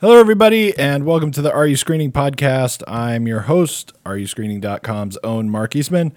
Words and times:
Hello, 0.00 0.18
everybody, 0.20 0.76
and 0.78 1.04
welcome 1.04 1.32
to 1.32 1.42
the 1.42 1.52
Are 1.52 1.66
You 1.66 1.74
Screening 1.74 2.12
podcast. 2.12 2.84
I'm 2.86 3.26
your 3.26 3.40
host, 3.40 3.92
AreYouScreening.com's 4.04 5.18
own 5.24 5.50
Mark 5.50 5.74
Eastman. 5.74 6.12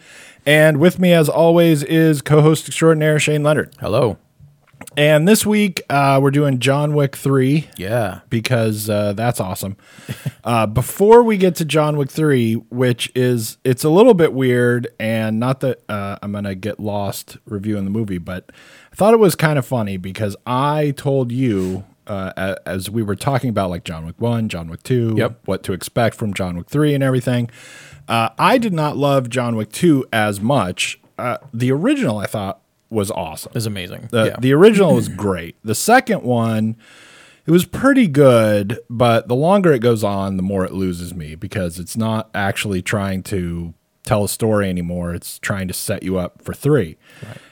And 0.46 0.78
with 0.78 1.00
me, 1.00 1.14
as 1.14 1.28
always, 1.28 1.82
is 1.84 2.22
co 2.22 2.42
host 2.42 2.68
extraordinaire 2.68 3.18
Shane 3.18 3.42
Leonard. 3.42 3.74
Hello. 3.80 4.18
And 4.98 5.28
this 5.28 5.46
week, 5.48 5.82
uh, 5.90 6.20
we're 6.22 6.32
doing 6.32 6.60
John 6.60 6.94
Wick 6.94 7.16
3 7.16 7.70
Yeah. 7.78 8.20
because 8.30 8.88
uh, 8.90 9.14
that's 9.14 9.40
awesome. 9.40 9.78
uh, 10.44 10.68
before 10.68 11.24
we 11.24 11.38
get 11.38 11.56
to 11.56 11.66
John 11.66 11.98
Wick 11.98 12.12
3, 12.12 12.56
which 12.70 13.12
is, 13.16 13.58
it's 13.64 13.84
a 13.84 13.90
little 13.90 14.14
bit 14.14 14.34
weird, 14.34 14.90
and 15.00 15.40
not 15.40 15.62
that 15.62 15.82
uh, 15.90 16.18
I'm 16.22 16.32
going 16.32 16.44
to 16.44 16.56
get 16.56 16.80
lost 16.80 17.38
reviewing 17.46 17.86
the 17.86 17.92
movie, 17.92 18.18
but 18.20 18.52
I 18.92 18.96
thought 18.96 19.14
it 19.16 19.20
was 19.20 19.36
kind 19.36 19.58
of 19.58 19.66
funny 19.66 19.98
because 19.98 20.36
I 20.46 20.94
told 20.98 21.32
you. 21.32 21.86
Uh, 22.08 22.56
as 22.66 22.90
we 22.90 23.04
were 23.04 23.16
talking 23.16 23.50
about 23.50 23.70
like 23.70 23.84
John 23.84 24.06
Wick 24.06 24.16
1, 24.20 24.50
John 24.50 24.70
Wick 24.70 24.84
2, 24.84 25.16
Yep. 25.18 25.40
what 25.46 25.64
to 25.64 25.74
expect 25.74 26.16
from 26.16 26.34
John 26.34 26.58
Wick 26.58 26.68
3 26.70 26.94
and 26.94 27.04
everything. 27.04 27.50
Uh, 28.08 28.30
I 28.40 28.58
did 28.58 28.74
not 28.74 28.98
love 28.98 29.30
John 29.30 29.56
Wick 29.56 29.72
2 29.72 30.06
as 30.12 30.42
much. 30.42 31.00
Uh, 31.18 31.38
the 31.54 31.72
original 31.72 32.18
I 32.18 32.26
thought 32.26 32.60
was 32.90 33.12
awesome. 33.12 33.52
Is 33.56 33.66
amazing. 33.66 34.10
The, 34.12 34.26
yeah. 34.26 34.36
the 34.40 34.52
original 34.54 34.96
was 34.96 35.08
great. 35.26 35.56
The 35.64 35.76
second 35.76 36.24
one, 36.24 36.76
it 37.46 37.52
was 37.52 37.66
pretty 37.66 38.08
good, 38.08 38.80
but 38.90 39.28
the 39.28 39.36
longer 39.36 39.72
it 39.72 39.80
goes 39.80 40.04
on, 40.04 40.36
the 40.38 40.44
more 40.44 40.66
it 40.66 40.74
loses 40.74 41.14
me 41.14 41.36
because 41.36 41.80
it's 41.80 41.96
not 41.96 42.30
actually 42.34 42.82
trying 42.82 43.24
to 43.24 43.74
tell 44.04 44.24
a 44.24 44.30
story 44.30 44.68
anymore. 44.68 45.14
It's 45.14 45.38
trying 45.40 45.68
to 45.68 45.74
set 45.74 46.02
you 46.04 46.18
up 46.18 46.42
for 46.42 46.54
three. 46.54 46.98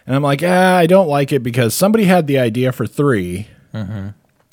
And 0.07 0.15
I'm 0.15 0.23
like, 0.23 0.41
yeah, 0.41 0.73
I 0.75 0.87
don't 0.87 1.07
like 1.07 1.31
it 1.31 1.43
because 1.43 1.73
somebody 1.75 2.05
had 2.05 2.25
the 2.27 2.39
idea 2.39 2.71
for 2.71 2.87
3 2.87 3.47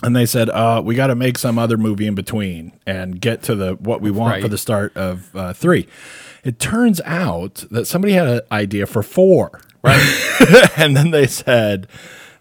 And 0.02 0.14
they 0.14 0.27
said, 0.27 0.50
uh, 0.50 0.83
we 0.84 0.94
got 0.94 1.06
to 1.06 1.14
make 1.14 1.39
some 1.39 1.58
other 1.58 1.78
movie 1.78 2.06
in 2.06 2.14
between 2.14 2.72
and 2.86 3.20
get 3.20 3.42
to 3.44 3.55
the 3.55 3.75
what 3.75 4.03
we 4.03 4.11
want 4.11 4.42
for 4.42 4.48
the 4.48 4.58
start 4.58 4.94
of 4.97 5.34
uh, 5.34 5.53
three. 5.55 5.88
It 6.44 6.58
turns 6.58 7.00
out 7.03 7.64
that 7.70 7.86
somebody 7.86 8.12
had 8.12 8.28
an 8.28 8.41
idea 8.53 8.86
for 8.86 9.03
four. 9.03 9.62
Right. 9.83 10.70
and 10.77 10.97
then 10.97 11.12
they 11.12 11.27
said, 11.27 11.88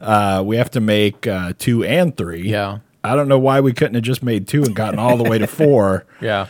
uh, 0.02 0.44
we 0.45 0.58
have 0.58 0.70
to 0.72 0.81
make 0.81 1.25
uh, 1.28 1.53
two 1.58 1.84
and 1.84 2.16
three. 2.16 2.50
Yeah. 2.50 2.80
I 3.03 3.16
don't 3.16 3.28
know 3.28 3.39
why 3.39 3.62
we 3.62 3.72
couldn't 3.72 3.95
have 3.95 4.03
just 4.03 4.23
made 4.23 4.47
two 4.47 4.64
and 4.64 4.75
gotten 4.75 5.00
all 5.00 5.16
the 5.16 5.30
way 5.30 5.38
to 5.38 5.47
four. 5.47 6.06
yeah. 6.22 6.47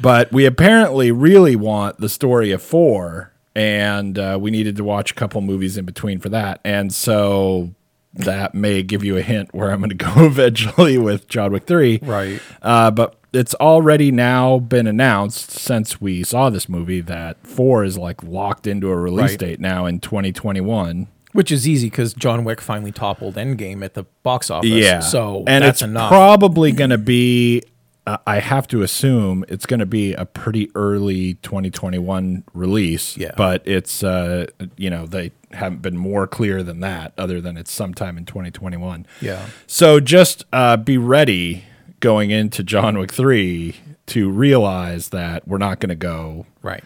But 0.00 0.32
we 0.32 0.44
apparently 0.44 1.12
really 1.12 1.54
want 1.54 2.00
the 2.00 2.08
story 2.08 2.50
of 2.52 2.62
four, 2.62 3.32
and 3.54 4.18
uh, 4.18 4.38
we 4.40 4.50
needed 4.50 4.76
to 4.76 4.84
watch 4.84 5.10
a 5.10 5.14
couple 5.14 5.40
movies 5.40 5.76
in 5.76 5.84
between 5.84 6.18
for 6.18 6.28
that. 6.30 6.60
And 6.64 6.94
so 6.94 7.74
that 8.18 8.54
may 8.54 8.82
give 8.82 9.02
you 9.04 9.16
a 9.16 9.22
hint 9.22 9.52
where 9.54 9.70
I'm 9.70 9.78
going 9.80 9.90
to 9.90 9.94
go 9.96 10.12
eventually 10.16 10.98
with 10.98 11.28
John 11.28 11.52
Wick 11.52 11.66
3. 11.66 12.00
Right. 12.02 12.40
Uh, 12.62 12.90
but 12.90 13.16
it's 13.32 13.54
already 13.56 14.10
now 14.10 14.58
been 14.58 14.86
announced 14.86 15.50
since 15.50 16.00
we 16.00 16.24
saw 16.24 16.48
this 16.50 16.68
movie 16.68 17.00
that 17.02 17.36
four 17.46 17.84
is 17.84 17.98
like 17.98 18.22
locked 18.22 18.66
into 18.66 18.88
a 18.90 18.96
release 18.96 19.30
Right. 19.32 19.38
date 19.38 19.60
now 19.60 19.86
in 19.86 20.00
2021. 20.00 21.08
Which 21.32 21.52
is 21.52 21.68
easy 21.68 21.88
because 21.90 22.14
John 22.14 22.42
Wick 22.42 22.60
finally 22.60 22.90
toppled 22.90 23.34
Endgame 23.34 23.84
at 23.84 23.92
the 23.94 24.04
box 24.22 24.50
office. 24.50 24.70
Yeah. 24.70 25.00
So 25.00 25.44
and 25.46 25.62
that's 25.62 25.76
it's 25.76 25.82
enough. 25.82 26.08
probably 26.08 26.72
going 26.72 26.90
to 26.90 26.98
be. 26.98 27.62
Uh, 28.08 28.16
I 28.26 28.40
have 28.40 28.66
to 28.68 28.80
assume 28.80 29.44
it's 29.48 29.66
going 29.66 29.80
to 29.80 29.86
be 29.86 30.14
a 30.14 30.24
pretty 30.24 30.70
early 30.74 31.34
2021 31.34 32.42
release. 32.54 33.18
Yeah. 33.18 33.32
But 33.36 33.60
it's 33.66 34.02
uh, 34.02 34.46
you 34.78 34.88
know 34.88 35.04
they 35.04 35.32
haven't 35.50 35.82
been 35.82 35.98
more 35.98 36.26
clear 36.26 36.62
than 36.62 36.80
that, 36.80 37.12
other 37.18 37.38
than 37.42 37.58
it's 37.58 37.70
sometime 37.70 38.16
in 38.16 38.24
2021. 38.24 39.04
Yeah. 39.20 39.46
So 39.66 40.00
just 40.00 40.46
uh, 40.54 40.78
be 40.78 40.96
ready 40.96 41.64
going 42.00 42.30
into 42.30 42.62
John 42.62 42.96
Wick 42.96 43.12
3 43.12 43.76
to 44.06 44.30
realize 44.30 45.10
that 45.10 45.46
we're 45.46 45.58
not 45.58 45.78
going 45.78 45.90
to 45.90 45.94
go 45.94 46.46
right. 46.62 46.82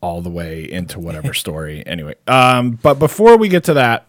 all 0.00 0.22
the 0.22 0.30
way 0.30 0.62
into 0.70 0.98
whatever 0.98 1.34
story. 1.44 1.86
Anyway, 1.86 2.14
um, 2.26 2.78
but 2.82 2.98
before 2.98 3.36
we 3.36 3.50
get 3.50 3.64
to 3.64 3.74
that, 3.74 4.06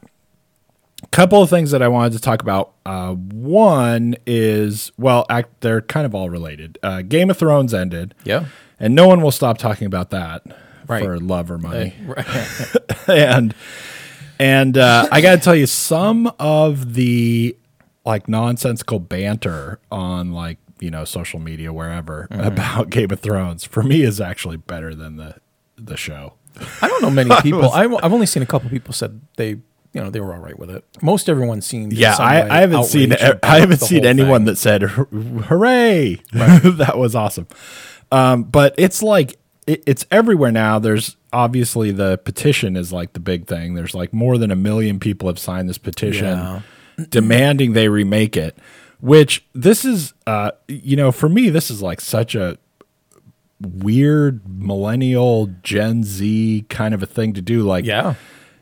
couple 1.11 1.41
of 1.41 1.49
things 1.49 1.71
that 1.71 1.81
I 1.81 1.87
wanted 1.87 2.13
to 2.13 2.19
talk 2.19 2.41
about. 2.41 2.73
Uh, 2.85 3.13
one 3.13 4.15
is 4.25 4.91
well, 4.97 5.25
act, 5.29 5.61
they're 5.61 5.81
kind 5.81 6.05
of 6.05 6.13
all 6.15 6.29
related. 6.29 6.77
Uh, 6.83 7.01
Game 7.01 7.29
of 7.29 7.37
Thrones 7.37 7.73
ended, 7.73 8.13
Yeah. 8.23 8.45
and 8.79 8.95
no 8.95 9.07
one 9.07 9.21
will 9.21 9.31
stop 9.31 9.57
talking 9.57 9.87
about 9.87 10.09
that 10.11 10.43
Right. 10.87 11.03
for 11.03 11.19
love 11.19 11.49
or 11.51 11.57
money. 11.57 11.93
Right. 12.05 12.25
and 13.07 13.53
and 14.39 14.77
uh, 14.77 15.07
I 15.11 15.21
got 15.21 15.35
to 15.35 15.41
tell 15.41 15.55
you, 15.55 15.67
some 15.67 16.31
of 16.39 16.93
the 16.95 17.55
like 18.05 18.27
nonsensical 18.27 18.99
banter 18.99 19.79
on 19.91 20.33
like 20.33 20.57
you 20.79 20.89
know 20.89 21.05
social 21.05 21.39
media 21.39 21.71
wherever 21.71 22.27
about 22.31 22.89
Game 22.89 23.11
of 23.11 23.19
Thrones 23.19 23.63
for 23.63 23.83
me 23.83 24.01
is 24.01 24.19
actually 24.19 24.57
better 24.57 24.95
than 24.95 25.17
the 25.17 25.35
the 25.77 25.95
show. 25.95 26.33
I 26.81 26.87
don't 26.87 27.01
know 27.03 27.11
many 27.11 27.29
people. 27.41 27.69
I've, 27.71 27.93
I've 28.03 28.11
only 28.13 28.25
seen 28.25 28.43
a 28.43 28.45
couple 28.47 28.69
people 28.69 28.93
said 28.93 29.21
they, 29.37 29.57
you 29.93 30.01
know, 30.01 30.09
they 30.09 30.19
were 30.21 30.33
all 30.33 30.39
right 30.39 30.57
with 30.57 30.69
it. 30.69 30.83
Most 31.01 31.27
everyone 31.29 31.61
seemed. 31.61 31.93
Yeah, 31.93 32.15
I, 32.17 32.41
I 32.57 32.61
haven't 32.61 32.85
seen 32.85 33.13
I 33.43 33.59
haven't 33.59 33.79
seen 33.81 34.05
anyone 34.05 34.41
thing. 34.41 34.45
that 34.45 34.55
said 34.57 34.81
"Hoo- 34.83 35.41
hooray 35.47 36.21
that 36.33 36.97
was 36.97 37.15
awesome. 37.15 37.47
Um, 38.11 38.43
but 38.43 38.73
it's 38.77 39.03
like 39.03 39.37
it, 39.67 39.83
it's 39.85 40.05
everywhere 40.11 40.51
now. 40.51 40.79
There's 40.79 41.17
obviously 41.33 41.91
the 41.91 42.17
petition 42.19 42.75
is 42.75 42.91
like 42.93 43.13
the 43.13 43.19
big 43.19 43.47
thing. 43.47 43.73
There's 43.73 43.93
like 43.95 44.13
more 44.13 44.37
than 44.37 44.51
a 44.51 44.55
million 44.55 44.99
people 44.99 45.27
have 45.29 45.39
signed 45.39 45.67
this 45.69 45.77
petition 45.77 46.25
Yeah. 46.37 46.61
demanding 47.09 47.73
they 47.73 47.87
remake 47.89 48.35
it. 48.37 48.57
Which 48.99 49.43
this 49.53 49.83
is, 49.83 50.13
uh, 50.27 50.51
you 50.67 50.95
know, 50.95 51.11
for 51.11 51.27
me, 51.27 51.49
this 51.49 51.71
is 51.71 51.81
like 51.81 51.99
such 51.99 52.35
a 52.35 52.57
weird 53.59 54.41
millennial 54.47 55.47
Gen 55.63 56.03
Z 56.03 56.65
kind 56.69 56.93
of 56.93 57.01
a 57.03 57.05
thing 57.05 57.33
to 57.33 57.41
do. 57.41 57.63
Like, 57.63 57.85
Yeah. 57.85 58.15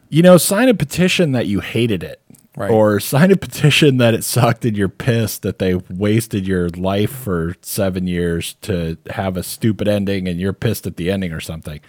You 0.09 0.22
know, 0.22 0.38
sign 0.38 0.68
a 0.70 0.74
petition 0.74 1.31
that 1.34 1.47
you 1.47 1.59
hated 1.62 2.03
it. 2.03 2.22
Right. 2.58 2.72
Or 2.72 3.00
sign 3.00 3.31
a 3.31 3.38
petition 3.38 3.97
that 3.97 4.14
it 4.14 4.24
sucked 4.25 4.66
and 4.66 4.75
you're 4.75 4.90
pissed 4.90 5.44
that 5.44 5.59
they 5.59 5.75
wasted 5.75 6.46
your 6.46 6.68
life 6.70 7.12
for 7.12 7.56
seven 7.62 8.06
years 8.06 8.56
to 8.64 8.98
have 9.12 9.38
a 9.38 9.44
stupid 9.44 9.88
ending 9.88 10.28
and 10.28 10.40
you're 10.42 10.52
pissed 10.52 10.86
at 10.86 10.98
the 10.98 11.09
ending 11.09 11.31
or 11.31 11.40
something. 11.40 11.80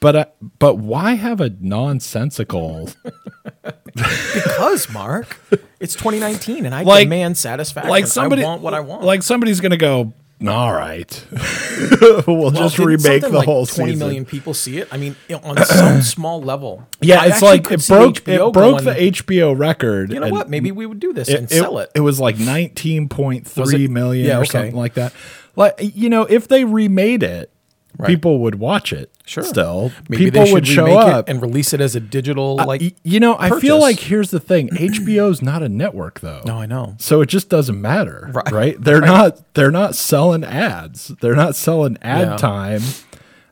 But 0.00 0.16
uh, 0.16 0.24
but 0.58 0.74
why 0.78 1.14
have 1.14 1.40
a 1.40 1.50
nonsensical 1.60 2.90
Because 3.94 4.90
Mark, 4.90 5.38
it's 5.80 5.94
2019, 5.94 6.66
and 6.66 6.74
I 6.74 6.82
Like- 6.82 7.04
demand 7.06 7.36
satisfaction. 7.38 7.90
like 7.90 8.06
somebody 8.06 8.42
I 8.42 8.46
want 8.46 8.62
what 8.62 8.74
I 8.74 8.80
want. 8.80 9.04
Like 9.04 9.22
somebody's 9.22 9.60
gonna 9.60 9.76
go. 9.76 10.12
All 10.46 10.72
right, 10.72 11.26
we'll 11.30 12.24
Well, 12.26 12.50
just 12.50 12.76
did 12.76 12.86
remake 12.86 13.22
the 13.22 13.28
like 13.28 13.44
whole 13.46 13.64
20 13.64 13.92
season. 13.92 13.98
million 14.06 14.24
people 14.24 14.54
see 14.54 14.78
it. 14.78 14.88
I 14.90 14.96
mean, 14.96 15.14
on 15.44 15.56
some 15.64 16.02
small 16.02 16.42
level. 16.42 16.84
Yeah, 17.00 17.20
I 17.20 17.26
it's 17.28 17.42
like 17.42 17.70
it 17.70 17.86
broke 17.86 18.14
HBO 18.24 18.48
it 18.48 18.52
broke 18.52 18.82
going, 18.82 18.84
the 18.84 18.94
HBO 19.12 19.56
record. 19.56 20.10
You 20.12 20.18
know 20.18 20.26
and 20.26 20.32
what? 20.32 20.50
Maybe 20.50 20.72
we 20.72 20.84
would 20.86 20.98
do 20.98 21.12
this 21.12 21.28
it, 21.28 21.38
and 21.38 21.48
sell 21.48 21.78
it. 21.78 21.90
It 21.94 22.00
was 22.00 22.18
like 22.18 22.38
nineteen 22.38 23.08
point 23.08 23.44
Was 23.56 23.72
it? 23.72 23.88
million 23.90 24.26
Yeah, 24.26 24.38
or 24.38 24.40
okay. 24.40 24.48
something 24.50 24.74
like 24.76 24.94
that. 24.94 25.12
Like 25.54 25.74
you 25.78 26.08
know, 26.08 26.22
if 26.22 26.48
they 26.48 26.64
remade 26.64 27.22
it, 27.22 27.51
Right. 27.98 28.06
people 28.08 28.38
would 28.40 28.54
watch 28.56 28.92
it. 28.92 29.12
Sure. 29.26 29.44
Still, 29.44 29.92
Maybe 30.08 30.24
people 30.24 30.40
they 30.40 30.46
should 30.46 30.54
would 30.54 30.66
show 30.66 30.84
remake 30.86 30.98
up. 30.98 31.28
it 31.28 31.30
and 31.32 31.42
release 31.42 31.72
it 31.72 31.80
as 31.80 31.94
a 31.94 32.00
digital 32.00 32.56
like. 32.56 32.80
Y- 32.80 32.92
you 33.04 33.20
know, 33.20 33.36
I 33.38 33.60
feel 33.60 33.78
like 33.78 33.98
here's 34.00 34.30
the 34.30 34.40
thing: 34.40 34.68
HBO's 34.72 35.42
not 35.42 35.62
a 35.62 35.68
network, 35.68 36.20
though. 36.20 36.40
no, 36.46 36.58
I 36.58 36.66
know. 36.66 36.96
So 36.98 37.20
it 37.20 37.26
just 37.26 37.48
doesn't 37.48 37.80
matter, 37.80 38.30
Right. 38.32 38.50
right? 38.50 38.76
They're 38.82 39.00
not 39.00 39.54
they're 39.54 39.70
not 39.70 39.94
selling 39.94 40.42
ads. 40.42 41.08
They're 41.20 41.36
not 41.36 41.54
selling 41.54 41.98
ad 42.02 42.28
Yeah. 42.28 42.36
time. 42.36 42.80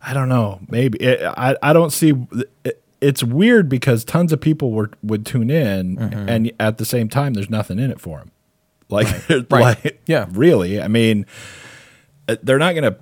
I 0.02 0.14
don't 0.14 0.28
know. 0.28 0.60
Maybe 0.68 0.98
it, 0.98 1.20
I 1.36 1.56
I 1.62 1.72
don't 1.72 1.90
see. 1.92 2.14
It, 2.64 2.82
it's 3.00 3.22
weird 3.22 3.68
because 3.68 4.04
tons 4.04 4.32
of 4.32 4.40
people 4.40 4.72
were 4.72 4.90
would 5.02 5.24
tune 5.24 5.50
in, 5.50 5.96
Mm-hmm. 5.96 6.28
and 6.28 6.52
at 6.58 6.78
the 6.78 6.84
same 6.84 7.08
time, 7.08 7.34
there's 7.34 7.50
nothing 7.50 7.78
in 7.78 7.90
it 7.90 8.00
for 8.00 8.18
them. 8.18 8.30
Like, 8.88 9.06
Right. 9.28 9.50
like 9.50 10.02
Yeah. 10.06 10.26
really. 10.32 10.80
I 10.82 10.88
mean, 10.88 11.24
uh, 12.28 12.36
they're 12.42 12.58
not 12.58 12.72
going 12.74 12.84
to 12.92 12.98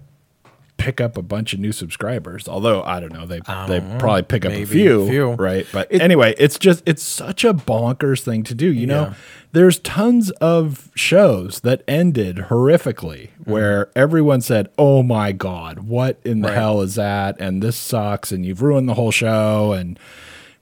pick 0.78 1.00
up 1.00 1.18
a 1.18 1.22
bunch 1.22 1.52
of 1.52 1.60
new 1.60 1.72
subscribers. 1.72 2.48
Although 2.48 2.82
I 2.84 3.00
don't 3.00 3.12
know, 3.12 3.26
they 3.26 3.40
they 3.68 3.80
probably 3.98 4.22
pick 4.22 4.46
up 4.46 4.52
a 4.52 4.62
a 4.62 4.64
few, 4.64 5.06
few. 5.08 5.30
right? 5.32 5.66
But 5.72 5.88
It- 5.90 6.00
anyway, 6.00 6.34
it's 6.38 6.58
just 6.58 6.82
it's 6.86 7.02
such 7.02 7.44
a 7.44 7.52
bonkers 7.52 8.20
thing 8.22 8.42
to 8.44 8.54
do. 8.54 8.72
You 8.72 8.86
know, 8.86 9.12
there's 9.52 9.78
tons 9.80 10.30
of 10.40 10.90
shows 10.94 11.60
that 11.60 11.82
ended 11.86 12.36
horrifically 12.48 13.28
Mm-hmm. 13.42 13.50
where 13.52 13.90
everyone 13.96 14.40
said, 14.40 14.68
"Oh 14.78 15.02
my 15.02 15.32
god, 15.32 15.80
what 15.80 16.18
in 16.24 16.40
the 16.40 16.48
Right. 16.48 16.56
hell 16.56 16.80
is 16.80 16.94
that?" 16.94 17.36
and 17.40 17.62
this 17.62 17.76
sucks 17.76 18.32
and 18.32 18.46
you've 18.46 18.62
ruined 18.62 18.88
the 18.88 18.94
whole 18.94 19.10
show 19.10 19.72
and 19.72 19.98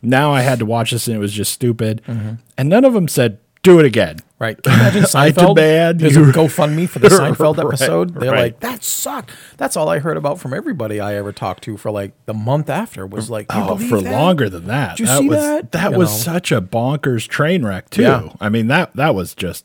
Now 0.03 0.33
I 0.33 0.43
had 0.43 0.59
to 0.61 0.67
watch 0.67 0.91
this 0.93 1.09
and 1.09 1.17
it 1.17 1.21
was 1.21 1.33
just 1.33 1.53
stupid. 1.53 2.01
Mm-hmm. 2.07 2.35
And 2.59 2.69
none 2.69 2.85
of 2.85 2.93
them 2.93 3.09
said, 3.09 3.39
do 3.63 3.81
it 3.81 3.87
again. 3.87 4.19
Right. 4.39 4.63
Can 4.63 4.73
you 4.75 4.81
imagine 4.81 5.03
I 5.05 5.31
Seinfeld? 5.31 5.55
demand 5.57 6.01
There's 6.01 6.17
a 6.17 6.21
GoFundMe 6.21 6.89
for 6.89 6.99
the 6.99 7.09
Seinfeld 7.09 7.57
Right, 7.57 7.67
episode. 7.67 8.15
They're 8.15 8.31
right. 8.33 8.43
like, 8.53 8.61
that 8.61 8.85
sucked. 8.85 9.31
That's 9.57 9.77
all 9.79 9.89
I 9.89 9.99
heard 9.99 10.17
about 10.19 10.39
from 10.39 10.53
everybody 10.53 11.01
I 11.01 11.15
ever 11.15 11.33
talked 11.33 11.65
to 11.65 11.77
for 11.79 11.91
like 11.91 12.13
the 12.27 12.35
month 12.35 12.69
after 12.69 13.07
was 13.07 13.31
like, 13.31 13.51
"You 13.53 13.61
Oh, 13.61 13.77
for 13.79 14.01
that?" 14.03 14.13
longer 14.13 14.51
than 14.51 14.67
that. 14.67 14.99
Did 14.99 15.01
you 15.01 15.07
that 15.07 15.19
see 15.21 15.29
was 15.31 15.39
that? 15.39 15.73
that 15.73 15.93
You 15.93 15.99
was 15.99 16.11
know? 16.11 16.33
such 16.35 16.53
a 16.53 16.61
bonkers 16.61 17.27
train 17.27 17.65
wreck 17.65 17.89
too. 17.89 18.03
Yeah. 18.03 18.29
I 18.41 18.51
mean 18.51 18.67
that 18.67 18.95
that 18.97 19.15
was 19.15 19.35
just 19.35 19.65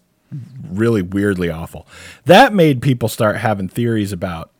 really 0.70 1.02
weirdly 1.02 1.50
awful. 1.50 1.86
That 2.26 2.54
made 2.54 2.82
people 2.82 3.10
start 3.10 3.36
having 3.38 3.68
theories 3.68 4.14
about 4.14 4.52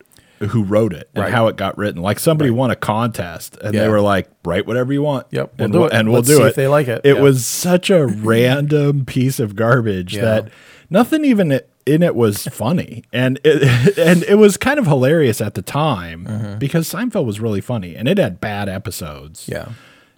who 0.50 0.64
wrote 0.64 0.94
it 0.94 1.10
and 1.16 1.24
Right. 1.24 1.34
how 1.34 1.48
it 1.48 1.56
got 1.56 1.78
written. 1.78 2.02
Like 2.02 2.20
somebody 2.20 2.50
won 2.50 2.72
a 2.72 2.76
contest 2.76 3.58
and 3.64 3.74
they 3.74 3.88
were 3.88 4.02
like, 4.02 4.30
"Write 4.44 4.66
whatever 4.68 4.92
you 4.94 5.02
want." 5.04 5.28
Yep, 5.32 5.54
we'll 5.58 5.64
and 5.66 5.74
do 5.74 5.80
we'll, 5.80 5.88
it. 5.88 5.94
and 5.94 6.08
we'll 6.10 6.16
Let's 6.18 6.28
do 6.30 6.36
see 6.38 6.44
it 6.44 6.48
if 6.48 6.56
they 6.56 6.68
like 6.68 6.88
it. 6.88 7.02
It 7.04 7.16
Yeah. 7.16 7.22
was 7.22 7.46
such 7.46 7.90
a 7.90 8.06
random 8.42 9.06
piece 9.06 9.40
of 9.40 9.56
garbage 9.56 10.16
Yeah. 10.16 10.22
that 10.26 10.48
nothing 10.90 11.24
even 11.26 11.60
in 11.86 12.04
it 12.04 12.16
was 12.16 12.44
funny, 12.48 13.04
and 13.14 13.40
it, 13.44 13.98
and 13.98 14.24
it 14.24 14.36
was 14.36 14.58
kind 14.58 14.80
of 14.80 14.86
hilarious 14.88 15.42
at 15.42 15.54
the 15.56 15.62
time 15.62 16.26
Mm-hmm. 16.30 16.58
because 16.60 16.92
Seinfeld 16.92 17.26
was 17.26 17.40
really 17.40 17.62
funny 17.62 17.96
and 17.96 18.08
it 18.08 18.18
had 18.18 18.40
bad 18.42 18.70
episodes 18.70 19.48
Yeah. 19.52 19.70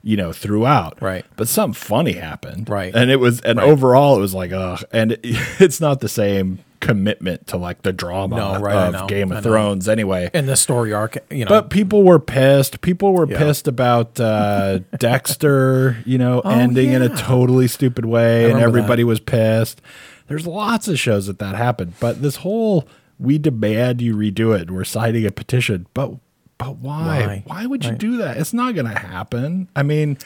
you 0.01 0.17
know, 0.17 0.33
throughout. 0.33 1.01
Right. 1.01 1.23
But 1.37 1.47
something 1.47 1.73
funny 1.73 2.13
happened. 2.13 2.67
Right. 2.69 2.93
And 2.93 3.09
it 3.09 3.21
was, 3.21 3.39
and 3.41 3.57
Right. 3.59 3.67
overall, 3.69 4.17
it 4.17 4.19
was 4.19 4.33
like, 4.33 4.51
ugh. 4.51 4.83
And 4.91 5.13
it, 5.13 5.19
it's 5.59 5.79
not 5.79 6.01
the 6.01 6.09
same 6.09 6.59
commitment 6.83 7.47
to 7.47 7.57
like 7.57 7.81
the 7.83 7.93
drama 7.93 8.35
No, 8.35 8.59
right, 8.59 8.93
of 8.93 9.07
Game 9.07 9.31
of. 9.31 9.41
Thrones 9.43 9.87
anyway. 9.87 10.29
And 10.33 10.47
the 10.47 10.55
story 10.57 10.91
arc, 10.93 11.17
you 11.31 11.45
know. 11.45 11.49
but 11.49 11.69
people 11.69 12.03
were 12.03 12.19
pissed. 12.19 12.81
People 12.81 13.13
were 13.13 13.25
Yeah. 13.27 13.37
pissed 13.37 13.67
about 13.67 14.19
uh, 14.19 14.79
Dexter, 14.99 15.97
you 16.05 16.17
know, 16.17 16.41
ending 16.41 16.91
in 16.91 17.01
a 17.01 17.05
Oh, 17.11 17.15
totally 17.15 17.67
stupid 17.67 18.05
way, 18.05 18.51
and 18.51 18.59
everybody 18.59 19.03
was 19.03 19.19
pissed. 19.19 19.81
There's 20.27 20.45
lots 20.45 20.87
of 20.87 20.99
shows 20.99 21.27
that 21.27 21.39
that 21.39 21.55
happened, 21.55 21.93
but 21.99 22.21
this 22.21 22.37
whole 22.37 22.87
we 23.19 23.37
demand 23.37 24.01
you 24.01 24.15
redo 24.15 24.57
it. 24.59 24.69
We're 24.71 24.83
signing 24.83 25.25
a 25.25 25.31
petition, 25.31 25.87
but 25.93 26.11
but 26.57 26.77
why? 26.77 27.05
Why? 27.25 27.43
Why, 27.45 27.65
would 27.65 27.83
you 27.83 27.91
Right. 27.91 27.99
do 27.99 28.17
that? 28.17 28.37
It's 28.37 28.53
not 28.53 28.73
going 28.75 28.87
to 28.87 28.97
happen. 28.97 29.67
I 29.75 29.83
mean, 29.83 30.17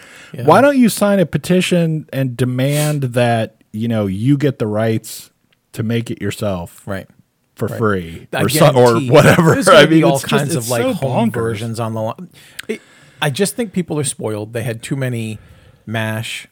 why 0.43 0.61
don't 0.61 0.77
you 0.77 0.89
sign 0.89 1.19
a 1.19 1.25
petition 1.25 2.07
and 2.13 2.35
demand 2.37 3.03
that 3.13 3.63
you 3.71 3.87
know 3.87 4.05
you 4.07 4.37
get 4.37 4.59
the 4.59 4.67
rights 4.67 5.31
to 5.77 5.83
make 5.83 6.09
it 6.11 6.19
yourself 6.21 6.81
right. 6.87 7.07
for 7.55 7.67
free 7.67 8.27
or, 8.33 8.49
so, 8.49 8.71
or 8.75 8.99
whatever? 9.11 9.53
There's 9.53 9.69
I 9.69 9.85
mean, 9.85 10.03
all 10.03 10.19
just- 10.19 10.27
kinds 10.27 10.55
it's 10.55 10.65
of 10.65 10.69
like 10.69 10.81
so 10.81 10.93
home 10.93 11.29
bonkers. 11.29 11.33
versions 11.33 11.79
on 11.79 11.93
the 11.93 12.01
line. 12.01 12.29
It, 12.67 12.81
I 13.21 13.29
just 13.29 13.55
think 13.55 13.73
people 13.73 13.99
are 13.99 14.03
spoiled. 14.03 14.53
They 14.53 14.63
had 14.63 14.81
too 14.83 14.95
many 14.95 15.37
Mash, 15.85 16.47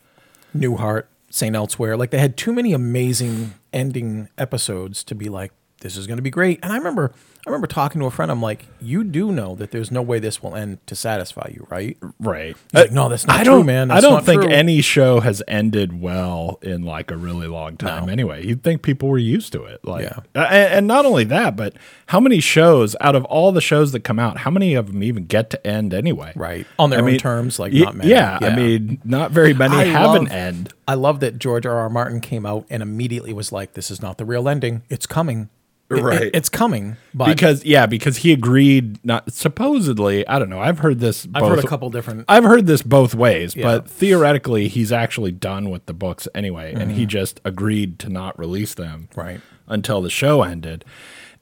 Newhart, 0.56 1.04
St. 1.30 1.56
Elsewhere. 1.56 1.98
Like 1.98 2.12
they 2.12 2.19
had 2.19 2.38
too 2.38 2.54
many 2.54 2.72
amazing 2.72 3.56
ending 3.74 4.30
episodes 4.38 5.04
to 5.06 5.16
be 5.16 5.27
like, 5.27 5.51
this 5.81 5.98
is 5.98 6.07
going 6.07 6.18
to 6.18 6.24
be 6.24 6.30
great. 6.30 6.60
And 6.63 6.72
I 6.72 6.77
remember, 6.77 7.12
I 7.45 7.51
remember 7.51 7.68
talking 7.68 8.01
to 8.01 8.07
a 8.07 8.12
friend. 8.12 8.31
I'm 8.31 8.42
like, 8.42 8.65
you 8.81 9.03
do 9.03 9.31
know 9.31 9.53
that 9.56 9.69
there's 9.69 9.92
no 9.92 10.01
way 10.01 10.18
this 10.18 10.42
will 10.42 10.56
end 10.56 10.80
to 10.88 10.95
satisfy 10.95 11.51
you, 11.53 11.68
right? 11.69 11.95
Right. 12.19 12.56
He's 12.71 12.81
like, 12.81 12.92
no, 12.92 13.07
that's 13.07 13.27
not 13.27 13.39
I 13.39 13.44
true, 13.44 13.57
don't, 13.57 13.65
man. 13.68 13.92
I 13.92 14.01
don't 14.01 14.25
think 14.25 14.42
true." 14.42 14.51
any 14.51 14.81
show 14.81 15.19
has 15.19 15.44
ended 15.47 16.01
well 16.01 16.57
in 16.63 16.81
like 16.83 17.12
a 17.12 17.18
really 17.18 17.45
long 17.47 17.77
time. 17.77 18.07
No. 18.07 18.12
Anyway, 18.12 18.44
you'd 18.47 18.63
think 18.63 18.81
people 18.81 19.09
were 19.09 19.19
used 19.19 19.51
to 19.53 19.63
it. 19.65 19.86
Like, 19.86 20.06
Yeah. 20.06 20.19
uh, 20.33 20.47
and, 20.50 20.74
and 20.74 20.88
not 20.88 21.06
only 21.06 21.24
that, 21.25 21.56
but 21.56 21.75
how 22.07 22.19
many 22.19 22.39
shows 22.39 22.95
out 23.00 23.15
of 23.15 23.24
all 23.25 23.51
the 23.51 23.62
shows 23.62 23.91
that 23.91 24.00
come 24.00 24.18
out, 24.18 24.39
how 24.39 24.50
many 24.50 24.74
of 24.74 24.88
them 24.88 25.03
even 25.03 25.25
get 25.25 25.51
to 25.51 25.68
end 25.68 25.94
anyway? 25.94 26.33
Right. 26.36 26.65
On 26.80 26.89
their 26.89 27.00
I 27.00 27.01
own 27.03 27.07
mean, 27.12 27.19
terms, 27.19 27.59
like 27.59 27.74
y- 27.74 27.80
not 27.81 27.95
many. 27.95 28.09
Yeah, 28.09 28.39
I 28.41 28.56
mean, 28.56 29.00
not 29.06 29.30
very 29.30 29.53
many 29.63 29.75
I 29.75 29.83
have 29.83 30.15
an 30.15 30.30
end. 30.31 30.74
I 30.88 30.95
love 30.95 31.19
that 31.19 31.38
George 31.38 31.68
R. 31.68 31.75
R. 31.77 31.89
Martin 31.91 32.21
came 32.21 32.45
out 32.48 32.65
and 32.71 32.81
immediately 32.81 33.33
was 33.33 33.51
like, 33.51 33.74
"This 33.74 33.91
is 33.91 34.01
not 34.01 34.18
the 34.18 34.25
real 34.25 34.50
ending. 34.50 34.81
It's 34.89 35.06
coming. 35.06 35.50
It- 35.92 35.98
it- 35.98 36.04
Right. 36.04 36.32
it's 36.34 36.50
coming." 36.50 36.98
But 37.14 37.28
Because 37.28 37.64
yeah, 37.64 37.86
because 37.86 38.18
he 38.18 38.32
agreed 38.34 38.98
not 39.06 39.32
supposedly. 39.32 40.28
I 40.28 40.40
don't 40.40 40.50
know. 40.50 40.60
I've 40.60 40.80
heard 40.80 41.00
this. 41.00 41.28
I've 41.34 41.42
both, 41.42 41.56
heard 41.56 41.64
a 41.66 41.68
couple 41.68 41.90
different. 41.90 42.26
I've 42.28 42.44
heard 42.44 42.66
this 42.68 42.82
both 42.82 43.14
ways, 43.16 43.56
Yeah. 43.56 43.64
but 43.64 43.88
theoretically, 43.90 44.68
he's 44.68 44.92
actually 44.92 45.32
done 45.32 45.70
with 45.70 45.86
the 45.86 45.94
books 45.94 46.28
anyway, 46.34 46.72
and 46.74 46.90
Mm-hmm. 46.90 47.00
he 47.00 47.06
just 47.06 47.40
agreed 47.46 48.00
to 48.00 48.10
not 48.10 48.38
release 48.40 48.74
them 48.74 49.10
Right. 49.16 49.42
until 49.68 50.02
the 50.02 50.10
show 50.10 50.42
ended. 50.44 50.84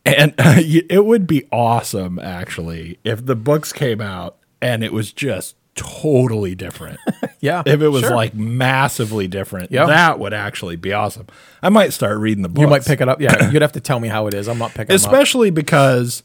And 0.06 0.34
it 0.38 1.06
would 1.06 1.26
be 1.28 1.46
awesome, 1.52 2.20
actually, 2.20 3.00
if 3.06 3.26
the 3.26 3.36
books 3.38 3.72
came 3.72 4.02
out 4.02 4.36
and 4.62 4.84
it 4.84 4.92
was 4.92 5.14
just 5.14 5.56
totally 5.76 6.56
different. 6.56 7.00
Yeah. 7.40 7.62
if 7.66 7.82
it 7.82 7.90
was 7.90 8.04
sure. 8.04 8.16
like 8.16 8.34
massively 8.34 9.28
different, 9.28 9.70
Yeah. 9.70 9.86
that 9.88 10.18
would 10.18 10.34
actually 10.34 10.78
be 10.78 10.94
awesome. 10.94 11.28
I 11.62 11.68
might 11.68 11.92
start 11.92 12.18
reading 12.20 12.42
the 12.42 12.48
book. 12.48 12.62
you 12.62 12.68
might 12.70 12.86
pick 12.86 13.02
it 13.02 13.10
up. 13.10 13.20
Yeah, 13.20 13.50
you'd 13.52 13.62
have 13.62 13.74
to 13.74 13.82
tell 13.82 14.00
me 14.00 14.08
how 14.08 14.28
it 14.28 14.34
is. 14.34 14.48
I'm 14.48 14.58
not 14.58 14.74
picking 14.74 14.96
especially 14.96 15.50
because 15.50 16.24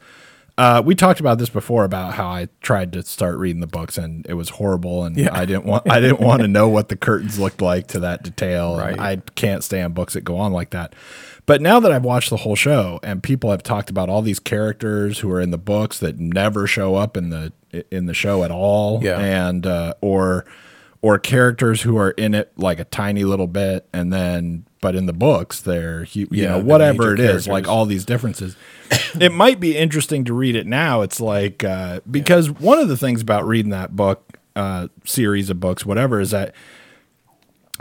uh, 0.58 0.80
we 0.84 0.94
talked 0.94 1.18
about 1.18 1.38
this 1.38 1.48
before 1.48 1.82
about 1.84 2.14
how 2.14 2.28
I 2.28 2.48
tried 2.60 2.92
to 2.92 3.02
start 3.02 3.36
reading 3.38 3.60
the 3.60 3.66
books 3.66 3.98
and 3.98 4.24
it 4.28 4.34
was 4.34 4.48
horrible 4.50 5.02
and 5.04 5.16
Yeah. 5.16 5.30
I 5.36 5.44
didn't 5.44 5.64
want 5.64 5.84
I 5.90 5.98
didn't 5.98 6.20
want 6.20 6.42
to 6.42 6.48
know 6.48 6.68
what 6.68 6.88
the 6.88 6.96
curtains 6.96 7.38
looked 7.40 7.60
like 7.60 7.88
to 7.88 8.00
that 8.00 8.22
detail 8.22 8.76
Right. 8.76 8.96
I 8.98 9.16
can't 9.34 9.64
stand 9.64 9.94
books 9.94 10.14
that 10.14 10.20
go 10.22 10.36
on 10.36 10.52
like 10.52 10.70
that. 10.70 10.94
But 11.48 11.62
now 11.62 11.80
that 11.80 11.90
I've 11.90 12.04
watched 12.04 12.28
the 12.28 12.36
whole 12.36 12.54
show 12.56 13.00
and 13.02 13.22
people 13.22 13.50
have 13.50 13.62
talked 13.62 13.88
about 13.88 14.10
all 14.10 14.20
these 14.20 14.38
characters 14.38 15.20
who 15.20 15.30
are 15.32 15.40
in 15.40 15.50
the 15.50 15.56
books 15.58 15.98
that 15.98 16.18
never 16.20 16.66
show 16.66 16.94
up 16.94 17.16
in 17.16 17.30
the 17.30 17.52
in 17.90 18.04
the 18.04 18.12
show 18.12 18.44
at 18.44 18.50
all 18.50 19.00
Yeah. 19.02 19.18
and 19.18 19.66
uh, 19.66 19.94
or 20.02 20.44
or 21.00 21.18
characters 21.18 21.80
who 21.82 21.96
are 21.96 22.10
in 22.10 22.34
it 22.34 22.52
like 22.58 22.78
a 22.78 22.84
tiny 22.84 23.24
little 23.24 23.46
bit 23.46 23.88
and 23.94 24.12
then 24.12 24.66
but 24.82 24.94
in 24.94 25.06
the 25.06 25.12
books 25.14 25.60
they're 25.62 26.04
you 26.12 26.28
Yeah, 26.30 26.48
know 26.50 26.58
whatever 26.58 27.14
it 27.14 27.18
major 27.18 27.36
is 27.36 27.48
like 27.48 27.66
all 27.66 27.86
these 27.86 28.04
differences. 28.04 28.54
It 29.18 29.32
might 29.32 29.58
be 29.58 29.74
interesting 29.76 30.24
to 30.26 30.34
read 30.34 30.54
it 30.54 30.66
now. 30.66 31.00
It's 31.00 31.18
like 31.18 31.64
uh, 31.64 32.00
because 32.10 32.50
one 32.50 32.78
of 32.78 32.88
the 32.88 32.96
things 32.96 33.22
about 33.22 33.46
reading 33.46 33.70
that 33.70 33.96
book 33.96 34.36
uh, 34.54 34.88
series 35.06 35.48
of 35.48 35.58
books 35.60 35.86
whatever 35.86 36.20
is 36.20 36.30
that 36.32 36.54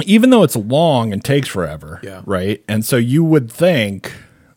even 0.05 0.29
though 0.29 0.44
it's 0.44 0.55
long 0.55 1.11
and 1.13 1.23
takes 1.23 1.47
forever 1.47 1.99
Yeah. 2.03 2.21
right 2.25 2.63
and 2.67 2.85
so 2.85 2.97
you 2.97 3.23
would 3.23 3.51
think 3.51 4.11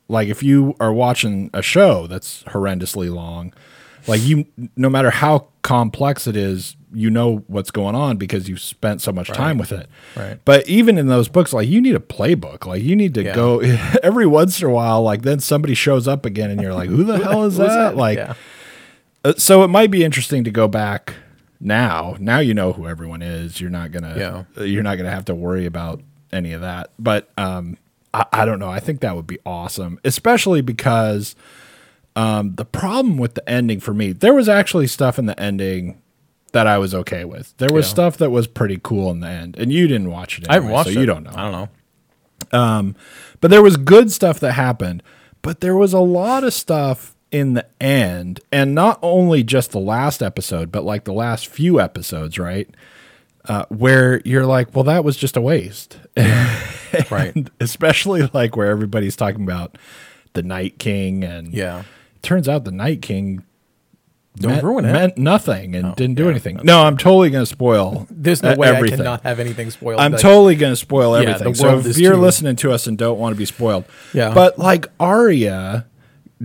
like 0.08 0.28
if 0.28 0.42
you 0.42 0.75
are 0.81 0.92
watching 0.92 1.50
a 1.54 1.62
show 1.62 2.06
that's 2.06 2.42
horrendously 2.44 3.12
long 3.14 3.52
like 4.06 4.20
you 4.22 4.46
no 4.76 4.88
matter 4.90 5.10
how 5.10 5.46
complex 5.62 6.26
it 6.26 6.37
is 6.37 6.76
you 6.92 7.08
know 7.08 7.44
what's 7.46 7.70
going 7.70 7.94
on 7.94 8.16
because 8.16 8.48
you've 8.48 8.60
spent 8.60 9.00
so 9.00 9.12
much 9.12 9.28
time 9.28 9.56
with 9.58 9.70
it 9.72 9.88
Right. 10.16 10.38
but 10.44 10.66
even 10.69 10.98
in 10.98 11.06
those 11.06 11.28
books 11.28 11.52
like 11.52 11.69
you 11.69 11.81
need 11.81 11.94
a 11.94 12.00
playbook 12.00 12.67
like 12.67 12.82
you 12.82 12.96
need 12.96 13.15
to 13.15 13.22
Yeah. 13.22 13.34
go 13.34 13.60
every 14.03 14.26
once 14.26 14.60
in 14.60 14.67
a 14.69 14.70
while 14.72 15.03
like 15.03 15.22
then 15.22 15.38
somebody 15.41 15.74
shows 15.74 16.08
up 16.08 16.26
again 16.26 16.50
and 16.50 16.60
you're 16.60 16.74
like 16.74 16.88
who 16.91 17.05
the 17.05 17.19
hell 17.22 17.44
is 17.44 17.56
Who's 17.58 17.69
that 17.69 17.96
like 17.96 18.19
yeah. 18.19 18.34
uh, 19.24 19.34
so 19.36 19.62
it 19.62 19.69
might 19.69 19.91
be 19.91 20.03
interesting 20.03 20.43
to 20.44 20.50
go 20.50 20.67
back 20.67 21.15
now. 21.60 22.17
Now 22.19 22.38
you 22.40 22.55
know 22.55 22.72
who 22.72 22.86
everyone 22.88 23.22
is. 23.22 23.60
You're 23.60 23.70
not 23.70 23.93
gonna. 23.93 24.44
Yeah. 24.56 24.64
You're 24.64 24.82
not 24.82 24.96
gonna 24.96 25.10
have 25.10 25.26
to 25.26 25.34
worry 25.34 25.67
about 25.67 26.00
any 26.32 26.52
of 26.52 26.60
that. 26.62 26.90
But 26.98 27.29
um, 27.38 27.76
I, 28.14 28.24
I 28.32 28.44
don't 28.44 28.58
know. 28.58 28.70
I 28.70 28.81
think 28.81 29.00
that 29.00 29.14
would 29.17 29.26
be 29.26 29.38
awesome, 29.44 29.98
especially 30.05 30.60
because 30.62 31.34
um, 32.17 32.55
the 32.56 32.64
problem 32.64 33.17
with 33.19 33.34
the 33.34 33.48
ending 33.48 33.81
for 33.81 33.94
me, 33.94 34.12
there 34.12 34.34
was 34.34 34.48
actually 34.48 34.86
stuff 34.86 35.19
in 35.19 35.26
the 35.26 35.38
ending 35.38 36.00
that 36.52 36.67
I 36.67 36.79
was 36.79 36.94
okay 36.94 37.24
with. 37.24 37.56
There 37.58 37.69
was 37.72 37.86
Yeah. 37.86 37.90
stuff 37.93 38.17
that 38.17 38.31
was 38.31 38.46
pretty 38.48 38.81
cool 38.82 39.10
in 39.10 39.20
the 39.20 39.29
end, 39.29 39.56
and 39.56 39.72
you 39.72 39.86
didn't 39.86 40.10
watch 40.10 40.38
it. 40.38 40.44
Anyway, 40.44 40.50
I 40.50 40.55
haven't 40.55 40.70
watched 40.70 40.93
so 40.93 40.98
it. 40.98 41.00
you 41.00 41.06
don't 41.06 41.22
know. 41.24 41.32
I 41.34 41.43
don't 41.50 41.52
know. 42.52 42.58
um 42.58 42.96
But 43.40 43.50
there 43.52 43.62
was 43.62 43.76
good 43.76 44.10
stuff 44.10 44.40
that 44.40 44.52
happened, 44.52 45.02
but 45.43 45.60
there 45.60 45.76
was 45.76 45.93
a 45.93 46.00
lot 46.00 46.43
of 46.43 46.52
stuff 46.52 47.14
in 47.32 47.55
the 47.55 47.67
end, 47.81 48.41
and 48.51 48.75
not 48.75 48.99
only 49.03 49.43
just 49.44 49.70
the 49.70 49.79
last 49.81 50.22
episode, 50.22 50.72
but 50.72 50.84
like 50.84 51.05
the 51.05 51.13
last 51.13 51.46
few 51.46 51.81
episodes, 51.81 52.39
right? 52.39 52.69
Uh, 53.46 53.65
where 53.69 54.20
you're 54.25 54.44
like, 54.46 54.75
well, 54.75 54.84
that 54.84 55.03
was 55.05 55.17
just 55.17 55.37
a 55.37 55.41
waste. 55.41 55.99
Right. 57.08 57.49
Especially 57.60 58.29
like 58.34 58.56
where 58.56 58.67
everybody's 58.67 59.15
talking 59.15 59.44
about 59.44 59.79
the 60.32 60.43
Night 60.43 60.79
King, 60.81 61.22
and 61.22 61.55
Yeah. 61.55 61.84
turns 62.20 62.49
out 62.49 62.65
the 62.65 62.72
Night 62.72 63.01
King 63.01 63.44
Don't 64.37 64.51
meant, 64.53 64.65
ruin 64.65 64.84
it. 64.84 64.93
meant 64.93 65.17
nothing 65.17 65.77
and 65.77 65.94
didn't 65.94 66.17
do 66.17 66.25
yeah, 66.25 66.31
anything. 66.31 66.60
No, 66.65 66.82
I'm 66.82 66.96
totally 66.96 67.31
going 67.31 67.43
to 67.43 67.46
spoil. 67.51 68.08
There's 68.10 68.43
no 68.43 68.56
way 68.56 68.69
everything. 68.69 68.94
I 69.01 69.05
cannot 69.05 69.22
have 69.22 69.39
anything 69.39 69.70
spoiled. 69.70 70.01
I'm 70.01 70.17
totally 70.17 70.56
going 70.56 70.72
to 70.72 70.77
spoil 70.77 71.15
everything. 71.15 71.53
the 71.53 71.55
so 71.58 71.79
if 71.79 71.96
you're 71.96 72.15
too- 72.15 72.20
listening 72.20 72.56
to 72.56 72.72
us 72.72 72.89
and 72.89 72.99
don't 72.99 73.20
want 73.20 73.34
to 73.34 73.39
be 73.39 73.44
spoiled, 73.44 73.84
Yeah. 74.13 74.34
But 74.34 74.58
like 74.58 74.87
Arya 74.99 75.87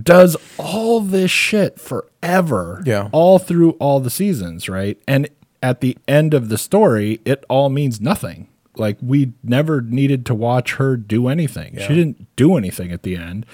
does 0.00 0.36
all 0.58 1.00
this 1.00 1.30
shit 1.30 1.80
forever, 1.80 2.82
Yeah. 2.84 3.08
all 3.12 3.38
through 3.38 3.70
all 3.72 4.00
the 4.00 4.10
seasons, 4.10 4.68
right? 4.68 4.98
And 5.08 5.28
at 5.62 5.80
the 5.80 5.96
end 6.06 6.34
of 6.34 6.48
the 6.48 6.58
story, 6.58 7.20
it 7.24 7.44
all 7.48 7.68
means 7.70 8.00
nothing. 8.00 8.48
Like 8.76 8.98
we 9.00 9.32
never 9.42 9.80
needed 9.80 10.26
to 10.26 10.34
watch 10.34 10.74
her 10.74 10.98
do 10.98 11.28
anything. 11.28 11.74
Yeah. 11.76 11.86
She 11.88 11.94
didn't 11.94 12.26
do 12.36 12.56
anything 12.56 12.92
at 12.92 13.04
the 13.04 13.16
end. 13.16 13.46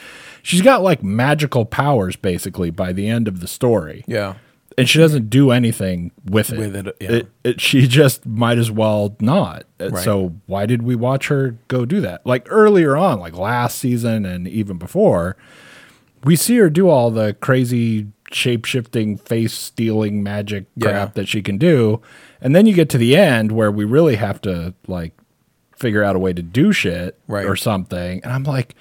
She's 0.43 0.63
got 0.63 0.83
like 0.83 1.03
magical 1.05 1.65
powers 1.65 2.17
basically 2.17 2.71
by 2.71 2.93
the 2.93 3.09
end 3.09 3.29
of 3.29 3.39
the 3.39 3.47
story 3.47 4.03
Yeah. 4.09 4.35
and 4.77 4.89
she 4.89 4.99
doesn't 4.99 5.31
do 5.31 5.53
anything 5.53 6.11
with 6.29 6.53
it. 6.53 6.59
With 6.59 6.75
it, 6.75 6.97
yeah. 7.01 7.11
it, 7.13 7.29
it- 7.45 7.61
she 7.61 7.87
just 7.87 8.27
might 8.27 8.59
as 8.59 8.73
well 8.73 9.15
not. 9.21 9.63
Uh, 9.79 9.91
Right. 9.91 10.03
So 10.05 10.35
why 10.47 10.67
did 10.67 10.83
we 10.83 10.97
watch 10.97 11.29
her 11.29 11.57
go 11.69 11.85
do 11.87 12.01
that? 12.01 12.27
Like 12.27 12.49
earlier 12.51 12.97
on, 12.97 13.21
like 13.21 13.37
last 13.37 13.79
season 13.79 14.27
and 14.27 14.49
even 14.49 14.77
before, 14.77 15.37
we 16.25 16.37
see 16.37 16.57
her 16.59 16.71
do 16.71 16.89
all 16.89 17.11
the 17.11 17.35
crazy 17.35 18.09
shape 18.31 18.65
shifting, 18.65 19.17
face 19.19 19.53
stealing 19.53 20.23
magic 20.23 20.65
Yeah. 20.77 20.89
crap 20.91 21.15
that 21.15 21.29
she 21.29 21.43
can 21.43 21.59
do, 21.59 22.01
and 22.41 22.55
then 22.57 22.67
you 22.67 22.75
get 22.75 22.89
to 22.91 22.99
the 22.99 23.17
end 23.17 23.53
where 23.53 23.71
we 23.71 23.85
really 23.85 24.17
have 24.17 24.41
to 24.43 24.75
like 24.87 25.13
figure 25.77 26.03
out 26.03 26.17
a 26.17 26.19
way 26.19 26.33
to 26.33 26.43
do 26.43 26.73
shit 26.73 27.19
Right. 27.29 27.45
or 27.47 27.57
something, 27.57 28.21
and 28.23 28.33
I'm 28.33 28.45
like. 28.45 28.75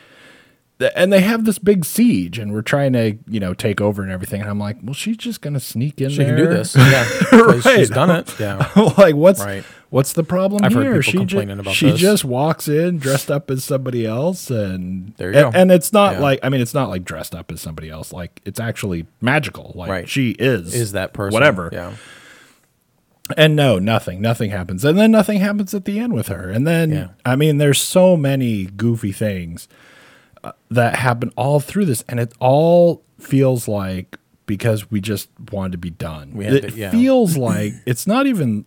And 0.96 1.14
they 1.14 1.22
have 1.22 1.46
this 1.46 1.60
big 1.60 1.86
siege, 1.86 2.40
and 2.40 2.52
we're 2.52 2.64
trying 2.64 2.94
to, 2.94 3.16
you 3.28 3.40
know, 3.40 3.54
take 3.54 3.80
over 3.80 4.02
and 4.02 4.12
everything. 4.12 4.42
And 4.42 4.50
I'm 4.50 4.58
like, 4.58 4.78
well, 4.82 4.96
she's 4.96 5.16
just 5.16 5.40
gonna 5.40 5.60
sneak 5.60 6.02
in 6.02 6.10
She 6.10 6.18
there. 6.18 6.36
can 6.36 6.36
do 6.38 6.48
this. 6.48 6.76
Yeah, 6.76 7.08
Right. 7.40 7.62
She's 7.62 7.92
done 7.92 8.10
it. 8.10 8.34
Yeah. 8.40 8.68
like 8.98 9.14
what's 9.14 9.42
Right. 9.46 9.64
What's 9.92 10.14
the 10.14 10.24
problem 10.24 10.64
I've 10.66 10.74
heard 10.74 10.84
here? 10.84 10.92
people 10.94 11.12
she 11.12 11.18
complaining 11.20 11.56
ju- 11.58 11.62
about 11.62 11.76
she 11.76 11.92
just 11.94 12.26
walks 12.26 12.68
in 12.68 12.98
dressed 12.98 13.30
up 13.30 13.52
as 13.52 13.64
somebody 13.64 14.06
else, 14.08 14.50
and 14.50 15.14
There 15.18 15.32
you 15.32 15.38
and, 15.38 15.54
go. 15.54 15.60
and 15.60 15.72
it's 15.72 15.94
not 15.94 16.14
Yeah. 16.14 16.20
like 16.22 16.40
I 16.42 16.50
mean 16.50 16.60
it's 16.62 16.74
not 16.74 16.90
like 16.90 17.04
dressed 17.04 17.36
up 17.36 17.52
as 17.52 17.62
somebody 17.62 17.90
else. 17.90 18.12
Like 18.12 18.42
it's 18.46 18.60
actually 18.60 19.06
magical. 19.22 19.72
Like 19.76 19.90
Right. 19.92 20.10
she 20.10 20.32
is 20.32 20.74
Is 20.74 20.94
that 20.94 21.14
person. 21.14 21.34
whatever. 21.34 21.70
Yeah. 21.72 21.92
And 23.38 23.56
no, 23.56 23.80
nothing, 23.80 24.20
nothing 24.20 24.50
happens, 24.52 24.84
and 24.84 24.98
then 24.98 25.12
nothing 25.12 25.40
happens 25.40 25.74
at 25.74 25.86
the 25.86 26.00
end 26.00 26.12
with 26.14 26.28
her. 26.28 26.50
And 26.50 26.68
then 26.68 26.92
Yeah. 26.92 27.08
I 27.26 27.36
mean, 27.38 27.60
there's 27.60 27.80
so 27.80 28.18
many 28.18 28.66
goofy 28.66 29.14
things 29.14 29.70
uh, 30.44 30.52
that 30.70 30.96
happen 30.96 31.32
all 31.38 31.60
through 31.60 31.86
this, 31.86 32.04
and 32.10 32.20
it 32.20 32.34
all 32.40 33.04
feels 33.20 33.68
like 33.68 34.18
because 34.48 34.92
we 34.92 35.00
just 35.00 35.30
wanted 35.52 35.72
to 35.74 35.78
be 35.78 35.92
done. 35.92 36.32
We 36.34 36.44
had 36.46 36.54
it 36.56 36.70
to- 36.72 36.76
yeah. 36.78 36.92
feels 36.92 37.38
like 37.38 37.74
it's 37.86 38.06
not 38.06 38.26
even 38.28 38.66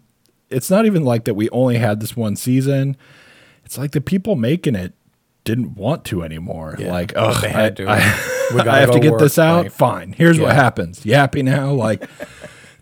it's 0.51 0.71
not 0.71 0.87
even 0.87 1.05
like 1.05 1.25
that 1.25 1.35
we 1.35 1.49
only 1.51 1.79
had 1.79 2.01
this 2.01 2.17
one 2.17 2.37
season. 2.37 2.97
It's 3.65 3.79
like 3.79 3.93
the 3.93 4.01
people 4.01 4.37
making 4.37 4.75
it 4.75 4.95
didn't 5.45 5.75
want 5.75 6.05
to 6.07 6.23
anymore. 6.23 6.77
Yeah. 6.79 6.93
Like, 6.93 7.13
oh, 7.17 7.39
they 7.41 7.51
had 7.51 7.77
to. 7.77 7.87
I, 7.87 7.97
I 7.99 8.81
have 8.81 8.93
to 8.93 9.01
get 9.01 9.13
work, 9.13 9.21
this 9.21 9.39
out. 9.39 9.65
right. 9.65 9.73
Fine. 9.73 10.13
Here's 10.15 10.39
what 10.41 10.55
happens. 10.55 11.05
You 11.05 11.15
happy 11.15 11.43
now? 11.43 11.73
Like, 11.73 12.09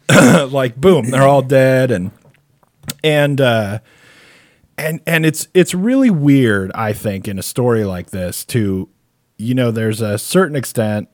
like 0.51 0.77
boom, 0.77 1.11
they're 1.11 1.23
all 1.23 1.43
dead, 1.43 1.91
and 1.91 2.11
and 3.03 3.41
uh, 3.41 3.81
and 4.79 5.01
and 5.07 5.27
it's 5.27 5.49
it's 5.55 5.75
really 5.75 6.11
weird. 6.11 6.73
I 6.75 6.93
think 6.93 7.29
in 7.29 7.39
a 7.39 7.43
story 7.43 7.85
like 7.85 8.11
this, 8.11 8.45
to 8.47 8.89
you 9.39 9.55
know, 9.55 9.71
there's 9.71 10.01
a 10.01 10.19
certain 10.19 10.57
extent 10.57 11.09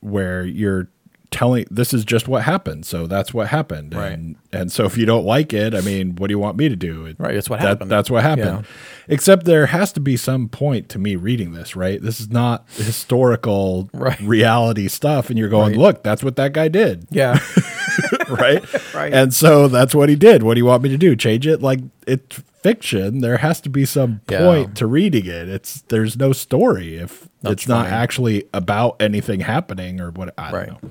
where 0.00 0.44
you're 0.44 0.88
telling 1.30 1.64
this 1.70 1.94
is 1.94 2.04
just 2.04 2.26
what 2.26 2.42
happened 2.42 2.84
so 2.84 3.06
that's 3.06 3.32
what 3.32 3.46
happened 3.48 3.94
Right. 3.94 4.12
and 4.12 4.36
and 4.52 4.72
so 4.72 4.84
if 4.84 4.98
you 4.98 5.06
don't 5.06 5.24
like 5.24 5.52
it 5.52 5.74
i 5.74 5.80
mean 5.80 6.16
what 6.16 6.26
do 6.26 6.32
you 6.32 6.38
want 6.40 6.56
me 6.56 6.68
to 6.68 6.74
do 6.76 7.06
It- 7.06 7.16
Right, 7.20 7.36
it's 7.36 7.48
what 7.48 7.60
that- 7.60 7.68
happened. 7.68 7.90
that's 7.90 8.10
what 8.10 8.22
happened 8.22 8.66
except 9.08 9.44
there 9.44 9.66
has 9.66 9.92
to 9.92 10.00
be 10.00 10.16
some 10.16 10.48
point 10.48 10.88
to 10.90 10.98
me 10.98 11.14
reading 11.16 11.52
this 11.52 11.76
right 11.76 12.02
this 12.02 12.20
is 12.20 12.30
not 12.30 12.64
historical 12.72 13.88
Right. 13.92 14.20
reality 14.20 14.88
stuff 14.88 15.30
and 15.30 15.38
you're 15.38 15.48
going 15.48 15.72
Right. 15.72 15.80
look 15.80 16.02
that's 16.02 16.24
what 16.24 16.36
that 16.36 16.52
guy 16.52 16.68
did 16.68 17.06
Yeah. 17.10 17.38
right? 18.28 18.64
Right. 18.94 19.12
And 19.14 19.32
so 19.32 19.66
that's 19.68 19.94
what 19.94 20.08
he 20.08 20.14
did. 20.16 20.42
What 20.42 20.54
do 20.54 20.58
you 20.60 20.64
want 20.66 20.82
me 20.82 20.88
to 20.90 20.98
do? 20.98 21.16
Change 21.16 21.46
it? 21.46 21.62
Like 21.62 21.80
it's 22.06 22.42
fiction. 22.62 23.20
There 23.20 23.38
has 23.38 23.60
to 23.62 23.70
be 23.70 23.84
some 23.84 24.20
Yeah. 24.30 24.38
point 24.40 24.76
to 24.76 24.86
reading 24.86 25.26
it. 25.26 25.48
It's 25.48 25.82
there's 25.88 26.16
no 26.16 26.32
story 26.32 26.96
if 26.96 27.28
That's 27.42 27.52
it's 27.52 27.68
not 27.68 27.86
fine. 27.86 27.94
actually 27.94 28.44
about 28.54 28.96
anything 29.00 29.40
happening 29.40 30.00
or 30.00 30.10
what. 30.10 30.34
I 30.38 30.50
don't 30.50 30.60
Right. 30.60 30.68
know. 30.82 30.90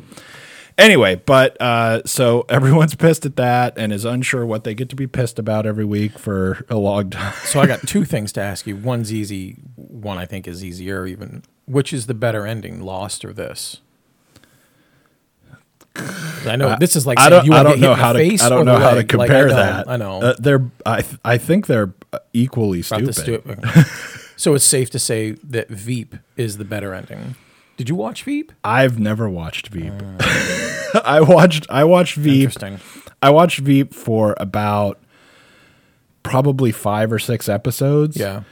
Anyway, 0.77 1.15
but 1.25 1.61
uh, 1.61 2.01
so 2.05 2.45
everyone's 2.49 2.95
pissed 2.95 3.25
at 3.25 3.35
that 3.35 3.73
and 3.77 3.91
is 3.91 4.05
unsure 4.05 4.45
what 4.45 4.63
they 4.63 4.73
get 4.73 4.88
to 4.89 4.95
be 4.95 5.07
pissed 5.07 5.38
about 5.38 5.65
every 5.65 5.83
week 5.85 6.17
for 6.17 6.65
a 6.69 6.77
long 6.77 7.09
time. 7.09 7.33
so 7.43 7.59
I 7.59 7.65
got 7.67 7.81
two 7.88 8.05
things 8.05 8.31
to 8.33 8.41
ask 8.41 8.65
you. 8.65 8.77
One's 8.77 9.13
easy. 9.13 9.57
One 9.75 10.17
I 10.17 10.25
think 10.25 10.47
is 10.47 10.63
easier 10.63 11.05
even. 11.05 11.43
Which 11.65 11.91
is 11.93 12.07
the 12.07 12.13
better 12.13 12.47
ending, 12.47 12.81
Lost 12.81 13.25
or 13.25 13.33
this? 13.33 13.81
I 16.46 16.56
know 16.56 16.75
this 16.79 16.96
is 16.96 17.06
like 17.06 17.20
I 17.20 17.29
don't. 17.29 17.46
you 17.46 17.53
I 17.53 17.63
don't 17.63 17.75
to 17.75 17.82
know 17.82 17.94
how 17.94 18.13
to. 18.13 18.20
I 18.20 18.50
don't 18.50 18.65
know 18.65 18.77
how 18.77 18.91
to 18.91 18.98
leg. 18.98 19.13
Like, 19.13 19.27
compare 19.29 19.50
I 19.50 19.53
that. 19.53 19.89
I 19.89 19.98
know. 19.98 20.22
Uh, 20.22 20.36
they're. 20.39 20.70
I. 20.86 21.01
th- 21.01 21.20
I 21.25 21.38
think 21.38 21.68
they're 21.68 21.94
uh, 22.13 22.20
equally 22.34 22.79
About 22.79 23.13
stupid. 23.13 23.44
the 23.62 23.84
stu- 23.84 24.29
so 24.38 24.53
it's 24.53 24.65
safe 24.65 24.89
to 24.91 25.00
say 25.00 25.32
that 25.44 25.70
Veep 25.70 26.15
is 26.38 26.58
the 26.58 26.65
better 26.65 26.94
ending. 26.94 27.36
Did 27.77 27.89
you 27.89 27.96
watch 27.96 28.24
Veep? 28.24 28.51
I've 28.63 29.00
never 29.00 29.29
watched 29.29 29.68
Veep. 29.68 29.94
I 31.06 31.22
watched 31.22 31.65
I 31.70 31.84
watched 31.84 32.15
Veep. 32.15 32.44
Interesting. 32.50 32.79
I 33.22 33.29
watched 33.32 33.60
Veep 33.60 33.94
for 33.94 34.36
about 34.39 34.98
probably 36.24 36.72
five 36.72 37.12
or 37.12 37.20
six 37.20 37.48
episodes. 37.50 38.18
Yeah. 38.18 38.44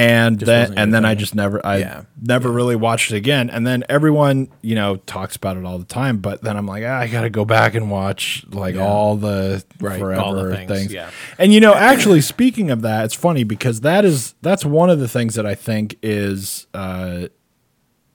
And 0.00 0.40
then 0.40 0.74
and 0.78 0.94
then 0.94 1.04
I 1.04 1.14
just 1.14 1.34
never 1.34 1.64
I 1.64 1.78
Yeah. 1.78 2.02
never 2.22 2.50
really 2.50 2.74
watched 2.76 3.10
it 3.12 3.16
again. 3.16 3.50
And 3.50 3.66
then 3.66 3.84
everyone, 3.88 4.48
you 4.62 4.74
know, 4.74 4.96
talks 4.96 5.36
about 5.36 5.56
it 5.58 5.64
all 5.64 5.78
the 5.78 5.84
time, 5.84 6.18
but 6.18 6.42
then 6.42 6.56
I'm 6.56 6.66
like, 6.66 6.84
ah, 6.86 6.98
I 7.00 7.06
gotta 7.06 7.28
go 7.28 7.44
back 7.44 7.74
and 7.74 7.90
watch 7.90 8.44
like 8.50 8.76
Yeah. 8.76 8.86
all 8.86 9.16
the 9.16 9.62
Right, 9.78 9.98
forever 10.00 10.20
all 10.22 10.34
the 10.34 10.54
things. 10.56 10.70
things, 10.70 10.92
yeah. 10.92 11.10
And 11.38 11.52
you 11.52 11.60
know, 11.60 11.74
actually 11.74 12.20
speaking 12.22 12.70
of 12.70 12.82
that, 12.82 13.04
it's 13.04 13.14
funny 13.14 13.44
because 13.44 13.82
that 13.82 14.04
is 14.04 14.34
that's 14.42 14.64
one 14.64 14.88
of 14.88 15.00
the 15.00 15.08
things 15.08 15.34
that 15.34 15.44
I 15.44 15.54
think 15.54 15.96
is 16.02 16.66
uh 16.72 17.26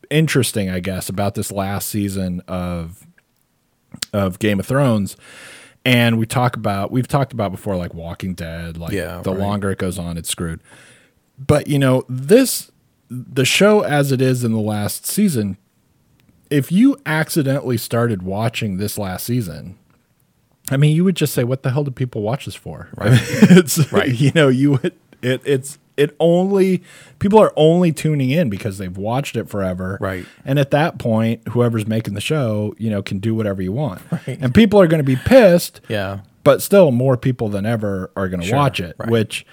interesting, 0.10 0.70
I 0.70 0.80
guess, 0.80 1.10
about 1.10 1.36
this 1.36 1.52
last 1.52 1.88
season 1.90 2.42
of 2.48 3.06
of 4.14 4.40
Game 4.40 4.60
of 4.60 4.66
Thrones. 4.66 5.16
And 5.84 6.18
we 6.18 6.26
talk 6.26 6.56
about 6.56 6.92
we've 6.92 7.08
talked 7.08 7.32
about 7.32 7.52
before 7.52 7.76
like 7.76 7.94
Walking 7.94 8.34
Dead, 8.34 8.78
like 8.78 8.92
Yeah, 8.94 9.22
the 9.22 9.32
right. 9.32 9.40
longer 9.40 9.70
it 9.72 9.78
goes 9.78 10.00
on, 10.00 10.18
it's 10.18 10.30
screwed. 10.30 10.62
But 11.38 11.68
you 11.68 11.80
know, 11.80 12.06
this 12.10 12.72
the 13.10 13.46
show 13.46 13.82
as 13.82 14.12
it 14.12 14.22
is 14.22 14.44
in 14.44 14.52
the 14.52 14.60
last 14.60 15.06
season, 15.06 15.58
if 16.50 16.72
you 16.72 16.98
accidentally 17.06 17.78
started 17.78 18.24
watching 18.24 18.78
this 18.78 18.98
last 18.98 19.26
season, 19.26 19.78
I 20.72 20.78
mean, 20.78 20.96
you 20.96 21.04
would 21.04 21.16
just 21.16 21.34
say, 21.34 21.44
"What 21.44 21.64
the 21.64 21.72
hell 21.72 21.84
do 21.84 21.92
people 21.92 22.22
watch 22.22 22.46
this 22.46 22.56
for?" 22.56 22.90
Right? 22.98 23.20
it's 23.22 23.92
Right. 23.92 24.14
You 24.14 24.32
know, 24.34 24.48
you 24.48 24.72
would 24.74 24.94
it 25.22 25.42
it's 25.46 25.78
it 25.98 26.16
only 26.20 26.84
people 27.20 27.40
are 27.40 27.54
only 27.56 27.92
tuning 27.94 28.30
in 28.30 28.50
because 28.50 28.78
they've 28.78 28.98
watched 28.98 29.36
it 29.38 29.48
forever, 29.50 29.98
Right. 30.02 30.26
And 30.44 30.60
at 30.60 30.72
that 30.72 30.98
point, 31.00 31.48
whoever's 31.50 31.88
making 31.88 32.16
the 32.16 32.22
show, 32.22 32.76
you 32.78 32.90
know, 32.90 33.02
can 33.02 33.20
do 33.20 33.34
whatever 33.34 33.62
you 33.62 33.72
want, 33.72 34.02
Right. 34.12 34.38
and 34.42 34.54
people 34.54 34.80
are 34.82 34.88
going 34.88 35.00
to 35.00 35.06
be 35.06 35.16
pissed 35.16 35.80
Yeah. 35.88 36.20
but 36.44 36.62
still 36.62 36.92
more 36.92 37.16
people 37.16 37.48
than 37.48 37.66
ever 37.66 38.12
are 38.18 38.28
going 38.28 38.42
to 38.42 38.46
Sure, 38.48 38.58
watch 38.58 38.80
it 38.82 38.96
right. 38.98 39.10
which 39.10 39.46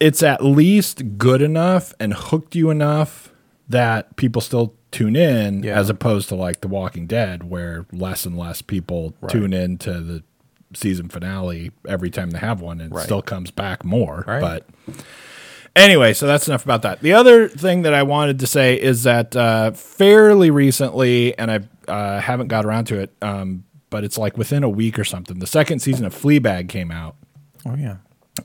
it's 0.00 0.22
at 0.22 0.42
least 0.44 1.18
good 1.18 1.42
enough 1.42 1.92
and 2.00 2.12
hooked 2.14 2.54
you 2.56 2.70
enough 2.70 3.32
that 3.68 4.16
people 4.16 4.40
still 4.42 4.74
tune 4.90 5.14
in 5.14 5.62
Yeah. 5.62 5.78
as 5.78 5.88
opposed 5.88 6.28
to 6.30 6.34
like 6.34 6.60
the 6.62 6.68
walking 6.68 7.06
dead 7.06 7.48
where 7.48 7.86
less 7.92 8.26
and 8.26 8.36
less 8.36 8.62
people 8.62 9.14
Right. 9.20 9.30
tune 9.30 9.52
in 9.52 9.78
to 9.78 10.00
the 10.00 10.22
season 10.74 11.08
finale 11.08 11.70
every 11.88 12.10
time 12.10 12.30
they 12.30 12.38
have 12.38 12.60
one 12.60 12.80
and 12.80 12.92
Right. 12.94 13.04
still 13.04 13.22
comes 13.22 13.50
back 13.50 13.84
more 13.84 14.24
Right. 14.26 14.40
but 14.40 14.66
Anyway, 15.76 16.12
so 16.12 16.26
that's 16.26 16.48
enough 16.48 16.64
about 16.64 16.82
that. 16.82 17.00
The 17.00 17.12
other 17.12 17.46
thing 17.48 17.82
that 17.82 17.94
I 17.94 18.02
wanted 18.02 18.40
to 18.40 18.46
say 18.48 18.74
is 18.74 19.04
that 19.04 19.36
uh, 19.36 19.70
fairly 19.70 20.50
recently, 20.50 21.38
and 21.38 21.48
I 21.48 21.60
uh, 21.86 22.20
haven't 22.20 22.48
got 22.48 22.64
around 22.64 22.86
to 22.86 22.98
it, 22.98 23.14
um, 23.22 23.62
but 23.88 24.02
it's 24.02 24.18
like 24.18 24.36
within 24.36 24.64
a 24.64 24.68
week 24.68 24.98
or 24.98 25.04
something, 25.04 25.38
the 25.38 25.46
second 25.46 25.78
season 25.78 26.04
of 26.04 26.12
Fleabag 26.14 26.68
came 26.68 26.90
out. 26.90 27.14
Oh 27.64 27.76
yeah. 27.76 27.98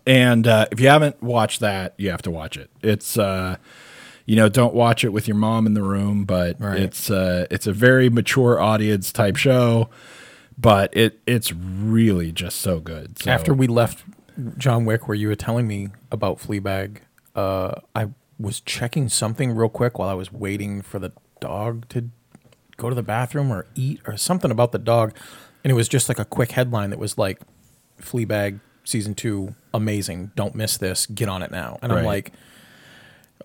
And 0.05 0.47
uh, 0.47 0.67
if 0.71 0.79
you 0.79 0.87
haven't 0.87 1.21
watched 1.21 1.59
that, 1.61 1.93
you 1.97 2.09
have 2.11 2.21
to 2.23 2.31
watch 2.31 2.57
it. 2.57 2.69
It's 2.81 3.17
uh, 3.17 3.57
you 4.25 4.35
know, 4.35 4.49
don't 4.49 4.73
watch 4.73 5.03
it 5.03 5.09
with 5.09 5.27
your 5.27 5.37
mom 5.37 5.67
in 5.67 5.73
the 5.75 5.83
room, 5.83 6.25
but 6.25 6.59
Right. 6.59 6.79
it's 6.79 7.09
uh, 7.11 7.45
it's 7.51 7.67
a 7.67 7.73
very 7.73 8.09
mature 8.09 8.59
audience 8.59 9.11
type 9.11 9.35
show, 9.35 9.89
but 10.57 10.95
it 10.95 11.19
it's 11.27 11.51
really 11.53 12.31
just 12.31 12.59
so 12.61 12.79
good. 12.79 13.19
So, 13.21 13.29
After 13.31 13.53
we 13.53 13.67
left 13.67 14.03
John 14.57 14.85
Wick, 14.85 15.07
where 15.07 15.15
you 15.15 15.27
were 15.27 15.35
telling 15.35 15.67
me 15.67 15.89
about 16.11 16.39
Fleabag, 16.39 16.97
uh, 17.35 17.75
I 17.95 18.09
was 18.39 18.59
checking 18.61 19.07
something 19.09 19.51
real 19.55 19.69
quick 19.69 19.97
while 19.99 20.09
I 20.09 20.13
was 20.13 20.31
waiting 20.33 20.81
for 20.81 20.99
the 20.99 21.11
dog 21.39 21.87
to 21.89 22.09
go 22.77 22.89
to 22.89 22.95
the 22.95 23.03
bathroom 23.03 23.51
or 23.51 23.65
eat 23.75 24.01
or 24.07 24.17
something 24.17 24.51
about 24.51 24.71
the 24.73 24.79
dog, 24.79 25.13
and 25.63 25.71
it 25.71 25.75
was 25.75 25.87
just 25.87 26.09
like 26.09 26.19
a 26.19 26.25
quick 26.25 26.51
headline 26.51 26.89
that 26.89 26.99
was 26.99 27.17
like, 27.17 27.39
"Fleabag 28.01 28.59
season 28.85 29.15
two, 29.15 29.55
amazing! 29.73 30.31
Don't 30.35 30.55
miss 30.55 30.77
this. 30.77 31.05
Get 31.05 31.29
on 31.29 31.41
it 31.41 31.51
now." 31.51 31.79
And 31.81 31.91
I'm 31.91 32.05
like. 32.05 32.31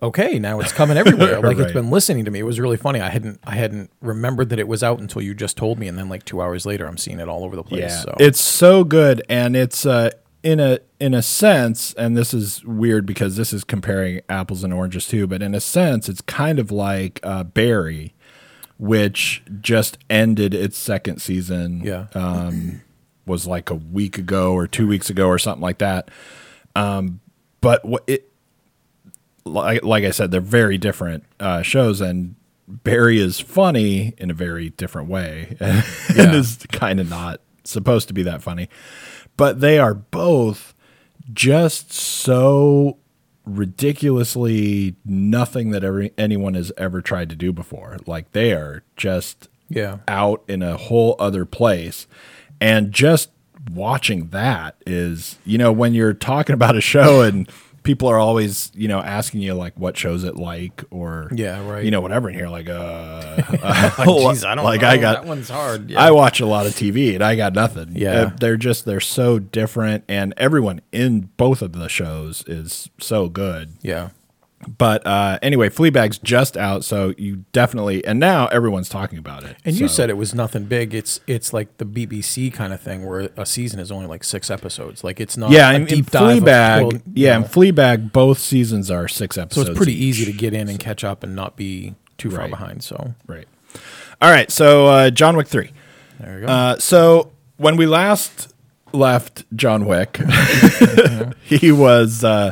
Okay, 0.03 0.39
now 0.39 0.59
it's 0.59 0.71
coming 0.71 0.97
everywhere. 0.97 1.39
Like 1.43 1.59
it's 1.59 1.73
been 1.73 1.91
listening 1.91 2.25
to 2.25 2.31
me. 2.31 2.39
It 2.39 2.43
was 2.43 2.59
really 2.59 2.77
funny. 2.77 3.01
I 3.01 3.09
hadn't 3.09 3.39
I 3.43 3.55
hadn't 3.55 3.91
remembered 4.01 4.49
that 4.49 4.57
it 4.57 4.67
was 4.67 4.81
out 4.81 4.99
until 4.99 5.21
you 5.21 5.35
just 5.35 5.57
told 5.57 5.77
me, 5.77 5.87
and 5.87 5.95
then 5.95 6.09
like 6.09 6.25
two 6.25 6.41
hours 6.41 6.65
later, 6.65 6.87
I'm 6.87 6.97
seeing 6.97 7.19
it 7.19 7.27
all 7.27 7.43
over 7.43 7.55
the 7.55 7.63
place. 7.63 7.81
Yeah, 7.81 7.99
so. 7.99 8.15
it's 8.19 8.41
so 8.41 8.83
good, 8.83 9.21
and 9.29 9.55
it's 9.55 9.85
uh, 9.85 10.09
in 10.43 10.59
a 10.59 10.79
in 10.99 11.13
a 11.13 11.21
sense, 11.21 11.93
and 11.95 12.17
this 12.17 12.33
is 12.33 12.63
weird 12.65 13.05
because 13.05 13.35
this 13.35 13.53
is 13.53 13.63
comparing 13.63 14.21
apples 14.29 14.63
and 14.63 14.73
oranges 14.73 15.07
too. 15.07 15.27
But 15.27 15.41
in 15.41 15.53
a 15.53 15.61
sense, 15.61 16.09
it's 16.09 16.21
kind 16.21 16.57
of 16.57 16.71
like 16.71 17.19
uh, 17.23 17.43
Barry, 17.43 18.13
which 18.77 19.43
just 19.61 19.97
ended 20.09 20.53
its 20.53 20.77
second 20.77 21.21
season. 21.21 21.81
Yeah. 21.83 22.07
um, 22.15 22.81
was 23.31 23.47
like 23.47 23.69
a 23.71 23.75
week 23.75 24.17
ago 24.19 24.53
or 24.53 24.67
two 24.67 24.87
weeks 24.87 25.09
ago 25.09 25.27
or 25.27 25.39
something 25.39 25.61
like 25.63 25.79
that. 25.79 26.09
Um, 26.75 27.19
but 27.61 27.83
what 27.83 28.03
it 28.07 28.29
like 29.45 29.83
like 29.83 30.03
I 30.03 30.11
said, 30.11 30.29
they're 30.31 30.41
very 30.41 30.77
different 30.77 31.23
uh, 31.39 31.61
shows, 31.63 31.99
and 32.01 32.35
Barry 32.67 33.19
is 33.19 33.39
funny 33.39 34.13
in 34.17 34.29
a 34.29 34.33
very 34.33 34.69
different 34.69 35.09
way, 35.09 35.57
and 35.59 35.83
Yeah. 36.15 36.33
is 36.33 36.59
kind 36.71 36.99
of 36.99 37.09
not 37.09 37.41
supposed 37.63 38.07
to 38.09 38.13
be 38.13 38.23
that 38.23 38.41
funny. 38.41 38.69
But 39.37 39.59
they 39.61 39.79
are 39.79 39.93
both 39.95 40.73
just 41.33 41.91
so 41.93 42.97
ridiculously 43.45 44.95
nothing 45.05 45.71
that 45.71 45.83
every 45.83 46.11
anyone 46.17 46.53
has 46.53 46.71
ever 46.77 47.01
tried 47.01 47.29
to 47.29 47.35
do 47.35 47.51
before. 47.51 47.97
Like 48.05 48.31
they 48.33 48.53
are 48.53 48.83
just 48.95 49.47
Yeah. 49.69 49.97
out 50.07 50.43
in 50.47 50.61
a 50.61 50.77
whole 50.77 51.15
other 51.19 51.45
place. 51.45 52.05
And 52.61 52.91
just 52.93 53.29
watching 53.73 54.27
that 54.29 54.75
is, 54.85 55.37
you 55.45 55.57
know, 55.57 55.71
when 55.71 55.93
you're 55.93 56.13
talking 56.13 56.53
about 56.53 56.75
a 56.77 56.81
show 56.81 57.21
and 57.21 57.49
people 57.83 58.07
are 58.07 58.19
always, 58.19 58.71
you 58.75 58.87
know, 58.87 58.99
asking 58.99 59.41
you 59.41 59.53
like 59.55 59.77
what 59.77 59.97
shows 59.97 60.23
it 60.23 60.35
like 60.35 60.83
or 60.91 61.29
Yeah, 61.33 61.67
right. 61.67 61.83
you 61.83 61.89
know, 61.91 61.99
whatever, 62.01 62.29
and 62.29 62.37
you're 62.37 62.49
like, 62.49 62.69
uh, 62.69 63.35
Jeez, 63.37 64.45
I 64.45 64.53
don't 64.55 64.63
like 64.63 64.81
know. 64.81 64.87
I 64.87 64.97
got 64.97 65.21
that 65.23 65.25
one's 65.27 65.49
hard. 65.49 65.89
Yeah. 65.89 65.99
I 65.99 66.11
watch 66.11 66.39
a 66.39 66.45
lot 66.45 66.65
of 66.67 66.73
TV 66.73 67.15
and 67.15 67.23
I 67.23 67.35
got 67.35 67.53
nothing. 67.53 67.93
Yeah. 67.95 68.11
Uh, 68.11 68.31
they're 68.39 68.57
just 68.57 68.85
they're 68.85 68.99
so 68.99 69.39
different 69.39 70.03
and 70.07 70.33
everyone 70.37 70.81
in 70.91 71.29
both 71.37 71.61
of 71.63 71.73
the 71.73 71.89
shows 71.89 72.43
is 72.47 72.89
so 72.99 73.27
good. 73.29 73.73
yeah. 73.81 74.09
But 74.77 75.05
uh 75.05 75.39
anyway, 75.41 75.69
Fleabag's 75.69 76.17
just 76.19 76.55
out, 76.57 76.83
so 76.83 77.13
you 77.17 77.45
definitely 77.51 78.03
and 78.05 78.19
now 78.19 78.47
everyone's 78.47 78.89
talking 78.89 79.17
about 79.17 79.43
it. 79.43 79.57
And 79.65 79.79
you 79.79 79.87
said 79.87 80.09
it 80.09 80.17
was 80.17 80.33
nothing 80.35 80.65
big. 80.65 80.93
It's 80.93 81.19
it's 81.27 81.53
like 81.53 81.77
the 81.77 81.85
BBC 81.85 82.53
kind 82.53 82.73
of 82.73 82.81
thing 82.81 83.05
where 83.05 83.29
a 83.37 83.45
season 83.45 83.79
is 83.79 83.91
only 83.91 84.07
like 84.07 84.23
six 84.23 84.49
episodes. 84.51 85.03
Like 85.03 85.19
it's 85.19 85.37
not 85.37 85.51
yeah, 85.51 85.71
a 85.71 85.75
and, 85.75 85.87
deep 85.87 85.97
and 86.05 86.11
dive 86.11 86.37
of 86.37 86.43
Fleabag, 86.43 87.01
yeah, 87.13 87.37
know. 87.37 87.45
and 87.45 87.45
Fleabag, 87.53 88.11
both 88.11 88.39
seasons 88.39 88.89
are 88.91 89.07
six 89.07 89.37
episodes. 89.37 89.67
so 89.67 89.71
it's 89.71 89.77
pretty 89.77 89.93
easy 90.03 90.25
to 90.25 90.33
get 90.33 90.53
in 90.53 90.69
and 90.69 90.79
catch 90.79 91.03
up 91.03 91.23
and 91.23 91.35
not 91.35 91.55
be 91.55 91.95
too 92.17 92.29
far 92.31 92.41
Right. 92.41 92.49
behind. 92.49 92.83
So 92.83 93.13
Right. 93.27 93.47
All 94.21 94.29
right, 94.29 94.51
so 94.51 94.87
uh, 94.87 95.09
John 95.09 95.35
Wick 95.35 95.47
three. 95.47 95.71
there 96.19 96.39
you 96.41 96.45
go. 96.45 96.51
Uh, 96.53 96.77
so 96.79 97.31
when 97.57 97.75
we 97.77 97.85
last 97.87 98.53
left 98.93 99.45
John 99.55 99.85
Wick, 99.85 100.17
he 101.43 101.71
was 101.71 102.23
uh, 102.23 102.51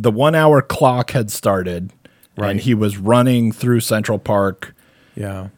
the 0.00 0.10
one 0.12 0.34
hour 0.34 0.62
clock 0.62 1.10
had 1.10 1.30
started, 1.30 1.92
Right. 2.36 2.52
and 2.52 2.60
he 2.60 2.72
was 2.72 2.96
running 2.98 3.50
through 3.52 3.80
Central 3.80 4.18
Park 4.18 4.74
yeah. 5.16 5.48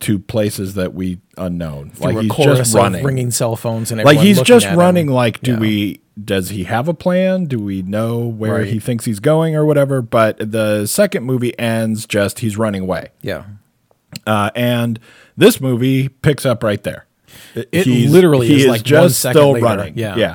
to 0.00 0.18
places 0.20 0.74
that 0.74 0.94
we 0.94 1.18
unknown. 1.36 1.90
Through 1.90 2.12
like 2.12 2.22
he's 2.32 2.46
just 2.46 2.74
running. 2.74 3.04
ringing 3.04 3.30
cell 3.32 3.56
phones 3.56 3.90
and 3.90 4.02
like 4.04 4.18
he's 4.20 4.40
just 4.42 4.66
at 4.66 4.72
him. 4.74 4.78
running. 4.78 5.08
Like, 5.08 5.40
do 5.40 5.52
Yeah. 5.52 5.58
we? 5.58 6.00
Does 6.24 6.50
he 6.50 6.62
have 6.64 6.86
a 6.86 6.94
plan? 6.94 7.46
Do 7.46 7.58
we 7.58 7.82
know 7.82 8.18
where 8.20 8.58
Right. 8.58 8.68
he 8.68 8.78
thinks 8.78 9.04
he's 9.04 9.18
going 9.18 9.56
or 9.56 9.64
whatever? 9.64 10.00
But 10.00 10.38
the 10.52 10.86
second 10.86 11.24
movie 11.24 11.58
ends 11.58 12.06
just 12.06 12.38
he's 12.38 12.56
running 12.56 12.82
away, 12.82 13.08
Yeah. 13.20 13.42
uh, 14.24 14.50
and 14.54 15.00
this 15.36 15.60
movie 15.60 16.08
picks 16.08 16.46
up 16.46 16.62
right 16.62 16.80
there. 16.84 17.06
It 17.56 17.86
literally 17.88 18.46
he 18.46 18.60
is 18.62 18.66
like 18.68 18.88
one 18.88 19.10
second 19.10 19.40
still 19.40 19.52
later. 19.54 19.64
running. 19.66 19.98
Yeah. 19.98 20.14
yeah. 20.16 20.34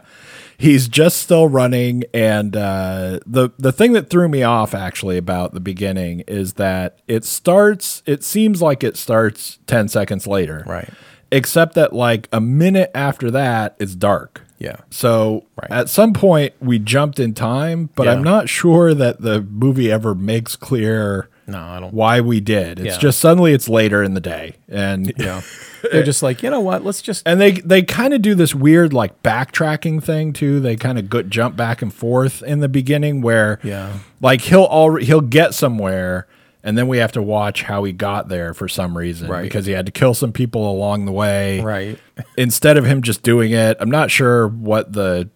He's 0.62 0.90
just 0.90 1.18
still 1.22 1.48
running, 1.48 2.04
and 2.14 2.54
uh, 2.54 3.20
the 3.26 3.50
the 3.58 3.72
thing 3.72 3.94
that 3.94 4.10
threw 4.10 4.28
me 4.28 4.44
off 4.44 4.76
actually 4.76 5.16
about 5.18 5.54
the 5.54 5.62
beginning 5.62 6.20
is 6.28 6.54
that 6.56 7.00
it 7.08 7.24
starts. 7.24 8.04
It 8.06 8.26
seems 8.26 8.62
like 8.62 8.84
it 8.84 8.98
starts 8.98 9.58
ten 9.68 9.88
seconds 9.88 10.28
later, 10.28 10.66
Right. 10.68 10.90
Except 11.32 11.76
that 11.76 11.94
like 11.94 12.28
a 12.34 12.42
minute 12.42 12.92
after 12.94 13.32
that, 13.32 13.76
it's 13.80 13.96
dark. 13.96 14.42
Yeah. 14.58 14.78
So 14.90 15.46
Right. 15.62 15.72
at 15.72 15.88
some 15.88 16.12
point 16.12 16.54
we 16.60 16.78
jumped 16.78 17.20
in 17.22 17.34
time, 17.34 17.90
but 17.96 18.08
Yeah. 18.08 18.14
I'm 18.14 18.24
not 18.24 18.50
sure 18.50 18.94
that 18.94 19.22
the 19.22 19.42
movie 19.42 19.90
ever 19.90 20.14
makes 20.14 20.58
clear 20.58 21.30
No, 21.50 21.60
I 21.60 21.80
don't. 21.80 21.94
why 21.94 22.22
we 22.22 22.40
did. 22.40 22.80
It's 22.80 22.96
Yeah. 22.96 23.00
just 23.02 23.20
suddenly 23.20 23.54
it's 23.54 23.68
later 23.70 24.02
in 24.04 24.14
the 24.14 24.22
day, 24.22 24.56
and 24.68 25.12
Yeah. 25.18 25.42
They're 25.92 26.04
just 26.04 26.22
like, 26.22 26.44
you 26.44 26.50
know 26.50 26.60
what? 26.60 26.84
Let's 26.84 27.02
just. 27.02 27.24
and 27.26 27.40
they 27.40 27.52
they 27.52 27.82
kind 27.84 28.14
of 28.14 28.22
do 28.22 28.36
this 28.36 28.54
weird 28.54 28.92
like 28.94 29.24
backtracking 29.24 30.04
thing 30.04 30.34
too. 30.34 30.60
They 30.60 30.76
kind 30.76 31.00
of 31.00 31.10
go, 31.10 31.22
jump 31.22 31.56
back 31.56 31.82
and 31.82 31.94
forth 31.94 32.44
in 32.44 32.60
the 32.60 32.68
beginning 32.70 33.22
where 33.22 33.60
Yeah. 33.64 33.94
like 34.22 34.42
he'll 34.42 34.64
already 34.66 35.06
he'll 35.06 35.22
get 35.22 35.54
somewhere 35.54 36.28
and 36.62 36.78
then 36.78 36.90
we 36.90 36.98
have 36.98 37.14
to 37.14 37.22
watch 37.22 37.64
how 37.64 37.86
he 37.86 37.94
got 37.94 38.28
there 38.28 38.54
for 38.54 38.68
some 38.68 38.98
reason 38.98 39.30
Right. 39.30 39.44
because 39.44 39.66
he 39.66 39.72
had 39.72 39.86
to 39.86 39.94
kill 39.94 40.14
some 40.14 40.34
people 40.34 40.70
along 40.70 41.06
the 41.06 41.14
way. 41.14 41.62
Right. 41.62 41.98
Instead 42.38 42.76
of 42.76 42.86
him 42.86 43.02
just 43.02 43.24
doing 43.24 43.52
it, 43.54 43.78
I'm 43.80 43.90
not 43.90 44.12
sure 44.12 44.48
what 44.50 44.92
the 44.92 45.30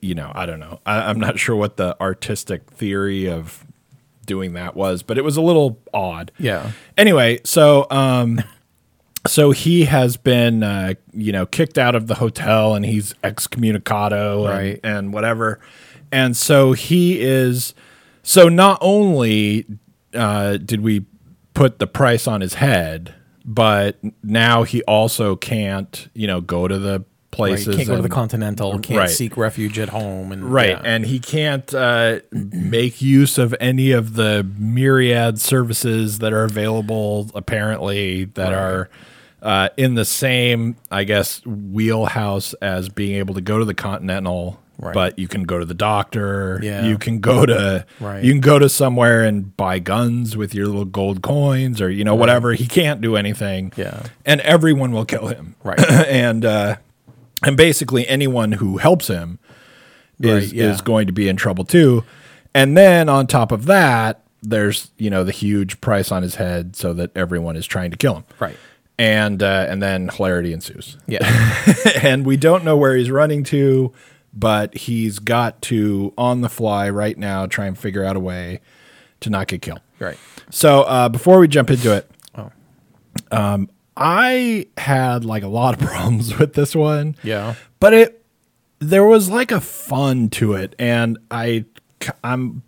you 0.00 0.14
know 0.14 0.30
I 0.34 0.46
don't 0.46 0.60
know. 0.60 0.78
I, 0.86 1.10
I'm 1.10 1.18
not 1.18 1.38
sure 1.40 1.56
what 1.56 1.76
the 1.78 2.00
artistic 2.00 2.70
theory 2.70 3.28
of 3.28 3.64
doing 4.30 4.52
that 4.54 4.74
was, 4.76 5.02
but 5.02 5.18
it 5.18 5.24
was 5.24 5.36
a 5.36 5.42
little 5.42 5.78
odd 5.92 6.30
Yeah. 6.38 6.70
anyway, 6.96 7.40
so 7.44 7.86
um 7.90 8.40
so 9.26 9.50
he 9.50 9.84
has 9.84 10.16
been 10.16 10.62
uh, 10.62 10.94
you 11.12 11.32
know 11.32 11.44
kicked 11.46 11.76
out 11.76 11.94
of 11.94 12.06
the 12.06 12.14
hotel 12.14 12.74
and 12.74 12.86
he's 12.86 13.12
excommunicado 13.22 14.46
and, 14.74 14.80
and 14.96 15.12
whatever. 15.12 15.60
And 16.12 16.36
so 16.36 16.72
he 16.72 17.20
is 17.20 17.74
so 18.22 18.48
not 18.48 18.78
only 18.80 19.66
uh, 20.14 20.56
did 20.56 20.80
we 20.80 21.04
put 21.54 21.78
the 21.78 21.86
price 21.86 22.26
on 22.26 22.40
his 22.40 22.54
head, 22.54 23.14
but 23.44 23.98
now 24.22 24.62
he 24.62 24.82
also 24.84 25.36
can't, 25.36 26.08
you 26.14 26.26
know, 26.26 26.40
go 26.40 26.66
to 26.68 26.78
the 26.78 27.04
Right. 27.32 27.36
places 27.48 27.76
Can't 27.76 27.88
go 27.88 27.96
to 27.96 28.02
the 28.02 28.06
and- 28.06 28.12
Continental. 28.12 28.78
Can't 28.80 28.98
Right. 28.98 29.08
seek 29.10 29.36
refuge 29.36 29.78
at 29.78 29.90
home. 29.90 30.32
And 30.32 30.44
Right. 30.44 30.70
yeah. 30.70 30.82
And 30.84 31.06
he 31.06 31.18
can't 31.20 31.72
uh, 31.72 32.20
make 32.32 33.00
use 33.00 33.38
of 33.38 33.54
any 33.60 33.92
of 33.92 34.14
the 34.14 34.44
myriad 34.58 35.40
services 35.40 36.18
that 36.18 36.32
are 36.32 36.44
available, 36.44 37.30
apparently, 37.34 38.24
that 38.34 38.52
are 38.52 38.88
uh, 39.42 39.70
in 39.78 39.94
the 39.94 40.04
same, 40.04 40.76
I 40.90 41.04
guess, 41.04 41.40
wheelhouse 41.46 42.52
as 42.60 42.88
being 42.90 43.16
able 43.16 43.34
to 43.34 43.40
go 43.40 43.58
to 43.58 43.64
the 43.64 43.72
Continental. 43.74 44.60
Right. 44.78 44.92
But 44.94 45.18
you 45.18 45.28
can 45.28 45.44
go 45.44 45.58
to 45.58 45.64
the 45.66 45.74
doctor. 45.74 46.58
Yeah. 46.62 46.86
You 46.86 46.96
can 46.98 47.20
go 47.20 47.44
to 47.46 47.84
Right. 48.00 48.24
you 48.24 48.32
can 48.32 48.40
go 48.40 48.58
to 48.58 48.68
somewhere 48.68 49.24
and 49.24 49.54
buy 49.56 49.78
guns 49.78 50.36
with 50.38 50.54
your 50.54 50.66
little 50.66 50.84
gold 50.86 51.22
coins 51.22 51.80
or 51.82 51.90
you 51.90 52.02
know 52.04 52.14
whatever. 52.14 52.52
He 52.54 52.66
can't 52.66 53.00
do 53.02 53.16
anything. 53.16 53.72
Yeah. 53.76 54.02
And 54.26 54.40
everyone 54.42 54.92
will 54.92 55.04
kill 55.04 55.26
him. 55.28 55.54
Right. 55.62 55.78
and 56.08 56.44
uh, 56.46 56.76
and 57.44 57.56
basically 57.56 58.06
anyone 58.08 58.52
who 58.52 58.78
helps 58.78 59.06
him 59.08 59.38
is 60.20 60.46
Right, 60.46 60.52
yeah. 60.52 60.70
is 60.70 60.80
going 60.82 61.06
to 61.06 61.12
be 61.12 61.28
in 61.28 61.36
trouble 61.36 61.64
too. 61.64 62.04
And 62.54 62.76
then 62.76 63.08
on 63.08 63.26
top 63.26 63.52
of 63.52 63.66
that, 63.66 64.22
there's 64.42 64.90
you 64.98 65.10
know 65.10 65.24
the 65.24 65.32
huge 65.32 65.80
price 65.80 66.10
on 66.12 66.22
his 66.22 66.34
head, 66.36 66.74
so 66.76 66.92
that 66.94 67.10
everyone 67.16 67.56
is 67.56 67.66
trying 67.66 67.90
to 67.90 67.96
kill 67.96 68.16
him. 68.16 68.24
Right. 68.38 68.56
And 68.98 69.42
uh, 69.42 69.66
and 69.68 69.82
then 69.82 70.08
hilarity 70.08 70.52
ensues, 70.52 70.96
Yeah. 71.06 71.20
and 72.02 72.26
we 72.26 72.36
don't 72.36 72.64
know 72.64 72.76
where 72.76 72.94
he's 72.96 73.10
running 73.10 73.44
to, 73.44 73.92
but 74.34 74.76
he's 74.76 75.18
got 75.18 75.62
to 75.62 76.12
on 76.18 76.42
the 76.42 76.48
fly 76.50 76.90
right 76.90 77.16
now 77.16 77.46
try 77.46 77.66
and 77.66 77.78
figure 77.78 78.04
out 78.04 78.16
a 78.16 78.20
way 78.20 78.60
to 79.20 79.30
not 79.30 79.46
get 79.46 79.62
killed. 79.62 79.80
right. 79.98 80.18
So 80.50 80.82
uh, 80.82 81.08
before 81.08 81.38
we 81.38 81.48
jump 81.48 81.70
into 81.70 81.94
it, 81.96 82.10
Oh. 82.34 82.50
I 84.00 84.66
had 84.78 85.24
like 85.24 85.42
a 85.42 85.48
lot 85.48 85.74
of 85.80 85.80
problems 85.88 86.38
with 86.38 86.54
this 86.54 86.74
one 86.74 87.14
Yeah. 87.22 87.54
but 87.78 87.92
it 87.94 88.24
there 88.78 89.04
was 89.04 89.28
like 89.28 89.52
a 89.52 89.60
fun 89.60 90.30
to 90.30 90.54
it 90.54 90.74
and 90.78 91.18
i 91.30 91.66
i'm 92.24 92.62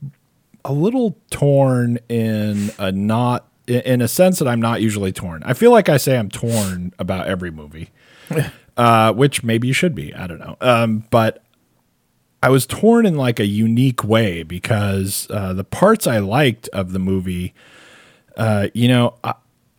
a 0.63 0.71
little 0.75 1.17
torn 1.31 1.99
in 2.11 2.71
a 2.79 2.93
not 2.93 3.49
in 3.67 4.03
a 4.03 4.09
sense 4.09 4.39
that 4.39 4.47
i'm 4.47 4.61
not 4.61 4.83
usually 4.83 5.11
torn 5.11 5.43
i 5.47 5.55
feel 5.55 5.71
like 5.71 5.89
i 5.89 5.97
say 5.97 6.19
i'm 6.19 6.29
torn 6.29 6.93
about 6.99 7.27
every 7.29 7.51
movie 7.51 7.89
uh, 8.77 9.11
which 9.15 9.43
maybe 9.43 9.67
you 9.67 9.73
should 9.73 9.95
be 9.95 10.15
i 10.15 10.27
don't 10.27 10.39
know 10.41 10.55
um, 10.61 11.03
but 11.09 11.43
i 12.43 12.51
was 12.51 12.67
torn 12.67 13.07
in 13.07 13.17
like 13.17 13.41
a 13.41 13.47
unique 13.47 14.05
way 14.05 14.43
because 14.43 15.27
uh, 15.31 15.55
the 15.55 15.65
parts 15.65 16.07
i 16.07 16.19
liked 16.19 16.69
of 16.75 16.93
the 16.93 16.99
movie 16.99 17.55
uh, 18.37 18.69
you 18.73 18.89
know, 18.89 19.15
I, 19.23 19.35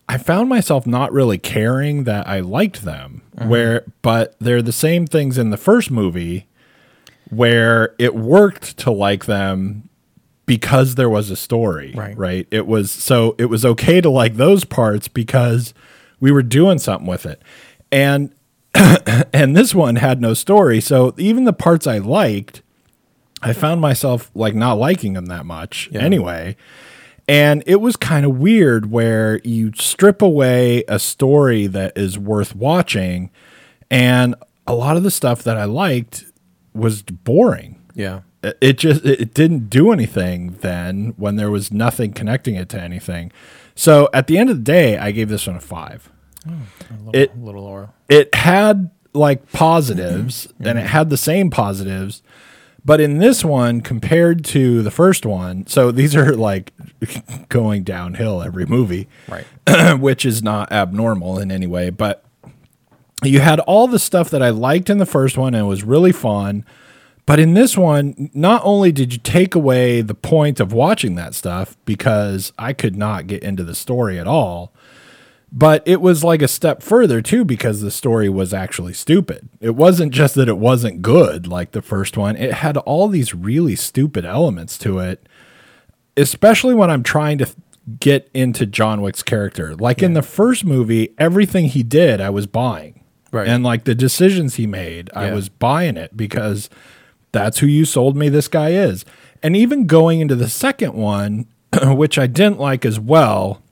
I 0.09 0.17
found 0.17 0.49
myself 0.49 0.85
not 0.85 1.11
really 1.13 1.37
caring 1.37 2.03
that 2.03 2.27
I 2.27 2.39
liked 2.41 2.83
them. 2.83 3.21
Mm-hmm. 3.37 3.49
Where, 3.49 3.85
but 4.01 4.35
they're 4.39 4.61
the 4.61 4.71
same 4.71 5.07
things 5.07 5.37
in 5.37 5.49
the 5.49 5.57
first 5.57 5.89
movie, 5.89 6.47
where 7.29 7.95
it 7.97 8.13
worked 8.15 8.77
to 8.79 8.91
like 8.91 9.25
them 9.25 9.89
because 10.45 10.95
there 10.95 11.09
was 11.09 11.29
a 11.31 11.35
story, 11.35 11.93
Right. 11.95 12.17
Right. 12.17 12.47
It 12.51 12.67
was 12.67 12.91
so 12.91 13.33
it 13.39 13.45
was 13.45 13.65
okay 13.65 14.01
to 14.01 14.09
like 14.09 14.35
those 14.35 14.65
parts 14.65 15.07
because 15.07 15.73
we 16.19 16.31
were 16.31 16.43
doing 16.43 16.79
something 16.79 17.07
with 17.07 17.25
it, 17.25 17.41
and 17.91 18.33
and 18.75 19.55
this 19.55 19.73
one 19.73 19.95
had 19.95 20.19
no 20.21 20.33
story. 20.33 20.81
So 20.81 21.13
even 21.17 21.45
the 21.45 21.53
parts 21.53 21.87
I 21.87 21.97
liked, 21.99 22.61
I 23.41 23.53
found 23.53 23.81
myself 23.81 24.29
like 24.35 24.53
not 24.53 24.77
liking 24.77 25.13
them 25.13 25.27
that 25.27 25.45
much 25.45 25.89
Yeah. 25.91 26.01
anyway. 26.01 26.55
And 27.27 27.63
it 27.65 27.77
was 27.77 27.95
kind 27.95 28.25
of 28.25 28.37
weird 28.37 28.91
where 28.91 29.39
you 29.45 29.71
strip 29.75 30.21
away 30.21 30.83
a 30.87 30.99
story 30.99 31.67
that 31.67 31.97
is 31.97 32.19
worth 32.19 32.53
watching, 32.55 33.29
and 33.89 34.35
a 34.67 34.75
lot 34.75 34.97
of 34.97 35.03
the 35.03 35.11
stuff 35.11 35.41
that 35.43 35.57
I 35.57 35.63
liked 35.65 36.25
was 36.73 37.01
boring. 37.01 37.79
Yeah. 37.95 38.21
It- 38.43 38.57
It 38.59 38.77
just 38.77 39.05
it 39.05 39.33
didn't 39.33 39.69
do 39.69 39.91
anything 39.93 40.57
then 40.61 41.13
when 41.15 41.37
there 41.37 41.49
was 41.49 41.71
nothing 41.71 42.11
connecting 42.11 42.55
it 42.55 42.67
to 42.69 42.81
anything. 42.81 43.31
So 43.73 44.09
at 44.13 44.27
the 44.27 44.37
end 44.37 44.49
of 44.49 44.57
the 44.57 44.63
day, 44.63 44.97
I 44.97 45.11
gave 45.11 45.29
this 45.29 45.47
one 45.47 45.55
a 45.55 45.61
five. 45.61 46.09
Oh, 46.45 46.51
it 47.13 47.31
A 47.33 47.39
little 47.39 47.63
lower. 47.63 47.89
it 48.09 48.35
had 48.35 48.89
like 49.13 49.49
positives 49.53 50.49
and 50.59 50.77
it 50.77 50.87
had 50.87 51.09
the 51.09 51.15
same 51.17 51.49
positives 51.49 52.21
but 52.85 52.99
in 52.99 53.17
this 53.19 53.45
one 53.45 53.81
compared 53.81 54.43
to 54.45 54.81
the 54.81 54.91
first 54.91 55.25
one 55.25 55.65
so 55.67 55.91
these 55.91 56.15
are 56.15 56.33
like 56.35 56.71
going 57.49 57.83
downhill 57.83 58.41
every 58.41 58.65
movie 58.65 59.07
Right. 59.27 59.45
which 59.99 60.25
is 60.25 60.43
not 60.43 60.71
abnormal 60.71 61.39
in 61.39 61.51
any 61.51 61.67
way 61.67 61.89
but 61.89 62.23
you 63.23 63.39
had 63.39 63.59
all 63.61 63.87
the 63.87 63.99
stuff 63.99 64.29
that 64.29 64.41
i 64.43 64.49
liked 64.49 64.89
in 64.89 64.97
the 64.97 65.05
first 65.05 65.37
one 65.37 65.53
and 65.53 65.63
it 65.63 65.67
was 65.67 65.83
really 65.83 66.11
fun 66.11 66.65
but 67.25 67.39
in 67.39 67.53
this 67.53 67.77
one 67.77 68.29
not 68.33 68.61
only 68.65 68.91
did 68.91 69.13
you 69.13 69.19
take 69.19 69.55
away 69.55 70.01
the 70.01 70.13
point 70.15 70.59
of 70.59 70.73
watching 70.73 71.15
that 71.15 71.33
stuff 71.33 71.77
because 71.85 72.51
i 72.59 72.73
could 72.73 72.95
not 72.97 73.27
get 73.27 73.41
into 73.43 73.63
the 73.63 73.75
story 73.75 74.19
at 74.19 74.27
all 74.27 74.73
but 75.55 75.83
it 75.85 76.01
was 76.01 76.23
like 76.23 76.41
a 76.41 76.47
step 76.47 76.81
further 76.81 77.21
too 77.21 77.45
because 77.45 77.81
the 77.81 77.91
story 77.91 78.27
was 78.27 78.55
actually 78.55 78.93
stupid. 78.93 79.47
It 79.61 79.75
wasn't 79.75 80.11
just 80.11 80.33
that 80.33 80.49
it 80.49 80.57
wasn't 80.57 81.03
good 81.03 81.45
like 81.45 81.71
the 81.71 81.81
first 81.83 82.17
one. 82.17 82.35
It 82.35 82.55
had 82.55 82.75
all 82.77 83.07
these 83.07 83.35
really 83.35 83.75
stupid 83.75 84.25
elements 84.25 84.79
to 84.79 84.97
it, 84.97 85.29
especially 86.17 86.73
when 86.73 86.89
I'm 86.89 87.03
trying 87.03 87.37
to 87.37 87.49
get 87.99 88.31
into 88.33 88.65
John 88.65 89.03
Wick's 89.03 89.21
character. 89.21 89.75
Like 89.75 90.01
in 90.01 90.13
the 90.13 90.23
first 90.23 90.65
movie, 90.65 91.13
everything 91.19 91.65
he 91.65 91.83
did, 91.83 92.19
I 92.19 92.31
was 92.31 92.47
buying. 92.47 93.03
Right. 93.31 93.47
And 93.47 93.63
like 93.63 93.83
the 93.83 93.95
decisions 93.95 94.55
he 94.55 94.65
made, 94.65 95.11
I 95.15 95.33
was 95.33 95.49
buying 95.49 95.97
it 95.97 96.17
because 96.17 96.69
that's 97.31 97.59
who 97.59 97.67
you 97.67 97.85
sold 97.85 98.17
me 98.17 98.27
this 98.27 98.47
guy 98.47 98.69
is. 98.69 99.05
And 99.43 99.55
even 99.55 99.85
going 99.85 100.19
into 100.19 100.35
the 100.35 100.49
second 100.49 100.93
one, 100.93 101.45
which 101.83 102.17
I 102.17 102.25
didn't 102.25 102.59
like 102.59 102.85
as 102.85 102.99
well, 102.99 103.62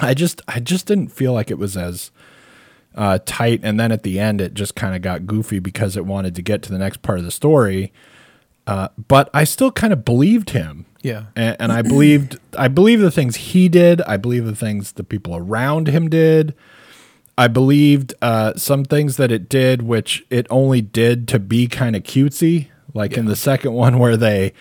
I 0.00 0.14
just 0.14 0.42
I 0.48 0.60
just 0.60 0.86
didn't 0.86 1.08
feel 1.08 1.32
like 1.32 1.50
it 1.50 1.58
was 1.58 1.76
as 1.76 2.10
uh, 2.94 3.18
tight. 3.24 3.60
And 3.62 3.78
then 3.78 3.92
at 3.92 4.02
the 4.02 4.18
end, 4.20 4.40
it 4.40 4.54
just 4.54 4.74
kind 4.74 4.94
of 4.94 5.02
got 5.02 5.26
goofy 5.26 5.58
because 5.58 5.96
it 5.96 6.06
wanted 6.06 6.34
to 6.36 6.42
get 6.42 6.62
to 6.62 6.72
the 6.72 6.78
next 6.78 7.02
part 7.02 7.18
of 7.18 7.24
the 7.24 7.30
story. 7.30 7.92
Uh, 8.66 8.88
but 9.08 9.28
I 9.34 9.44
still 9.44 9.70
kind 9.70 9.92
of 9.92 10.04
believed 10.04 10.50
him. 10.50 10.86
Yeah. 11.02 11.26
and, 11.36 11.56
and 11.60 11.72
I 11.72 11.82
believed 11.82 12.38
I 12.56 12.68
believe 12.68 13.00
the 13.00 13.10
things 13.10 13.36
he 13.36 13.68
did. 13.68 14.00
I 14.02 14.16
believe 14.16 14.46
the 14.46 14.56
things 14.56 14.92
the 14.92 15.04
people 15.04 15.36
around 15.36 15.88
him 15.88 16.08
did. 16.08 16.54
I 17.36 17.48
believed 17.48 18.14
uh, 18.22 18.54
some 18.56 18.84
things 18.84 19.16
that 19.16 19.30
it 19.32 19.48
did, 19.48 19.82
which 19.82 20.24
it 20.30 20.46
only 20.50 20.80
did 20.80 21.26
to 21.28 21.38
be 21.38 21.66
kind 21.66 21.96
of 21.96 22.04
cutesy, 22.04 22.68
like 22.94 23.16
in 23.16 23.26
the 23.26 23.34
second 23.34 23.72
one 23.72 23.98
where 23.98 24.16
they, 24.16 24.52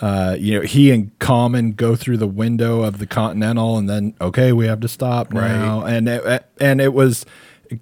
uh, 0.00 0.36
you 0.38 0.58
know, 0.58 0.66
he 0.66 0.90
and 0.90 1.16
Common 1.18 1.72
go 1.72 1.94
through 1.94 2.16
the 2.16 2.26
window 2.26 2.82
of 2.82 2.98
the 2.98 3.06
Continental, 3.06 3.76
and 3.76 3.88
then 3.88 4.14
okay, 4.20 4.52
we 4.52 4.66
have 4.66 4.80
to 4.80 4.88
stop 4.88 5.32
now, 5.32 5.84
and 5.84 6.08
it, 6.08 6.44
and 6.60 6.80
it 6.80 6.92
was 6.92 7.26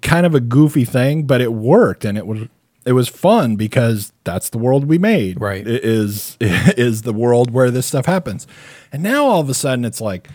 kind 0.01 0.25
of 0.25 0.35
a 0.35 0.39
goofy 0.39 0.85
thing, 0.85 1.23
but 1.23 1.41
it 1.41 1.53
worked, 1.53 2.05
and 2.05 2.17
it 2.17 2.27
was 2.27 2.47
it 2.85 2.93
was 2.93 3.07
fun 3.07 3.55
because 3.55 4.11
that's 4.23 4.49
the 4.49 4.57
world 4.57 4.85
we 4.85 4.97
made. 4.97 5.39
Right. 5.39 5.65
It 5.67 5.83
is 5.83 6.37
is 6.41 7.03
the 7.03 7.13
world 7.13 7.51
where 7.51 7.71
this 7.71 7.87
stuff 7.87 8.05
happens, 8.05 8.45
and 8.91 9.01
now 9.01 9.25
all 9.25 9.39
of 9.39 9.49
a 9.49 9.53
sudden 9.53 9.85
it's 9.85 10.01
like 10.01 10.27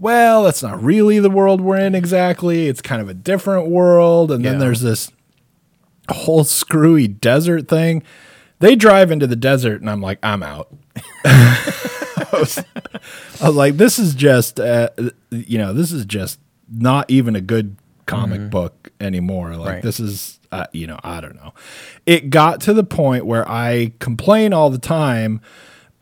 well, 0.00 0.44
that's 0.44 0.62
not 0.62 0.82
really 0.82 1.18
the 1.18 1.28
world 1.28 1.60
we're 1.60 1.76
in 1.76 1.94
exactly. 1.94 2.68
It's 2.68 2.80
kind 2.80 3.02
of 3.02 3.10
a 3.10 3.14
different 3.14 3.68
world. 3.68 4.32
And 4.32 4.42
then 4.42 4.58
there's 4.58 4.80
this 4.80 5.12
whole 6.08 6.44
screwy 6.44 7.06
desert 7.06 7.68
thing. 7.68 8.02
They 8.60 8.76
drive 8.76 9.10
into 9.10 9.26
the 9.26 9.36
desert, 9.36 9.80
and 9.80 9.90
I'm 9.90 10.00
like, 10.00 10.18
I'm 10.22 10.42
out. 10.42 10.72
I, 11.24 12.26
was, 12.32 12.58
I 13.40 13.46
was 13.46 13.56
like, 13.56 13.76
this 13.76 13.98
is 13.98 14.14
just, 14.14 14.60
uh, 14.60 14.90
you 15.30 15.58
know, 15.58 15.72
this 15.72 15.92
is 15.92 16.04
just 16.04 16.38
not 16.70 17.10
even 17.10 17.36
a 17.36 17.40
good 17.40 17.76
comic 18.06 18.50
book 18.50 18.90
anymore. 19.00 19.56
Like, 19.56 19.68
Right. 19.68 19.82
this 19.82 19.98
is, 20.00 20.40
uh, 20.52 20.66
you 20.72 20.86
know, 20.86 20.98
I 21.02 21.20
don't 21.20 21.36
know. 21.36 21.54
It 22.06 22.30
got 22.30 22.60
to 22.62 22.72
the 22.74 22.84
point 22.84 23.24
where 23.26 23.48
I 23.48 23.92
complain 23.98 24.52
all 24.52 24.68
the 24.70 24.78
time 24.78 25.40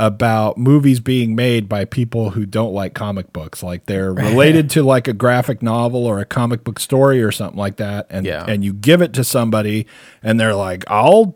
about 0.00 0.56
movies 0.56 1.00
being 1.00 1.34
made 1.34 1.68
by 1.68 1.84
people 1.84 2.30
who 2.30 2.46
don't 2.46 2.72
like 2.72 2.94
comic 2.94 3.32
books 3.32 3.64
like 3.64 3.86
they're 3.86 4.12
related 4.14 4.70
to 4.70 4.82
like 4.84 5.08
a 5.08 5.12
graphic 5.12 5.60
novel 5.60 6.06
or 6.06 6.20
a 6.20 6.24
comic 6.24 6.62
book 6.62 6.78
story 6.78 7.20
or 7.20 7.32
something 7.32 7.58
like 7.58 7.78
that 7.78 8.06
and 8.08 8.24
Yeah. 8.24 8.44
and 8.46 8.64
you 8.64 8.72
give 8.72 9.02
it 9.02 9.12
to 9.14 9.24
somebody 9.24 9.88
and 10.22 10.38
they're 10.38 10.54
like 10.54 10.84
I'll 10.86 11.34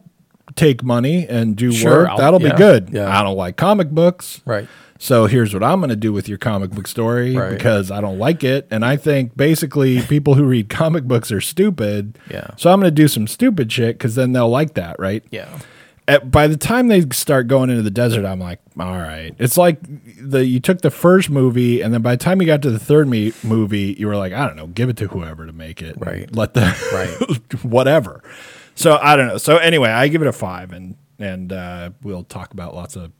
take 0.56 0.82
money 0.82 1.26
and 1.28 1.56
do 1.56 1.72
Sure, 1.72 2.00
work 2.02 2.08
I'll- 2.10 2.18
that'll 2.18 2.42
yeah, 2.42 2.52
be 2.52 2.56
good 2.58 2.90
yeah. 2.92 3.18
I 3.18 3.22
don't 3.22 3.36
like 3.36 3.56
comic 3.56 3.90
books 3.90 4.40
Right. 4.44 4.68
so 4.98 5.26
here's 5.26 5.52
what 5.54 5.62
I'm 5.62 5.80
going 5.80 5.90
to 5.90 5.96
do 5.96 6.12
with 6.12 6.28
your 6.28 6.38
comic 6.38 6.70
book 6.70 6.86
story 6.86 7.36
Right. 7.36 7.50
because 7.50 7.90
I 7.90 8.00
don't 8.00 8.18
like 8.18 8.44
it. 8.44 8.66
And 8.70 8.84
I 8.84 8.96
think 8.96 9.36
basically 9.36 10.00
people 10.14 10.34
who 10.34 10.44
read 10.44 10.68
comic 10.68 11.04
books 11.04 11.32
are 11.32 11.40
stupid. 11.40 12.18
Yeah. 12.30 12.48
So 12.56 12.70
I'm 12.72 12.80
going 12.80 12.90
to 12.94 13.02
do 13.02 13.08
some 13.08 13.26
stupid 13.26 13.70
shit 13.72 13.96
because 13.98 14.14
then 14.14 14.32
they'll 14.32 14.48
like 14.50 14.74
that, 14.74 14.96
right? 14.98 15.24
Yeah. 15.30 15.48
At, 16.08 16.32
by 16.32 16.48
the 16.48 16.56
time 16.56 16.88
they 16.88 17.02
start 17.12 17.46
going 17.46 17.70
into 17.70 17.82
the 17.82 17.90
desert, 17.90 18.24
I'm 18.26 18.40
like, 18.40 18.58
all 18.78 18.98
right. 18.98 19.34
It's 19.38 19.56
like 19.56 19.78
the 20.20 20.44
you 20.44 20.58
took 20.58 20.80
the 20.80 20.90
first 20.90 21.30
movie, 21.30 21.80
and 21.80 21.94
then 21.94 22.02
by 22.02 22.16
the 22.16 22.24
time 22.24 22.40
you 22.40 22.46
got 22.46 22.60
to 22.62 22.72
the 22.72 22.78
third 22.80 23.06
me- 23.06 23.32
movie, 23.44 23.94
you 23.98 24.08
were 24.08 24.16
like, 24.16 24.32
I 24.32 24.44
don't 24.48 24.56
know, 24.56 24.66
give 24.66 24.88
it 24.88 24.96
to 24.96 25.06
whoever 25.06 25.46
to 25.46 25.52
make 25.52 25.80
it. 25.80 25.94
Right. 25.98 26.28
Let 26.34 26.54
the 26.54 26.74
Right. 26.92 27.48
whatever. 27.64 28.20
So 28.74 28.98
I 29.00 29.16
don't 29.16 29.28
know. 29.28 29.38
So 29.38 29.56
anyway, 29.58 29.90
I 29.90 30.08
give 30.08 30.22
it 30.22 30.28
a 30.28 30.32
five, 30.32 30.72
and 30.72 30.96
and 31.18 31.52
uh, 31.52 31.90
we'll 32.02 32.24
talk 32.24 32.52
about 32.52 32.74
lots 32.74 32.96
of 32.96 33.12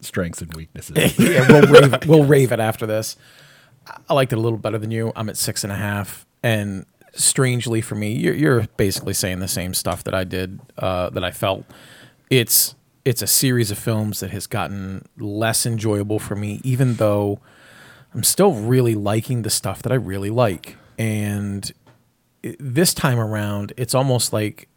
strengths 0.00 0.40
and 0.42 0.54
weaknesses. 0.54 1.18
yeah, 1.18 1.46
we'll 1.48 1.66
rave, 1.68 2.06
we'll 2.06 2.24
rave 2.24 2.52
it 2.52 2.60
after 2.60 2.86
this. 2.86 3.16
I- 3.86 4.14
liked 4.14 4.32
it 4.32 4.36
a 4.36 4.40
little 4.40 4.58
better 4.58 4.78
than 4.78 4.90
you. 4.90 5.12
I'm 5.16 5.28
at 5.28 5.36
six 5.36 5.64
and 5.64 5.72
a 5.72 5.76
half, 5.76 6.26
and 6.42 6.86
strangely 7.14 7.80
for 7.80 7.94
me, 7.94 8.12
you're, 8.12 8.34
you're 8.34 8.66
basically 8.76 9.14
saying 9.14 9.38
the 9.40 9.48
same 9.48 9.74
stuff 9.74 10.04
that 10.04 10.14
I 10.14 10.24
did, 10.24 10.60
uh, 10.78 11.10
that 11.10 11.24
I 11.24 11.30
felt. 11.30 11.64
It's 12.30 12.74
it's 13.04 13.20
a 13.20 13.26
series 13.26 13.70
of 13.70 13.78
films 13.78 14.20
that 14.20 14.30
has 14.30 14.46
gotten 14.46 15.06
less 15.18 15.66
enjoyable 15.66 16.18
for 16.18 16.34
me, 16.34 16.60
even 16.64 16.94
though 16.94 17.38
I'm 18.14 18.22
still 18.22 18.52
really 18.54 18.94
liking 18.94 19.42
the 19.42 19.50
stuff 19.50 19.82
that 19.82 19.92
I 19.92 19.96
really 19.96 20.30
like. 20.30 20.76
And 20.98 21.70
this 22.58 22.94
time 22.94 23.18
around, 23.18 23.72
it's 23.76 23.94
almost 23.94 24.32
like 24.32 24.68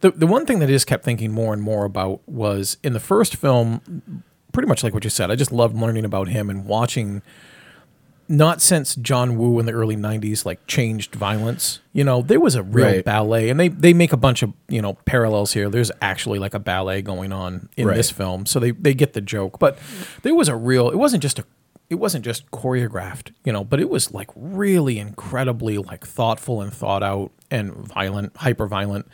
the 0.00 0.10
the 0.12 0.26
one 0.26 0.46
thing 0.46 0.58
that 0.60 0.66
I 0.68 0.72
just 0.72 0.86
kept 0.86 1.04
thinking 1.04 1.32
more 1.32 1.52
and 1.52 1.62
more 1.62 1.84
about 1.84 2.20
was 2.28 2.76
in 2.82 2.92
the 2.92 3.00
first 3.00 3.36
film, 3.36 4.22
pretty 4.52 4.68
much 4.68 4.82
like 4.84 4.94
what 4.94 5.04
you 5.04 5.10
said. 5.10 5.30
I 5.30 5.34
just 5.36 5.52
loved 5.52 5.76
learning 5.76 6.04
about 6.04 6.28
him 6.28 6.48
and 6.50 6.64
watching. 6.66 7.22
Not 8.30 8.60
since 8.60 8.94
John 8.94 9.38
Woo 9.38 9.58
in 9.58 9.64
the 9.64 9.72
early 9.72 9.96
'90s 9.96 10.44
like 10.44 10.66
changed 10.66 11.14
violence. 11.14 11.80
You 11.94 12.04
know, 12.04 12.20
there 12.20 12.38
was 12.38 12.54
a 12.56 12.62
real 12.62 12.84
Right. 12.84 13.04
ballet, 13.04 13.48
and 13.48 13.58
they 13.58 13.68
they 13.68 13.94
make 13.94 14.12
a 14.12 14.18
bunch 14.18 14.42
of 14.42 14.52
you 14.68 14.82
know 14.82 14.98
parallels 15.06 15.54
here. 15.54 15.70
There's 15.70 15.90
actually 16.02 16.38
like 16.38 16.52
a 16.52 16.58
ballet 16.58 17.00
going 17.00 17.32
on 17.32 17.70
in 17.78 17.86
Right. 17.86 17.96
this 17.96 18.10
film, 18.10 18.44
so 18.44 18.60
they 18.60 18.72
they 18.72 18.92
get 18.92 19.14
the 19.14 19.22
joke. 19.22 19.58
But 19.58 19.78
there 20.24 20.34
was 20.34 20.48
a 20.48 20.56
real. 20.56 20.90
It 20.90 20.96
wasn't 20.96 21.22
just 21.22 21.38
a. 21.38 21.44
It 21.88 21.94
wasn't 21.94 22.22
just 22.22 22.50
choreographed, 22.50 23.30
you 23.46 23.52
know, 23.52 23.64
but 23.64 23.80
it 23.80 23.88
was 23.88 24.12
like 24.12 24.28
really 24.36 24.98
incredibly 24.98 25.78
like 25.78 26.06
thoughtful 26.06 26.60
and 26.60 26.70
thought 26.70 27.02
out 27.02 27.30
and 27.50 27.72
violent, 27.72 28.36
hyper 28.36 28.66
violent, 28.66 29.08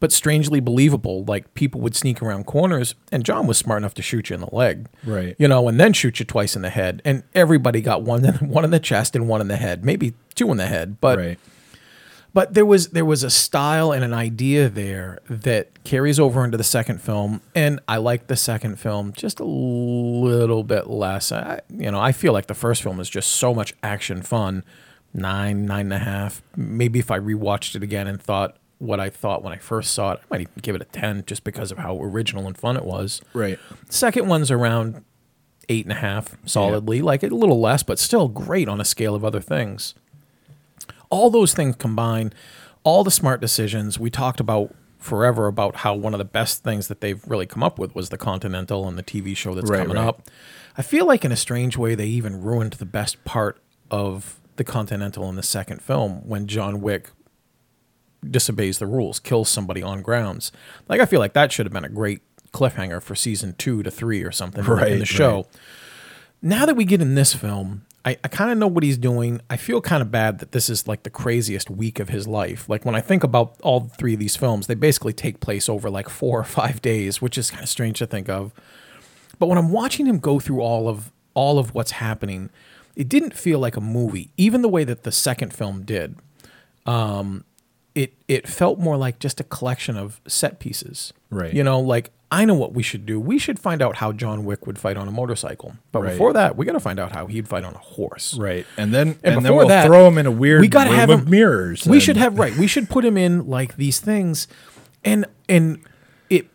but 0.00 0.10
strangely 0.12 0.60
believable. 0.60 1.24
Like 1.24 1.52
people 1.54 1.80
would 1.82 1.94
sneak 1.94 2.20
around 2.22 2.46
corners, 2.46 2.94
and 3.12 3.24
John 3.24 3.46
was 3.46 3.58
smart 3.58 3.78
enough 3.78 3.94
to 3.94 4.02
shoot 4.02 4.30
you 4.30 4.34
in 4.34 4.40
the 4.40 4.54
leg, 4.54 4.88
Right. 5.04 5.36
You 5.38 5.46
know, 5.46 5.68
and 5.68 5.78
then 5.78 5.92
shoot 5.92 6.18
you 6.18 6.26
twice 6.26 6.56
in 6.56 6.62
the 6.62 6.70
head, 6.70 7.02
and 7.04 7.22
everybody 7.34 7.80
got 7.80 8.02
one 8.02 8.24
in, 8.24 8.34
one 8.48 8.64
in 8.64 8.70
the 8.70 8.80
chest 8.80 9.14
and 9.14 9.28
one 9.28 9.40
in 9.40 9.48
the 9.48 9.56
head, 9.56 9.84
maybe 9.84 10.14
two 10.34 10.50
in 10.50 10.56
the 10.56 10.66
head, 10.66 11.00
but 11.00 11.18
right. 11.18 11.38
but 12.32 12.54
there 12.54 12.64
was 12.64 12.88
there 12.88 13.04
was 13.04 13.22
a 13.22 13.30
style 13.30 13.92
and 13.92 14.02
an 14.02 14.14
idea 14.14 14.68
there 14.70 15.18
that 15.28 15.84
carries 15.84 16.18
over 16.18 16.44
into 16.44 16.56
the 16.56 16.64
second 16.64 17.02
film, 17.02 17.42
and 17.54 17.78
I 17.86 17.98
like 17.98 18.26
the 18.26 18.36
second 18.36 18.80
film 18.80 19.12
just 19.12 19.38
a 19.38 19.44
little 19.44 20.64
bit 20.64 20.88
less. 20.88 21.30
I, 21.30 21.60
you 21.68 21.90
know, 21.90 22.00
I 22.00 22.12
feel 22.12 22.32
like 22.32 22.46
the 22.46 22.54
first 22.54 22.82
film 22.82 23.00
is 23.00 23.10
just 23.10 23.30
so 23.30 23.54
much 23.54 23.74
action 23.82 24.22
fun. 24.22 24.64
Nine, 25.12 25.66
nine 25.66 25.86
and 25.86 25.92
a 25.92 25.98
half. 25.98 26.40
Maybe 26.56 27.00
if 27.00 27.10
I 27.10 27.18
rewatched 27.18 27.74
it 27.74 27.82
again 27.82 28.06
and 28.06 28.22
thought 28.22 28.56
what 28.80 28.98
I 28.98 29.08
thought 29.10 29.44
when 29.44 29.52
I 29.52 29.58
first 29.58 29.92
saw 29.94 30.12
it, 30.12 30.20
I 30.22 30.24
might 30.30 30.40
even 30.40 30.52
give 30.62 30.74
it 30.74 30.82
a 30.82 30.86
ten 30.86 31.22
just 31.26 31.44
because 31.44 31.70
of 31.70 31.78
how 31.78 32.00
original 32.02 32.46
and 32.48 32.58
fun 32.58 32.76
it 32.76 32.84
was. 32.84 33.22
Right. 33.32 33.58
Second 33.88 34.26
one's 34.26 34.50
around 34.50 35.04
eight 35.68 35.84
and 35.84 35.92
a 35.92 35.96
half 35.96 36.36
solidly, 36.44 37.00
like 37.00 37.22
a 37.22 37.28
little 37.28 37.60
less, 37.60 37.82
but 37.84 37.98
still 37.98 38.26
great 38.26 38.68
on 38.68 38.80
a 38.80 38.84
scale 38.84 39.14
of 39.14 39.24
other 39.24 39.40
things. 39.40 39.94
All 41.10 41.30
those 41.30 41.54
things 41.54 41.76
combined, 41.76 42.34
all 42.82 43.04
the 43.04 43.10
smart 43.10 43.40
decisions 43.40 43.98
we 43.98 44.10
talked 44.10 44.40
about 44.40 44.74
forever 44.98 45.46
about 45.46 45.76
how 45.76 45.94
one 45.94 46.12
of 46.14 46.18
the 46.18 46.24
best 46.24 46.62
things 46.62 46.88
that 46.88 47.00
they've 47.00 47.22
really 47.26 47.46
come 47.46 47.62
up 47.62 47.78
with 47.78 47.94
was 47.94 48.08
the 48.10 48.18
Continental 48.18 48.86
and 48.86 48.98
the 48.98 49.02
TV 49.02 49.36
show 49.36 49.54
that's 49.54 49.70
Right, 49.70 49.80
coming 49.82 49.96
right. 49.96 50.06
up. 50.06 50.28
I 50.76 50.82
feel 50.82 51.06
like 51.06 51.24
in 51.24 51.32
a 51.32 51.36
strange 51.36 51.76
way 51.76 51.94
they 51.94 52.06
even 52.06 52.42
ruined 52.42 52.74
the 52.74 52.84
best 52.86 53.22
part 53.24 53.60
of 53.90 54.40
the 54.56 54.64
Continental 54.64 55.28
in 55.28 55.36
the 55.36 55.42
second 55.42 55.80
film 55.82 56.26
when 56.28 56.46
John 56.46 56.80
Wick 56.80 57.10
disobeys 58.24 58.78
the 58.78 58.86
rules, 58.86 59.18
kills 59.18 59.48
somebody 59.48 59.82
on 59.82 60.02
grounds. 60.02 60.52
Like 60.88 61.00
I 61.00 61.06
feel 61.06 61.20
like 61.20 61.32
that 61.34 61.52
should 61.52 61.66
have 61.66 61.72
been 61.72 61.84
a 61.84 61.88
great 61.88 62.20
cliffhanger 62.52 63.00
for 63.02 63.14
season 63.14 63.54
two 63.58 63.82
to 63.82 63.90
three 63.90 64.22
or 64.22 64.32
something 64.32 64.60
in 64.64 64.64
the- 64.70 64.92
in 64.92 64.98
the 64.98 65.06
show. 65.06 65.36
right. 65.36 65.46
Now 66.42 66.66
that 66.66 66.74
we 66.76 66.84
get 66.84 67.00
in 67.02 67.14
this 67.14 67.34
film, 67.34 67.82
I, 68.04 68.16
I 68.24 68.28
kind 68.28 68.50
of 68.50 68.56
know 68.56 68.66
what 68.66 68.82
he's 68.82 68.96
doing. 68.96 69.42
I 69.50 69.56
feel 69.58 69.82
kind 69.82 70.00
of 70.00 70.10
bad 70.10 70.38
that 70.38 70.52
this 70.52 70.70
is 70.70 70.88
like 70.88 71.02
the 71.02 71.10
craziest 71.10 71.68
week 71.68 72.00
of 72.00 72.08
his 72.08 72.26
life. 72.26 72.66
Like 72.68 72.84
when 72.86 72.94
I 72.94 73.02
think 73.02 73.22
about 73.22 73.56
all 73.62 73.90
three 73.98 74.14
of 74.14 74.20
these 74.20 74.36
films, 74.36 74.66
they 74.66 74.74
basically 74.74 75.12
take 75.12 75.40
place 75.40 75.68
over 75.68 75.90
like 75.90 76.08
four 76.08 76.40
or 76.40 76.44
five 76.44 76.80
days, 76.80 77.20
which 77.20 77.36
is 77.36 77.50
kind 77.50 77.62
of 77.62 77.68
strange 77.68 77.98
to 77.98 78.06
think 78.06 78.28
of. 78.30 78.52
But 79.38 79.48
when 79.48 79.58
I'm 79.58 79.70
watching 79.70 80.06
him 80.06 80.18
go 80.18 80.40
through 80.40 80.60
all 80.60 80.88
of 80.88 81.12
all 81.34 81.58
of 81.58 81.74
what's 81.74 81.92
happening, 81.92 82.48
it 82.96 83.08
didn't 83.08 83.34
feel 83.34 83.58
like 83.58 83.76
a 83.76 83.80
movie, 83.82 84.30
even 84.38 84.62
the 84.62 84.68
way 84.68 84.82
that 84.84 85.02
the 85.04 85.12
second 85.12 85.52
film 85.52 85.82
did. 85.82 86.16
Um, 86.86 87.44
it 87.94 88.14
it 88.28 88.46
felt 88.48 88.78
more 88.78 88.96
like 88.96 89.18
just 89.18 89.40
a 89.40 89.44
collection 89.44 89.96
of 89.96 90.20
set 90.26 90.58
pieces. 90.60 91.12
Right. 91.30 91.52
You 91.52 91.64
know, 91.64 91.80
like 91.80 92.10
I 92.32 92.44
know 92.44 92.54
what 92.54 92.72
we 92.74 92.84
should 92.84 93.06
do. 93.06 93.18
We 93.18 93.38
should 93.38 93.58
find 93.58 93.82
out 93.82 93.96
how 93.96 94.12
John 94.12 94.44
Wick 94.44 94.64
would 94.66 94.78
fight 94.78 94.96
on 94.96 95.08
a 95.08 95.10
motorcycle. 95.10 95.74
But 95.90 96.02
Right. 96.02 96.12
before 96.12 96.32
that, 96.34 96.56
we 96.56 96.64
got 96.64 96.74
to 96.74 96.80
find 96.80 97.00
out 97.00 97.10
how 97.10 97.26
he'd 97.26 97.48
fight 97.48 97.64
on 97.64 97.74
a 97.74 97.78
horse. 97.78 98.34
Right. 98.38 98.64
And 98.76 98.94
then 98.94 99.18
And, 99.24 99.36
and, 99.36 99.44
then 99.44 99.56
we'll 99.56 99.66
that, 99.66 99.86
throw 99.86 100.06
him 100.06 100.16
in 100.18 100.26
a 100.26 100.30
weird 100.30 100.60
we 100.60 100.68
gotta 100.68 100.90
room 100.90 100.98
have 101.00 101.10
of 101.10 101.20
him- 101.24 101.30
mirrors. 101.30 101.84
We 101.86 101.96
and- 101.96 102.02
should 102.02 102.16
have 102.16 102.38
right. 102.38 102.56
We 102.56 102.68
should 102.68 102.88
put 102.88 103.04
him 103.04 103.16
in 103.16 103.46
like 103.48 103.76
these 103.76 103.98
things, 103.98 104.46
and 105.04 105.26
and 105.48 105.80
it 106.28 106.46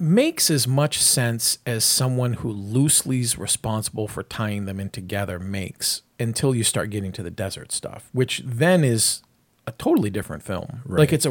makes 0.00 0.50
as 0.50 0.66
much 0.66 0.98
sense 1.00 1.58
as 1.64 1.84
someone 1.84 2.34
who 2.34 2.50
loosely 2.50 3.20
is 3.20 3.38
responsible 3.38 4.08
for 4.08 4.22
tying 4.24 4.64
them 4.64 4.80
in 4.80 4.90
together 4.90 5.38
makes 5.38 6.02
until 6.18 6.54
you 6.54 6.64
start 6.64 6.90
getting 6.90 7.12
to 7.12 7.22
the 7.22 7.30
desert 7.30 7.70
stuff, 7.72 8.08
which 8.12 8.42
then 8.44 8.82
is 8.84 9.22
a 9.66 9.72
totally 9.72 10.10
different 10.10 10.42
film. 10.42 10.82
Like 10.86 11.12
it's 11.12 11.26
a, 11.26 11.30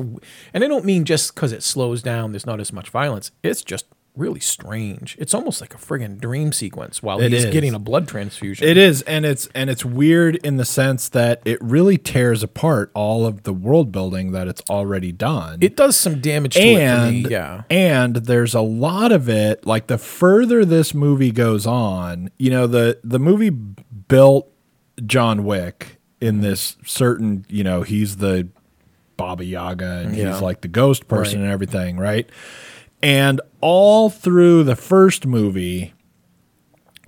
and 0.54 0.64
I 0.64 0.68
don't 0.68 0.86
mean 0.86 1.06
just 1.06 1.36
because 1.36 1.52
it 1.52 1.64
slows 1.64 2.02
down. 2.02 2.32
There's 2.32 2.46
not 2.46 2.60
as 2.60 2.74
much 2.74 2.90
violence. 2.90 3.32
It's 3.44 3.64
just 3.64 3.86
really 4.16 4.40
strange. 4.40 5.16
It's 5.20 5.34
almost 5.34 5.60
like 5.60 5.74
a 5.74 5.78
friggin' 5.78 6.20
dream 6.22 6.52
sequence 6.52 7.02
while 7.02 7.20
It 7.20 7.32
he's 7.32 7.46
is. 7.46 7.52
getting 7.54 7.74
a 7.74 7.80
blood 7.80 8.08
transfusion. 8.08 8.68
It 8.68 8.78
is, 8.78 9.02
and 9.04 9.26
it's 9.26 9.48
and 9.56 9.70
it's 9.72 9.84
weird 9.84 10.36
in 10.38 10.58
the 10.58 10.66
sense 10.66 11.10
that 11.10 11.42
it 11.46 11.58
really 11.62 11.98
tears 11.98 12.44
apart 12.44 12.92
all 12.94 13.26
of 13.26 13.42
the 13.44 13.54
world 13.54 13.92
building 13.92 14.32
that 14.34 14.48
it's 14.48 14.62
already 14.70 15.12
done. 15.12 15.58
It 15.62 15.76
does 15.76 15.96
some 15.96 16.20
damage 16.22 16.54
to 16.56 16.62
it 16.62 16.76
for 16.76 16.82
and. 16.82 17.30
Yeah. 17.32 17.64
and 17.72 18.16
there's 18.18 18.54
a 18.54 18.62
lot 18.62 19.12
of 19.12 19.30
it. 19.30 19.66
Like 19.66 19.88
the 19.88 19.98
further 19.98 20.64
this 20.64 20.94
movie 20.94 21.32
goes 21.32 21.66
on, 21.66 22.30
you 22.38 22.52
know 22.52 22.68
the 22.68 23.00
the 23.04 23.20
movie 23.20 23.50
built 23.50 24.48
John 25.06 25.44
Wick 25.44 25.98
in 26.24 26.42
this 26.42 26.78
certain, 26.86 27.46
you 27.50 27.64
know, 27.64 27.82
he's 27.82 28.18
the 28.18 28.48
Baba 29.18 29.44
Yaga 29.46 30.04
and 30.06 30.16
Yeah. 30.16 30.32
he's 30.32 30.42
like 30.42 30.62
the 30.62 30.68
ghost 30.68 31.08
person 31.08 31.40
Right. 31.40 31.44
and 31.46 31.52
everything, 31.54 31.98
right? 31.98 32.28
And 33.02 33.42
all 33.62 34.10
through 34.10 34.64
the 34.64 34.76
first 34.78 35.26
movie, 35.28 35.94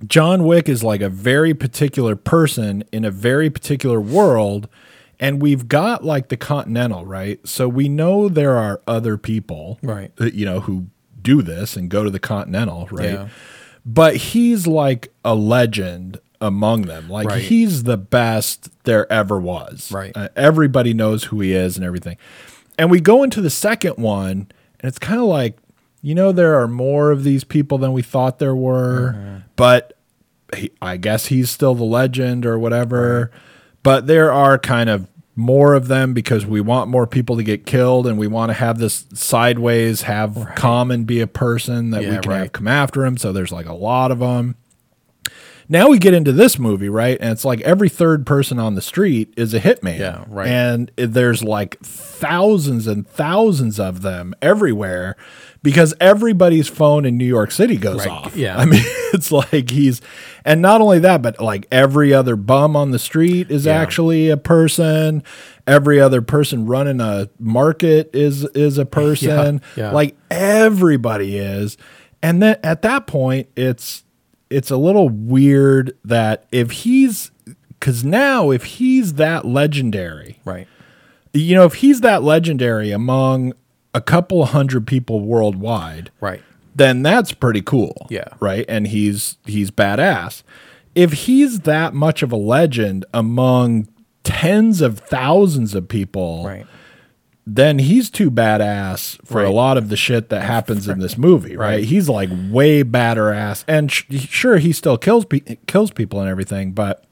John 0.06 0.44
Wick 0.44 0.68
is 0.68 0.84
like 0.84 1.02
a 1.02 1.10
very 1.10 1.54
particular 1.54 2.16
person 2.16 2.84
in 2.92 3.06
a 3.06 3.12
very 3.12 3.50
particular 3.50 4.00
world. 4.02 4.68
And 5.20 5.42
we've 5.42 5.70
got 5.70 6.04
like 6.04 6.28
the 6.28 6.36
Continental, 6.38 7.06
right? 7.06 7.40
So 7.48 7.70
we 7.70 7.88
know 7.88 8.28
there 8.28 8.58
are 8.58 8.82
other 8.86 9.18
people, 9.18 9.80
Right. 9.82 10.12
You 10.20 10.46
know, 10.46 10.60
who 10.60 10.88
do 11.22 11.42
this 11.42 11.78
and 11.78 11.90
go 11.90 12.04
to 12.04 12.10
the 12.10 12.20
Continental, 12.20 12.88
right? 12.92 13.12
Yeah. 13.14 13.28
But 13.86 14.18
he's 14.18 14.68
like 14.68 15.14
a 15.24 15.34
legend 15.34 16.20
among 16.42 16.84
them. 16.84 17.10
Like 17.10 17.28
Right. 17.28 17.42
he's 17.42 17.84
the 17.84 17.98
best 17.98 18.70
there 18.84 19.12
ever 19.12 19.40
was. 19.40 19.92
Right. 19.92 20.12
Uh, 20.16 20.30
everybody 20.36 20.94
knows 20.94 21.26
who 21.26 21.40
he 21.42 21.54
is 21.54 21.76
and 21.78 21.86
everything. 21.86 22.18
And 22.78 22.92
we 22.92 23.00
go 23.00 23.24
into 23.24 23.42
the 23.42 23.50
second 23.50 23.98
one, 23.98 24.32
and 24.80 24.84
it's 24.90 25.00
kind 25.00 25.20
of 25.20 25.28
like, 25.28 25.58
you 26.02 26.14
know, 26.14 26.32
there 26.32 26.60
are 26.60 26.68
more 26.68 27.12
of 27.12 27.24
these 27.24 27.44
people 27.44 27.78
than 27.78 27.94
we 27.94 28.02
thought 28.02 28.40
there 28.40 28.56
were, 28.56 29.14
Mm-hmm. 29.16 29.38
but 29.56 29.94
he, 30.56 30.72
I 30.82 30.98
guess 30.98 31.28
he's 31.28 31.50
still 31.50 31.74
the 31.74 31.84
legend 31.84 32.46
or 32.46 32.60
whatever. 32.60 33.32
But 33.82 34.08
there 34.08 34.32
are 34.32 34.58
kind 34.60 34.90
of 34.90 35.08
more 35.36 35.74
of 35.74 35.88
them 35.88 36.14
because 36.14 36.46
we 36.46 36.62
want 36.62 36.90
more 36.90 37.06
people 37.06 37.36
to 37.36 37.44
get 37.44 37.66
killed 37.66 38.08
and 38.08 38.18
we 38.18 38.26
want 38.28 38.50
to 38.50 38.54
have 38.54 38.78
this 38.78 39.06
sideways 39.14 40.04
have 40.04 40.52
Common 40.56 41.04
be 41.04 41.20
a 41.20 41.28
person 41.28 41.90
that 41.92 42.02
we 42.04 42.18
can 42.20 42.30
right. 42.32 42.38
have 42.40 42.52
come 42.54 42.68
after 42.70 43.04
him. 43.06 43.18
So 43.18 43.34
there's 43.34 43.52
like 43.52 43.66
a 43.66 43.74
lot 43.74 44.12
of 44.12 44.20
them. 44.20 44.56
Now 45.68 45.90
we 45.90 45.98
get 45.98 46.14
into 46.14 46.32
this 46.32 46.60
movie, 46.60 46.90
right? 46.90 47.18
And 47.20 47.32
it's 47.32 47.44
like 47.44 47.62
every 47.62 47.90
third 47.90 48.26
person 48.26 48.60
on 48.60 48.76
the 48.76 48.82
street 48.82 49.34
is 49.36 49.54
a 49.54 49.60
hitman. 49.60 49.98
Yeah, 50.00 50.24
right. 50.28 50.48
And 50.48 50.92
there's 50.96 51.44
like 51.44 51.80
thousands 51.82 52.88
and 52.88 53.08
thousands 53.08 53.80
of 53.80 54.02
them 54.02 54.34
everywhere 54.42 55.16
because 55.64 55.94
everybody's 56.00 56.68
phone 56.68 57.04
in 57.06 57.18
New 57.18 57.26
York 57.26 57.52
City 57.52 57.76
goes 57.78 58.00
Right, 58.06 58.10
off. 58.10 58.36
yeah. 58.36 58.56
I 58.60 58.66
mean, 58.66 58.82
it's 59.14 59.32
like 59.32 59.72
he's, 59.72 60.02
and 60.46 60.62
not 60.62 60.82
only 60.82 61.00
that, 61.00 61.22
but 61.24 61.42
like 61.42 61.66
every 61.72 62.14
other 62.14 62.36
bum 62.36 62.76
on 62.76 62.92
the 62.92 63.00
street 63.00 63.50
is 63.50 63.66
Yeah. 63.66 63.74
actually 63.74 64.30
a 64.30 64.38
person. 64.38 65.24
Every 65.68 66.00
other 66.00 66.22
person 66.22 66.68
running 66.68 67.02
a 67.02 67.30
market 67.40 68.12
is 68.14 68.44
is 68.54 68.78
a 68.78 68.86
person. 69.02 69.62
yeah. 69.76 69.92
Like 69.92 70.16
everybody 70.30 71.38
is. 71.38 71.76
And 72.24 72.42
then 72.42 72.58
at 72.64 72.82
that 72.84 73.08
point, 73.08 73.50
it's 73.56 74.04
it's 74.50 74.72
a 74.72 74.78
little 74.78 75.10
weird 75.10 75.98
that 76.04 76.46
if 76.52 76.72
he's 76.72 77.32
because 77.80 78.04
now 78.04 78.52
if 78.52 78.64
he's 78.64 79.14
that 79.16 79.46
legendary, 79.46 80.40
Right. 80.46 80.68
you 81.34 81.56
know, 81.56 81.66
if 81.66 81.76
he's 81.76 82.02
that 82.02 82.24
legendary 82.24 82.92
among 82.92 83.54
a 83.94 84.02
couple 84.02 84.46
hundred 84.46 84.86
people 84.88 85.22
worldwide, 85.22 86.10
Right. 86.20 86.42
then 86.76 87.02
that's 87.04 87.32
pretty 87.32 87.62
cool. 87.62 88.08
Yeah. 88.10 88.28
Right. 88.40 88.66
And 88.68 88.88
he's 88.88 89.38
he's 89.46 89.72
badass. 89.72 90.44
If 90.96 91.12
he's 91.14 91.62
that 91.62 91.94
much 91.94 92.24
of 92.24 92.32
a 92.32 92.38
legend 92.38 93.06
among 93.14 93.88
tens 94.24 94.82
of 94.82 95.00
thousands 95.00 95.76
of 95.76 95.88
people, 95.88 96.44
Right. 96.46 96.66
Then 97.48 97.78
he's 97.80 98.10
too 98.10 98.32
badass 98.32 99.24
for 99.26 99.44
a 99.44 99.52
lot 99.52 99.78
of 99.78 99.90
the 99.90 99.96
shit 99.96 100.30
that 100.30 100.42
happens 100.44 100.88
in 100.88 101.00
this 101.00 101.18
movie, 101.18 101.56
right? 101.56 101.76
Right. 101.76 101.84
He's 101.84 102.10
like 102.10 102.30
way 102.50 102.82
badder 102.84 103.32
ass, 103.32 103.64
and 103.68 103.92
sh- 103.92 104.06
sure 104.30 104.58
he 104.58 104.72
still 104.72 104.98
kills 104.98 105.26
pe- 105.26 105.58
kills 105.68 105.92
people 105.92 106.20
and 106.20 106.30
everything, 106.30 106.72
but 106.72 107.04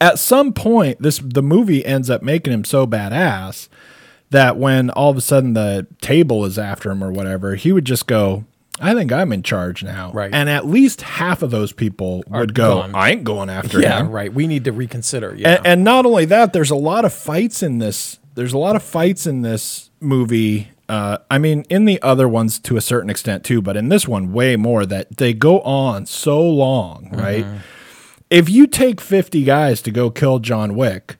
at 0.00 0.18
some 0.18 0.52
point, 0.52 1.00
this 1.02 1.18
the 1.22 1.42
movie 1.42 1.84
ends 1.84 2.08
up 2.10 2.22
making 2.22 2.52
him 2.52 2.64
so 2.64 2.86
badass 2.86 3.68
that 4.30 4.56
when 4.56 4.90
all 4.90 5.10
of 5.10 5.16
a 5.16 5.20
sudden 5.20 5.52
the 5.54 5.86
table 6.00 6.44
is 6.44 6.58
after 6.58 6.90
him 6.90 7.02
or 7.04 7.12
whatever, 7.12 7.54
he 7.54 7.72
would 7.72 7.84
just 7.84 8.06
go. 8.06 8.44
I 8.82 8.94
think 8.94 9.12
I'm 9.12 9.30
in 9.30 9.42
charge 9.42 9.84
now. 9.84 10.10
Right. 10.12 10.32
And 10.32 10.48
at 10.48 10.66
least 10.66 11.02
half 11.02 11.42
of 11.42 11.50
those 11.50 11.70
people 11.70 12.24
would 12.28 12.54
go, 12.54 12.76
gone. 12.76 12.94
I 12.94 13.10
ain't 13.10 13.24
going 13.24 13.50
after 13.50 13.78
Yeah. 13.78 14.00
him. 14.00 14.10
Right. 14.10 14.32
We 14.32 14.46
need 14.46 14.64
to 14.64 14.72
reconsider. 14.72 15.34
Yeah. 15.36 15.56
And, 15.56 15.66
and 15.66 15.84
not 15.84 16.06
only 16.06 16.24
that, 16.26 16.54
there's 16.54 16.70
a 16.70 16.76
lot 16.76 17.04
of 17.04 17.12
fights 17.12 17.62
in 17.62 17.76
this. 17.78 18.18
There's 18.34 18.52
a 18.52 18.58
lot 18.58 18.76
of 18.76 18.82
fights 18.82 19.26
in 19.26 19.42
this 19.42 19.90
movie. 20.00 20.70
Uh, 20.88 21.18
I 21.30 21.38
mean, 21.38 21.64
in 21.68 21.84
the 21.84 22.00
other 22.02 22.28
ones 22.28 22.58
to 22.60 22.76
a 22.76 22.80
certain 22.80 23.10
extent 23.10 23.44
too, 23.44 23.62
but 23.62 23.76
in 23.76 23.88
this 23.88 24.08
one, 24.08 24.32
way 24.32 24.56
more. 24.56 24.86
That 24.86 25.16
they 25.18 25.32
go 25.34 25.60
on 25.60 26.06
so 26.06 26.40
long, 26.42 27.10
right? 27.12 27.44
If 28.28 28.48
you 28.48 28.66
take 28.66 29.00
50 29.00 29.42
guys 29.42 29.82
to 29.82 29.90
go 29.90 30.10
kill 30.10 30.38
John 30.38 30.76
Wick, 30.76 31.16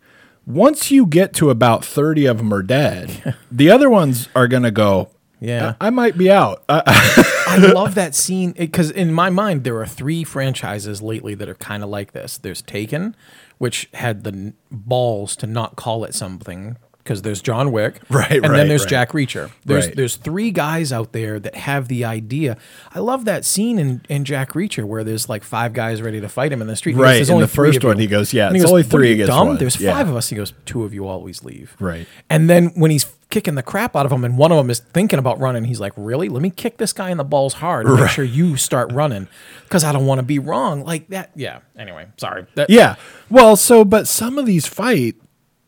once 0.47 0.91
you 0.91 1.07
get 1.07 1.33
to 1.35 1.51
about 1.51 1.85
30 1.85 2.27
of 2.27 2.39
them 2.39 2.55
are 2.55 2.63
dead, 2.63 3.37
the 3.51 3.71
other 3.71 3.91
ones 3.91 4.29
are 4.35 4.49
gonna 4.49 4.71
go. 4.71 5.11
Yeah. 5.41 5.75
I, 5.81 5.87
I 5.87 5.91
might 5.91 6.19
be 6.19 6.31
out. 6.31 6.63
I 6.69 7.57
love 7.57 7.95
that 7.95 8.15
scene 8.15 8.53
because 8.53 8.91
in 8.91 9.13
my 9.13 9.31
mind 9.31 9.65
there 9.65 9.81
are 9.81 9.87
three 9.87 10.23
franchises 10.23 11.01
lately 11.01 11.35
that 11.35 11.49
are 11.49 11.55
kind 11.55 11.83
of 11.83 11.89
like 11.89 12.13
this. 12.13 12.39
There's 12.39 12.63
Taken, 12.63 13.17
which 13.59 13.89
had 13.95 14.23
the 14.23 14.53
balls 14.71 15.35
to 15.37 15.47
not 15.47 15.77
call 15.77 16.05
it 16.05 16.15
something 16.15 16.77
because 17.03 17.23
there's 17.23 17.41
John 17.43 17.73
Wick, 17.73 18.01
Right, 18.11 18.31
and 18.33 18.43
right, 18.43 18.57
then 18.59 18.69
there's 18.69 18.83
right. 18.83 18.91
Jack 18.91 19.13
Reacher. 19.13 19.51
There's 19.65 19.87
Right. 19.87 19.97
there's 19.97 20.17
three 20.17 20.51
guys 20.51 20.93
out 20.93 21.13
there 21.13 21.39
that 21.41 21.55
have 21.55 21.89
the 21.89 22.05
idea. 22.05 22.57
I 22.95 22.99
love 23.01 23.25
that 23.25 23.45
scene 23.45 23.79
in, 23.79 24.03
in 24.09 24.25
Jack 24.25 24.53
Reacher 24.53 24.85
where 24.85 25.03
there's 25.05 25.29
like 25.29 25.43
five 25.43 25.73
guys 25.73 26.03
ready 26.03 26.21
to 26.21 26.29
fight 26.29 26.53
him 26.53 26.61
in 26.61 26.69
the 26.69 26.77
street. 26.77 26.93
Goes, 26.93 27.03
Right, 27.03 27.15
"There's 27.15 27.29
in 27.31 27.35
only 27.35 27.45
the 27.47 27.53
three 27.53 27.69
first 27.69 27.77
of 27.79 27.83
you." 27.85 27.89
one, 27.89 27.99
he 27.99 28.07
goes, 28.07 28.33
"Yeah, 28.35 28.47
And 28.49 28.57
it's 28.57 28.65
goes, 28.65 28.71
only 28.71 28.83
three 28.83 29.13
against 29.13 29.29
dumb? 29.31 29.49
one." 29.49 29.57
There's 29.59 29.81
Yeah. 29.81 29.95
five 29.95 30.09
of 30.09 30.17
us. 30.17 30.29
He 30.29 30.37
goes, 30.37 30.53
two 30.67 30.85
of 30.85 30.93
you 30.95 31.07
always 31.09 31.43
leave. 31.45 31.75
Right. 31.81 32.07
And 32.29 32.49
then 32.51 32.67
when 32.75 32.91
he's 32.91 33.07
kicking 33.31 33.55
the 33.55 33.63
crap 33.63 33.95
out 33.95 34.05
of 34.07 34.11
him, 34.13 34.25
and 34.25 34.37
one 34.37 34.51
of 34.51 34.59
them 34.59 34.71
is 34.71 34.81
thinking 34.81 35.19
about 35.19 35.39
running, 35.39 35.63
he's 35.65 35.79
like, 35.79 35.93
"Really? 35.97 36.29
Let 36.29 36.43
me 36.43 36.51
kick 36.51 36.79
this 36.79 36.93
guy 36.93 37.11
in 37.11 37.17
the 37.17 37.23
balls 37.25 37.55
hard. 37.55 37.87
And 37.87 37.95
Make 38.01 38.09
sure 38.11 38.25
you 38.25 38.57
start 38.57 38.91
running, 38.93 39.29
because 39.65 39.85
I 39.85 39.93
don't 39.93 40.05
want 40.05 40.19
to 40.19 40.25
be 40.25 40.39
wrong 40.41 40.85
like 40.85 41.09
that." 41.11 41.31
Yeah. 41.37 41.61
Anyway, 41.79 42.07
sorry. 42.17 42.47
That, 42.57 42.69
Yeah. 42.71 42.97
Well, 43.31 43.55
so 43.57 43.85
but 43.85 44.09
some 44.09 44.37
of 44.37 44.47
these 44.47 44.67
fight 44.67 45.15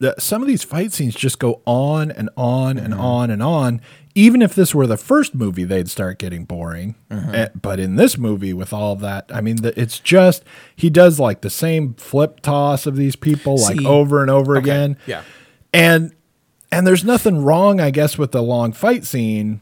the, 0.02 0.16
some 0.18 0.42
of 0.42 0.48
these 0.48 0.64
fight 0.64 0.92
scenes 0.92 1.14
just 1.14 1.38
go 1.38 1.62
on 1.64 2.10
and 2.10 2.28
on 2.36 2.76
and 2.76 2.92
on 2.92 3.30
and 3.30 3.40
on. 3.40 3.80
Even 4.16 4.42
if 4.42 4.52
this 4.52 4.74
were 4.74 4.86
the 4.86 4.96
first 4.96 5.32
movie, 5.32 5.62
they'd 5.62 5.88
start 5.88 6.18
getting 6.18 6.44
boring. 6.44 6.96
Eh, 7.08 7.48
but 7.54 7.78
in 7.78 7.94
this 7.94 8.18
movie, 8.18 8.52
with 8.52 8.72
all 8.72 8.92
of 8.92 9.00
that, 9.00 9.30
I 9.32 9.40
mean, 9.40 9.56
the, 9.62 9.80
it's 9.80 10.00
just 10.00 10.42
he 10.74 10.90
does 10.90 11.20
like 11.20 11.42
the 11.42 11.48
same 11.48 11.94
flip 11.94 12.40
toss 12.40 12.84
of 12.84 12.96
these 12.96 13.14
people 13.14 13.56
like 13.58 13.80
over 13.84 14.22
and 14.22 14.30
over 14.30 14.56
again. 14.56 14.98
Yeah. 15.06 15.22
and 15.72 16.12
and 16.72 16.84
there's 16.84 17.04
nothing 17.04 17.44
wrong, 17.44 17.80
I 17.80 17.90
guess, 17.90 18.18
with 18.18 18.32
the 18.32 18.42
long 18.42 18.72
fight 18.72 19.04
scene. 19.04 19.60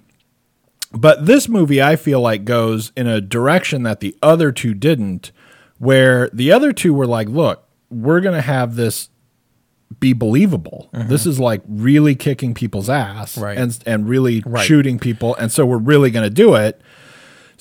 But 0.90 1.26
this 1.26 1.48
movie, 1.50 1.82
I 1.82 1.96
feel 1.96 2.20
like, 2.22 2.46
goes 2.46 2.92
in 2.96 3.06
a 3.06 3.20
direction 3.20 3.82
that 3.82 4.00
the 4.00 4.16
other 4.22 4.52
two 4.52 4.72
didn't, 4.72 5.32
where 5.78 6.30
the 6.32 6.50
other 6.50 6.72
two 6.72 6.94
were 6.94 7.06
like, 7.06 7.28
look, 7.28 7.68
we're 7.90 8.20
going 8.20 8.34
to 8.34 8.40
have 8.40 8.76
this 8.76 9.09
be 9.98 10.12
believable. 10.12 10.88
This 10.92 11.26
is 11.26 11.40
like 11.40 11.62
really 11.68 12.14
kicking 12.14 12.54
people's 12.54 12.88
ass 12.88 13.36
Right. 13.36 13.58
and, 13.58 13.76
and 13.86 14.08
really 14.08 14.42
Right. 14.46 14.64
shooting 14.64 14.98
people. 14.98 15.34
And 15.36 15.50
so 15.50 15.66
we're 15.66 15.78
really 15.78 16.10
going 16.10 16.24
to 16.24 16.30
do 16.30 16.54
it. 16.54 16.80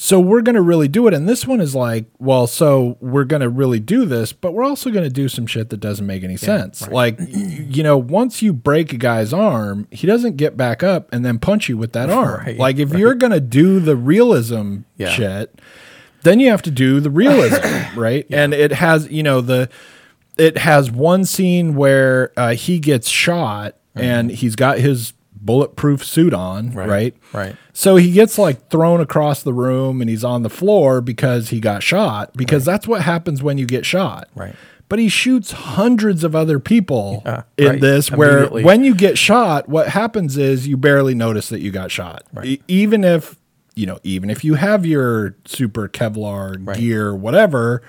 So 0.01 0.17
we're 0.21 0.41
going 0.43 0.55
to 0.55 0.61
really 0.61 0.87
do 0.87 1.07
it. 1.07 1.13
And 1.13 1.27
this 1.27 1.45
one 1.45 1.59
is 1.59 1.75
like, 1.75 2.05
well, 2.19 2.47
so 2.47 2.97
we're 3.01 3.25
going 3.25 3.41
to 3.41 3.49
really 3.49 3.81
do 3.81 4.05
this, 4.05 4.31
but 4.31 4.53
we're 4.53 4.63
also 4.63 4.91
going 4.91 5.03
to 5.03 5.09
do 5.09 5.27
some 5.27 5.45
shit 5.45 5.69
that 5.71 5.81
doesn't 5.81 6.05
make 6.07 6.23
any 6.23 6.37
sense. 6.37 6.87
Like, 6.87 7.17
you 7.19 7.83
know, 7.83 7.97
once 7.97 8.41
you 8.41 8.53
break 8.53 8.93
a 8.93 8.97
guy's 8.97 9.33
arm, 9.33 9.89
he 9.91 10.07
doesn't 10.07 10.37
get 10.37 10.55
back 10.55 10.83
up 10.83 11.09
and 11.13 11.25
then 11.25 11.37
punch 11.37 11.67
you 11.67 11.77
with 11.77 11.91
that 11.91 12.09
arm. 12.21 12.45
Right, 12.45 12.57
like, 12.57 12.77
if 12.77 12.93
you're 12.93 13.15
going 13.15 13.33
to 13.33 13.41
do 13.41 13.81
the 13.81 13.97
realism 13.97 14.77
Yeah. 14.95 15.09
shit, 15.09 15.59
then 16.23 16.39
you 16.39 16.49
have 16.51 16.61
to 16.61 16.71
do 16.71 17.01
the 17.01 17.09
realism, 17.09 17.65
right? 17.99 18.25
And 18.31 18.53
it 18.53 18.71
has, 18.71 19.09
you 19.11 19.23
know, 19.23 19.41
the 19.41 19.67
it 20.39 20.57
has 20.59 20.89
one 20.89 21.25
scene 21.25 21.75
where 21.75 22.31
uh, 22.37 22.53
he 22.53 22.79
gets 22.79 23.07
shot 23.09 23.75
and 23.95 24.31
he's 24.31 24.55
got 24.55 24.77
his 24.79 25.13
bulletproof 25.41 26.03
suit 26.05 26.33
on, 26.33 26.71
right. 26.73 26.87
Right, 26.87 27.15
right. 27.33 27.55
So 27.73 27.95
he 27.97 28.11
gets 28.11 28.37
like 28.37 28.69
thrown 28.69 29.01
across 29.01 29.41
the 29.43 29.53
room 29.53 30.01
and 30.01 30.09
he's 30.09 30.23
on 30.23 30.43
the 30.43 30.49
floor 30.49 31.01
because 31.01 31.49
he 31.49 31.59
got 31.59 31.81
shot 31.83 32.33
because 32.35 32.63
that's 32.65 32.87
what 32.87 33.01
happens 33.01 33.41
when 33.43 33.57
you 33.57 33.65
get 33.65 33.85
shot. 33.85 34.29
Right. 34.35 34.55
But 34.89 34.99
he 34.99 35.07
shoots 35.07 35.51
hundreds 35.51 36.23
of 36.23 36.35
other 36.35 36.59
people 36.59 37.21
Yeah, 37.25 37.43
in 37.57 37.67
right. 37.67 37.81
this 37.81 38.11
where 38.11 38.47
when 38.47 38.83
you 38.83 38.95
get 38.95 39.17
shot, 39.17 39.69
what 39.69 39.89
happens 39.89 40.35
is 40.37 40.67
you 40.67 40.77
barely 40.77 41.13
notice 41.13 41.49
that 41.49 41.59
you 41.59 41.71
got 41.71 41.91
shot. 41.91 42.23
E- 42.43 42.59
even 42.67 43.03
if, 43.03 43.35
you 43.75 43.85
know, 43.85 43.99
even 44.03 44.29
if 44.31 44.43
you 44.43 44.55
have 44.55 44.85
your 44.85 45.35
super 45.45 45.87
Kevlar 45.87 46.57
Right. 46.67 46.77
gear, 46.77 47.13
whatever, 47.15 47.81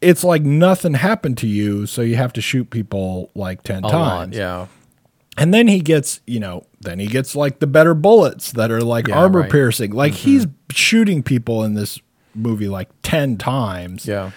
it's 0.00 0.22
like 0.24 0.42
nothing 0.42 0.94
happened 0.94 1.38
to 1.38 1.46
you, 1.46 1.86
so 1.86 2.02
you 2.02 2.16
have 2.16 2.32
to 2.34 2.40
shoot 2.40 2.70
people 2.70 3.30
like 3.34 3.62
10 3.62 3.78
A 3.78 3.80
times. 3.88 3.92
lot. 3.92 4.32
Yeah. 4.34 4.66
And 5.38 5.52
then 5.52 5.68
he 5.68 5.80
gets, 5.80 6.20
you 6.26 6.40
know, 6.40 6.64
then 6.80 6.98
he 6.98 7.06
gets 7.06 7.36
like 7.36 7.58
the 7.58 7.66
better 7.66 7.92
bullets 7.94 8.52
that 8.52 8.70
are 8.70 8.80
like 8.82 9.08
Yeah, 9.08 9.18
armor 9.18 9.40
right. 9.40 9.50
piercing. 9.50 9.92
Like 9.92 10.12
mm-hmm. 10.12 10.30
he's 10.30 10.46
shooting 10.70 11.22
people 11.22 11.62
in 11.64 11.74
this 11.74 12.00
movie 12.34 12.68
like 12.68 12.88
10 13.02 13.36
times. 13.36 14.06
Yeah. 14.06 14.30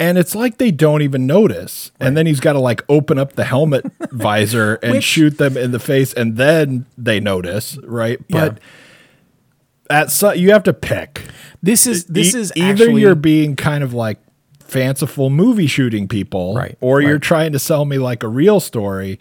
And 0.00 0.18
it's 0.18 0.34
like 0.34 0.58
they 0.58 0.70
don't 0.70 1.02
even 1.02 1.26
notice. 1.26 1.92
And 2.00 2.16
then 2.16 2.26
he's 2.26 2.40
got 2.40 2.54
to 2.54 2.58
like 2.58 2.82
open 2.88 3.18
up 3.18 3.34
the 3.34 3.44
helmet 3.44 3.86
visor 4.10 4.74
and 4.82 4.92
Which- 4.94 5.04
shoot 5.04 5.38
them 5.38 5.56
in 5.56 5.70
the 5.70 5.78
face 5.78 6.12
and 6.12 6.36
then 6.36 6.84
they 6.98 7.20
notice, 7.20 7.78
right? 7.84 8.18
Yeah. 8.28 8.48
But 8.50 8.58
at 9.90 10.10
so, 10.10 10.32
you 10.32 10.50
have 10.52 10.64
to 10.64 10.72
pick. 10.72 11.22
This 11.62 11.86
is 11.86 12.06
this 12.06 12.34
E- 12.34 12.38
is 12.38 12.52
either 12.56 12.84
actually, 12.84 13.02
you're 13.02 13.14
being 13.14 13.54
kind 13.56 13.84
of 13.84 13.94
like 13.94 14.18
fanciful 14.66 15.30
movie 15.30 15.66
shooting 15.66 16.08
people, 16.08 16.54
Right, 16.54 16.76
or 16.80 17.00
you're 17.00 17.18
trying 17.18 17.52
to 17.52 17.58
sell 17.58 17.84
me 17.84 17.98
like 17.98 18.22
a 18.22 18.28
real 18.28 18.60
story. 18.60 19.18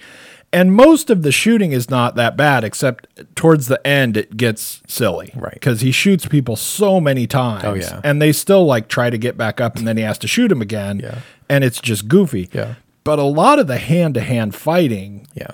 And 0.51 0.71
most 0.71 1.09
of 1.09 1.23
the 1.23 1.31
shooting 1.31 1.71
is 1.71 1.89
not 1.89 2.13
that 2.15 2.37
bad, 2.37 2.63
except 2.63 3.07
towards 3.35 3.67
the 3.67 3.85
end 3.87 4.15
it 4.17 4.37
gets 4.37 4.83
silly, 4.87 5.31
Right. 5.35 5.53
Because 5.55 5.81
he 5.81 5.91
shoots 5.91 6.27
people 6.27 6.55
so 6.55 7.01
many 7.01 7.25
times, 7.25 7.63
Oh, 7.65 7.73
yeah. 7.73 8.01
and 8.03 8.21
they 8.21 8.31
still 8.31 8.63
like 8.65 8.87
try 8.87 9.09
to 9.09 9.17
get 9.17 9.35
back 9.35 9.59
up, 9.59 9.77
and 9.77 9.87
then 9.87 9.97
he 9.97 10.03
has 10.03 10.19
to 10.19 10.27
shoot 10.27 10.51
him 10.51 10.61
again, 10.61 10.99
Yeah. 10.99 11.19
and 11.49 11.63
it's 11.63 11.81
just 11.81 12.07
goofy. 12.07 12.49
Yeah. 12.53 12.75
But 13.03 13.17
a 13.19 13.23
lot 13.23 13.57
of 13.57 13.65
the 13.67 13.79
hand 13.79 14.13
to 14.13 14.21
hand 14.21 14.53
fighting 14.53 15.25
Yeah. 15.33 15.51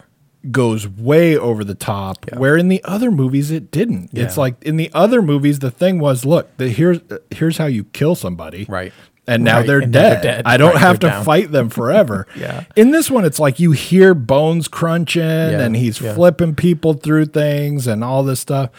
goes 0.51 0.85
way 0.87 1.35
over 1.37 1.63
the 1.63 1.75
top 1.75 2.25
where 2.37 2.55
in 2.57 2.67
the 2.69 2.81
other 2.85 3.11
movies 3.11 3.51
it 3.51 3.71
didn't 3.71 4.09
it's 4.13 4.37
like 4.37 4.55
in 4.63 4.77
the 4.77 4.89
other 4.93 5.21
movies 5.21 5.59
the 5.59 5.69
thing 5.69 5.99
was 5.99 6.23
look 6.23 6.55
the, 6.55 6.69
here's 6.69 6.99
uh, 7.11 7.17
here's 7.29 7.57
how 7.57 7.65
you 7.65 7.83
kill 7.83 8.15
somebody 8.15 8.65
Right. 8.69 8.93
And 9.29 9.43
now 9.43 9.57
Right, 9.59 9.67
they're, 9.67 9.79
and 9.79 9.93
dead. 9.93 10.21
they're 10.23 10.35
dead. 10.37 10.43
i 10.45 10.57
don't 10.57 10.73
Right, 10.73 10.79
have 10.81 10.99
to 10.99 11.07
down. 11.07 11.23
fight 11.23 11.51
them 11.51 11.69
forever 11.79 12.27
Yeah. 12.35 12.65
in 12.75 12.91
this 12.91 13.09
one 13.11 13.23
it's 13.25 13.39
like 13.39 13.59
you 13.59 13.71
hear 13.71 14.13
bones 14.13 14.67
crunching 14.67 15.21
and 15.23 15.75
he's 15.75 16.01
yeah. 16.01 16.13
flipping 16.15 16.55
people 16.55 16.93
through 16.93 17.25
things 17.27 17.87
and 17.87 18.03
all 18.03 18.23
this 18.23 18.39
stuff 18.39 18.69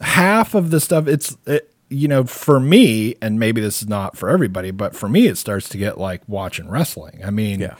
half 0.00 0.54
of 0.54 0.70
the 0.70 0.80
stuff 0.80 1.06
it's 1.08 1.36
it, 1.46 1.72
you 1.88 2.06
know 2.06 2.24
for 2.24 2.60
me 2.60 3.14
and 3.22 3.38
maybe 3.40 3.60
this 3.60 3.82
is 3.82 3.88
not 3.88 4.16
for 4.16 4.28
everybody 4.28 4.70
but 4.70 4.94
for 4.94 5.08
me 5.08 5.26
it 5.26 5.36
starts 5.38 5.68
to 5.70 5.78
get 5.78 5.98
like 5.98 6.22
watching 6.28 6.68
wrestling 6.68 7.20
i 7.24 7.30
mean 7.30 7.60
Yeah. 7.60 7.74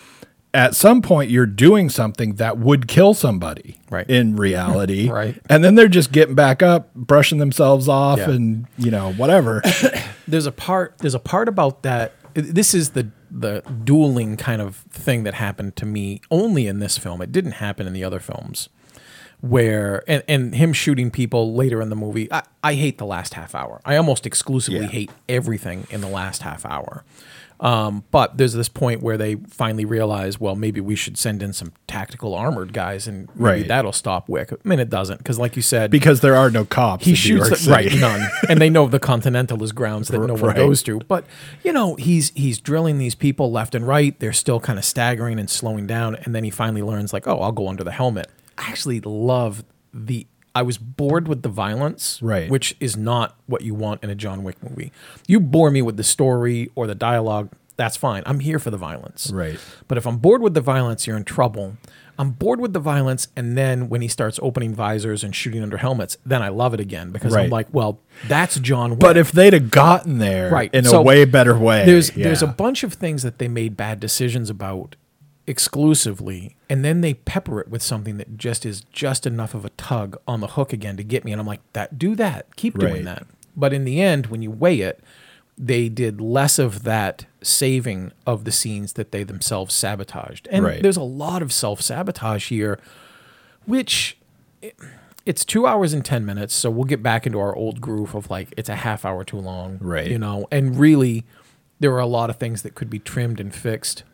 At 0.54 0.74
some 0.74 1.02
point 1.02 1.30
you're 1.30 1.46
doing 1.46 1.88
something 1.90 2.34
that 2.37 2.58
would 2.58 2.88
kill 2.88 3.12
somebody 3.14 3.78
Right. 3.90 4.08
in 4.08 4.37
reality 4.37 5.08
Right. 5.11 5.40
and 5.50 5.62
then 5.62 5.74
they're 5.74 5.88
just 5.88 6.11
getting 6.12 6.34
back 6.34 6.62
up 6.62 6.94
brushing 6.94 7.38
themselves 7.38 7.88
off 7.88 8.18
Yeah. 8.18 8.30
and 8.30 8.66
you 8.78 8.90
know 8.90 9.12
whatever 9.12 9.62
there's 10.28 10.46
a 10.46 10.52
part 10.52 10.94
there's 10.98 11.14
a 11.14 11.18
part 11.20 11.48
about 11.48 11.82
that 11.82 12.12
this 12.34 12.72
is 12.74 12.90
the 12.90 13.08
the 13.30 13.61
dueling 13.84 14.37
kind 14.38 14.62
of 14.62 14.76
thing 14.90 15.24
that 15.24 15.34
happened 15.34 15.76
to 15.76 15.84
me 15.84 16.20
only 16.30 16.66
in 16.66 16.78
this 16.78 16.96
film 16.96 17.20
it 17.20 17.30
didn't 17.30 17.52
happen 17.52 17.87
in 17.87 17.92
the 17.92 18.02
other 18.02 18.18
films 18.20 18.70
where 19.40 20.02
and, 20.08 20.22
and 20.26 20.54
him 20.54 20.72
shooting 20.72 21.11
people 21.11 21.54
later 21.54 21.80
in 21.80 21.90
the 21.90 21.96
movie 21.96 22.32
I, 22.32 22.42
I 22.64 22.74
hate 22.74 22.98
the 22.98 23.06
last 23.06 23.34
half 23.34 23.54
hour 23.54 23.80
i 23.84 23.96
almost 23.96 24.26
exclusively 24.26 24.80
Yeah. 24.80 24.87
hate 24.88 25.11
everything 25.28 25.87
in 25.90 26.00
the 26.00 26.08
last 26.08 26.42
half 26.42 26.64
hour 26.66 27.04
um, 27.60 28.04
but 28.12 28.36
there's 28.38 28.52
this 28.52 28.68
point 28.68 29.02
where 29.02 29.16
they 29.16 29.34
finally 29.48 29.84
realize 29.84 30.38
well 30.38 30.54
maybe 30.54 30.80
we 30.80 30.94
should 30.94 31.18
send 31.18 31.42
in 31.42 31.52
some 31.52 31.72
tactical 31.86 32.34
armored 32.34 32.72
guys 32.72 33.08
and 33.08 33.26
maybe 33.34 33.42
Right. 33.42 33.68
that'll 33.68 33.92
stop 33.92 34.28
wick 34.28 34.52
i 34.52 34.56
mean 34.68 34.78
it 34.78 34.88
doesn't 34.90 35.18
because 35.18 35.38
like 35.38 35.56
you 35.56 35.62
said 35.62 35.90
because 35.90 36.20
there 36.20 36.36
are 36.36 36.50
no 36.50 36.64
cops 36.64 37.04
he 37.04 37.14
shoots 37.14 37.38
York 37.38 37.50
the, 37.50 37.56
City. 37.56 37.70
right 37.72 38.00
none 38.00 38.28
and 38.48 38.60
they 38.60 38.70
know 38.70 38.86
the 38.86 39.00
continental 39.00 39.62
is 39.64 39.72
grounds 39.72 40.08
that 40.08 40.18
no 40.20 40.34
one 40.34 40.42
Right. 40.42 40.56
goes 40.56 40.82
to 40.84 41.00
but 41.08 41.24
you 41.64 41.72
know 41.72 41.94
he's 41.96 42.30
he's 42.30 42.58
drilling 42.60 42.98
these 42.98 43.14
people 43.14 43.50
left 43.50 43.74
and 43.74 43.86
right 43.86 44.18
they're 44.20 44.32
still 44.32 44.60
kind 44.60 44.78
of 44.78 44.84
staggering 44.84 45.38
and 45.38 45.50
slowing 45.50 45.86
down 45.86 46.14
and 46.14 46.34
then 46.34 46.44
he 46.44 46.50
finally 46.50 46.82
learns 46.82 47.12
like 47.12 47.26
oh 47.26 47.40
i'll 47.40 47.52
go 47.52 47.68
under 47.68 47.82
the 47.82 47.92
helmet 47.92 48.28
i 48.56 48.68
actually 48.70 49.00
love 49.00 49.64
the 49.92 50.26
i 50.58 50.62
was 50.62 50.76
bored 50.78 51.26
with 51.28 51.40
the 51.42 51.48
violence 51.48 52.20
Right. 52.22 52.48
which 52.50 52.68
is 52.80 52.96
not 52.96 53.36
what 53.46 53.60
you 53.62 53.74
want 53.84 54.02
in 54.04 54.10
a 54.10 54.14
john 54.24 54.42
wick 54.46 54.56
movie 54.62 54.90
you 55.26 55.38
bore 55.40 55.70
me 55.70 55.80
with 55.82 55.96
the 55.96 56.04
story 56.16 56.70
or 56.74 56.86
the 56.86 56.94
dialogue 57.10 57.48
that's 57.76 57.96
fine 57.96 58.22
i'm 58.26 58.40
here 58.40 58.58
for 58.58 58.70
the 58.70 58.76
violence 58.90 59.30
Right. 59.42 59.58
but 59.88 59.96
if 59.98 60.06
I'm 60.06 60.18
bored 60.18 60.42
with 60.42 60.54
the 60.54 60.60
violence, 60.60 61.06
you're 61.06 61.16
in 61.16 61.24
trouble. 61.24 61.76
I'm 62.20 62.30
bored 62.32 62.60
with 62.60 62.72
the 62.72 62.80
violence, 62.80 63.28
and 63.36 63.56
then 63.56 63.88
when 63.88 64.00
he 64.00 64.08
starts 64.08 64.40
opening 64.42 64.74
visors 64.74 65.22
and 65.22 65.32
shooting 65.40 65.62
under 65.62 65.76
helmets, 65.76 66.16
then 66.26 66.42
I 66.42 66.48
love 66.48 66.74
it 66.74 66.80
again 66.80 67.12
because 67.12 67.32
I'm 67.36 67.48
like, 67.50 67.68
well, 67.72 68.00
that's 68.26 68.58
John 68.58 68.90
Wick. 68.90 68.98
but 68.98 69.16
if 69.16 69.30
they'd 69.30 69.52
have 69.52 69.70
gotten 69.70 70.18
there 70.18 70.50
Right. 70.50 70.74
in 70.74 70.84
So 70.84 70.98
a 70.98 71.02
way 71.02 71.24
better 71.24 71.56
way 71.56 71.84
there's 71.86 72.10
there's 72.10 72.42
a 72.42 72.48
bunch 72.64 72.82
of 72.82 72.94
things 72.94 73.22
that 73.22 73.38
they 73.38 73.46
made 73.46 73.76
bad 73.76 74.00
decisions 74.00 74.50
about 74.50 74.96
exclusively, 75.48 76.56
and 76.68 76.84
then 76.84 77.00
they 77.00 77.14
pepper 77.14 77.61
it 77.61 77.68
with 77.68 77.82
something 77.82 78.16
that 78.18 78.37
just 78.37 78.64
is 78.66 78.82
just 78.92 79.26
enough 79.26 79.54
of 79.54 79.64
a 79.64 79.70
tug 79.70 80.16
on 80.26 80.40
the 80.40 80.48
hook 80.48 80.72
again 80.72 80.96
to 80.96 81.02
get 81.02 81.24
me, 81.24 81.32
and 81.32 81.40
I'm 81.40 81.46
like, 81.46 81.61
that 81.72 81.98
do 81.98 82.14
that, 82.16 82.54
keep 82.56 82.76
Right. 82.76 82.88
doing 82.90 83.04
that. 83.04 83.26
But 83.56 83.72
in 83.72 83.84
the 83.84 84.00
end, 84.00 84.26
when 84.26 84.42
you 84.42 84.50
weigh 84.50 84.80
it, 84.80 85.00
they 85.56 85.88
did 85.88 86.20
less 86.20 86.58
of 86.61 86.84
that 86.84 87.26
saving 87.42 88.12
of 88.26 88.44
the 88.44 88.52
scenes 88.52 88.92
that 88.92 89.11
they 89.11 89.24
themselves 89.24 89.74
sabotaged. 89.74 90.46
And 90.52 90.64
Right. 90.64 90.82
there's 90.82 90.96
a 90.96 91.02
lot 91.02 91.42
of 91.42 91.52
self 91.52 91.80
sabotage 91.82 92.48
here, 92.48 92.78
which 93.66 94.16
it's 95.26 95.44
two 95.44 95.66
hours 95.66 95.92
and 95.92 96.04
10 96.04 96.24
minutes. 96.24 96.54
So 96.54 96.70
we'll 96.70 96.84
get 96.84 97.02
back 97.02 97.26
into 97.26 97.38
our 97.40 97.54
old 97.54 97.80
groove 97.80 98.14
of 98.14 98.30
like, 98.30 98.54
it's 98.56 98.68
a 98.68 98.76
half 98.76 99.04
hour 99.04 99.24
too 99.24 99.38
long. 99.38 99.78
Right. 99.80 100.06
You 100.08 100.18
know, 100.18 100.46
and 100.52 100.78
really, 100.78 101.24
there 101.80 101.92
are 101.92 101.98
a 102.00 102.06
lot 102.06 102.30
of 102.30 102.37
things 102.37 102.62
that 102.62 102.74
could 102.74 102.88
be 102.90 102.98
trimmed 103.00 103.40
and 103.40 103.52
fixed. 103.54 104.04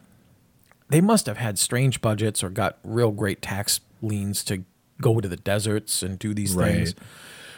They 0.95 1.01
must 1.01 1.27
have 1.27 1.39
had 1.39 1.59
strange 1.59 2.01
budgets 2.01 2.45
or 2.45 2.51
got 2.51 2.79
real 2.85 3.11
great 3.11 3.43
tax 3.43 3.81
liens 4.01 4.45
to 4.45 4.63
go 5.01 5.21
to 5.21 5.27
the 5.27 5.37
deserts 5.37 6.05
and 6.05 6.17
do 6.21 6.33
these 6.33 6.55
Right. 6.55 6.73
things. 6.73 6.95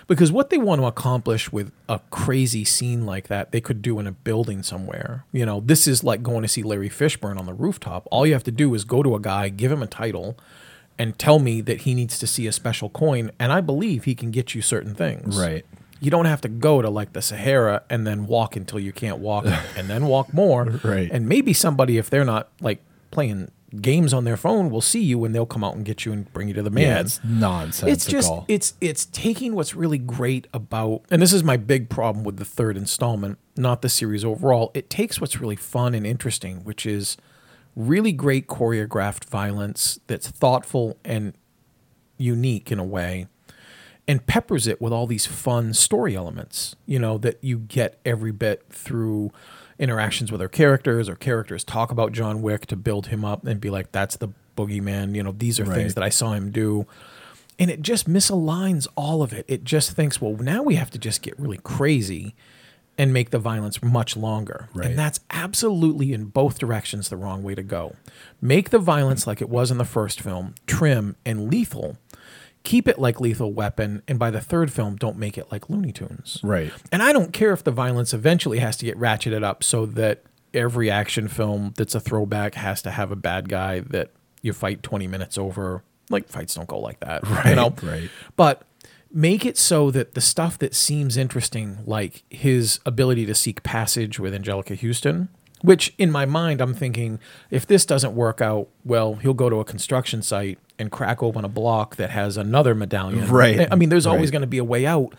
Because 0.07 0.33
what 0.33 0.49
they 0.49 0.57
want 0.57 0.81
to 0.81 0.87
accomplish 0.87 1.53
with 1.53 1.71
a 1.87 2.01
crazy 2.11 2.65
scene 2.65 3.05
like 3.05 3.29
that, 3.29 3.53
they 3.53 3.61
could 3.61 3.83
do 3.83 3.99
in 3.99 4.07
a 4.07 4.13
building 4.13 4.63
somewhere. 4.63 5.27
You 5.33 5.45
know, 5.45 5.61
this 5.63 5.87
is 5.87 6.03
like 6.03 6.23
going 6.23 6.41
to 6.43 6.49
see 6.49 6.63
Larry 6.63 6.89
Fishburne 6.89 7.39
on 7.39 7.45
the 7.45 7.53
rooftop. 7.53 8.09
All 8.11 8.27
you 8.27 8.33
have 8.33 8.45
to 8.45 8.51
do 8.51 8.73
is 8.75 8.85
go 8.85 9.03
to 9.03 9.15
a 9.15 9.21
guy, 9.21 9.51
give 9.51 9.71
him 9.71 9.83
a 9.83 9.87
title, 9.87 10.39
and 10.99 11.19
tell 11.19 11.39
me 11.39 11.61
that 11.61 11.83
he 11.83 11.93
needs 11.93 12.19
to 12.21 12.27
see 12.27 12.47
a 12.47 12.53
special 12.53 12.89
coin, 12.89 13.31
and 13.39 13.53
I 13.53 13.61
believe 13.61 14.05
he 14.05 14.15
can 14.15 14.31
get 14.31 14.55
you 14.55 14.63
certain 14.63 14.95
things. 14.95 15.39
Right. 15.39 15.67
You 16.01 16.11
don't 16.11 16.25
have 16.25 16.41
to 16.41 16.49
go 16.49 16.81
to 16.81 16.89
like 16.89 17.13
the 17.13 17.21
Sahara 17.21 17.83
and 17.91 18.07
then 18.07 18.27
walk 18.29 18.57
until 18.57 18.81
you 18.81 18.93
can't 18.93 19.19
walk 19.19 19.45
and 19.77 19.91
then 19.91 20.07
walk 20.07 20.33
more. 20.33 20.65
Right. 20.83 21.11
And 21.13 21.29
maybe 21.29 21.53
somebody, 21.53 21.99
if 21.99 22.09
they're 22.09 22.25
not 22.25 22.49
like 22.63 22.81
playing 23.11 23.51
games 23.81 24.15
on 24.15 24.25
their 24.25 24.37
phone 24.37 24.71
will 24.71 24.81
see 24.81 25.03
you 25.03 25.25
and 25.25 25.35
they'll 25.35 25.47
come 25.47 25.65
out 25.65 25.75
and 25.75 25.85
get 25.85 26.05
you 26.05 26.13
and 26.13 26.33
bring 26.33 26.49
you 26.49 26.55
to 26.55 26.63
the 26.63 26.71
man. 26.71 26.85
Yeah, 26.85 27.01
it's 27.01 27.21
nonsensical. 27.25 27.93
It's 27.93 28.07
just 28.07 28.33
it's 28.49 28.75
it's 28.81 29.07
taking 29.07 29.55
what's 29.55 29.75
really 29.75 29.99
great 29.99 30.47
about 30.55 31.03
and 31.11 31.21
this 31.21 31.33
is 31.33 31.43
my 31.43 31.57
big 31.57 31.89
problem 31.89 32.25
with 32.25 32.37
the 32.37 32.45
third 32.45 32.77
installment, 32.77 33.39
not 33.57 33.83
the 33.83 33.89
series 33.89 34.25
overall. 34.25 34.71
It 34.75 34.89
takes 34.89 35.21
what's 35.21 35.41
really 35.41 35.57
fun 35.57 35.95
and 35.95 36.07
interesting, 36.07 36.65
which 36.65 36.87
is 36.87 37.17
really 37.75 38.13
great 38.13 38.47
choreographed 38.47 39.25
violence 39.25 40.01
that's 40.07 40.29
thoughtful 40.29 40.97
and 41.05 41.35
unique 42.17 42.73
in 42.73 42.79
a 42.79 42.85
way 42.85 43.27
and 44.09 44.27
peppers 44.27 44.67
it 44.67 44.81
with 44.81 44.93
all 44.93 45.07
these 45.07 45.27
fun 45.27 45.75
story 45.75 46.15
elements, 46.15 46.77
you 46.87 46.99
know, 46.99 47.19
that 47.19 47.43
you 47.43 47.59
get 47.59 47.99
every 48.05 48.33
bit 48.33 48.65
through 48.71 49.33
interactions 49.79 50.33
with 50.33 50.41
our 50.41 50.49
characters 50.49 51.09
or 51.09 51.15
characters 51.17 51.65
talk 51.65 51.91
about 51.91 52.13
John 52.13 52.43
Wick 52.43 52.67
to 52.67 52.77
build 52.77 53.09
him 53.09 53.25
up 53.25 53.47
and 53.47 53.61
be 53.61 53.71
like, 53.71 53.93
that's 53.93 54.17
the 54.17 54.29
boogeyman, 54.57 55.15
you 55.15 55.23
know, 55.23 55.33
these 55.37 55.61
are 55.61 55.65
Right. 55.65 55.77
things 55.77 55.95
that 55.95 56.05
I 56.05 56.09
saw 56.09 56.33
him 56.33 56.51
do. 56.51 56.87
And 57.59 57.71
it 57.71 57.83
just 57.83 58.09
misaligns 58.09 58.87
all 58.97 59.23
of 59.23 59.33
it. 59.33 59.45
It 59.49 59.65
just 59.65 59.93
thinks, 59.93 60.21
well, 60.21 60.35
now 60.37 60.63
we 60.63 60.75
have 60.77 60.91
to 60.91 60.99
just 60.99 61.23
get 61.23 61.39
really 61.39 61.59
crazy 61.63 62.35
and 62.99 63.13
make 63.13 63.31
the 63.31 63.39
violence 63.39 63.83
much 63.83 64.17
longer. 64.17 64.69
Right. 64.75 64.89
And 64.89 64.99
that's 64.99 65.21
absolutely 65.31 66.13
in 66.15 66.27
both 66.27 66.59
directions 66.59 67.09
the 67.11 67.17
wrong 67.17 67.43
way 67.43 67.55
to 67.55 67.63
go. 67.63 67.95
Make 68.41 68.71
the 68.71 68.79
violence 68.79 69.27
like 69.27 69.43
it 69.43 69.51
was 69.51 69.71
in 69.71 69.77
the 69.79 69.85
first 69.85 70.21
film, 70.21 70.55
trim 70.67 71.17
and 71.27 71.51
lethal. 71.51 71.99
Keep 72.67 72.89
it 72.89 72.99
like 72.99 73.21
Lethal 73.21 73.53
Weapon, 73.53 74.03
and 74.09 74.19
by 74.19 74.33
the 74.33 74.41
third 74.41 74.73
film, 74.73 74.97
don't 74.97 75.17
make 75.17 75.39
it 75.39 75.53
like 75.53 75.71
Looney 75.71 75.93
Tunes. 75.93 76.41
Right. 76.43 76.73
And 76.91 77.01
I 77.01 77.13
don't 77.13 77.33
care 77.33 77.53
if 77.53 77.63
the 77.63 77.71
violence 77.71 78.13
eventually 78.13 78.59
has 78.59 78.77
to 78.79 78.85
get 78.85 78.99
ratcheted 78.99 79.45
up 79.45 79.63
so 79.63 79.87
that 79.87 80.25
every 80.53 80.91
action 80.91 81.29
film 81.29 81.75
that's 81.77 81.95
a 81.95 82.01
throwback 82.01 82.57
has 82.57 82.83
to 82.83 82.91
have 82.91 83.13
a 83.13 83.17
bad 83.17 83.49
guy 83.49 83.79
that 83.81 84.11
you 84.43 84.53
fight 84.53 84.83
20 84.83 85.07
minutes 85.07 85.39
over. 85.39 85.85
Like 86.11 86.29
fights 86.29 86.57
don't 86.57 86.67
go 86.67 86.81
like 86.81 86.99
that. 87.01 87.25
Right, 87.29 87.47
You 87.51 87.55
know? 87.55 87.75
right. 87.85 88.11
But 88.35 88.63
make 89.13 89.47
it 89.47 89.57
so 89.57 89.93
that 89.93 90.15
the 90.15 90.21
stuff 90.21 90.59
that 90.59 90.75
seems 90.75 91.17
interesting, 91.17 91.79
like 91.87 92.25
his 92.31 92.81
ability 92.85 93.27
to 93.27 93.35
seek 93.37 93.63
passage 93.63 94.19
with 94.19 94.35
Anjelica 94.35 94.77
Huston, 94.77 95.29
which 95.67 95.93
in 95.99 96.13
my 96.13 96.25
mind 96.25 96.61
I'm 96.61 96.75
thinking 96.75 97.19
if 97.51 97.67
this 97.67 97.85
doesn't 97.85 98.15
work 98.15 98.41
out, 98.41 98.69
well, 98.85 99.15
he'll 99.17 99.35
go 99.35 99.51
to 99.51 99.59
a 99.59 99.65
construction 99.65 100.23
site 100.23 100.61
and 100.79 100.93
crack 100.93 101.25
open 101.25 101.45
a 101.45 101.49
block 101.49 101.97
that 101.97 102.11
has 102.11 102.37
another 102.37 102.73
medallion. 102.73 103.29
Right, 103.29 103.67
I 103.69 103.75
mean, 103.75 103.89
there's 103.89 104.07
always 104.07 104.29
right. 104.29 104.33
going 104.33 104.43
to 104.43 104.47
be 104.47 104.59
a 104.59 104.65
way 104.65 104.87
out. 104.87 105.15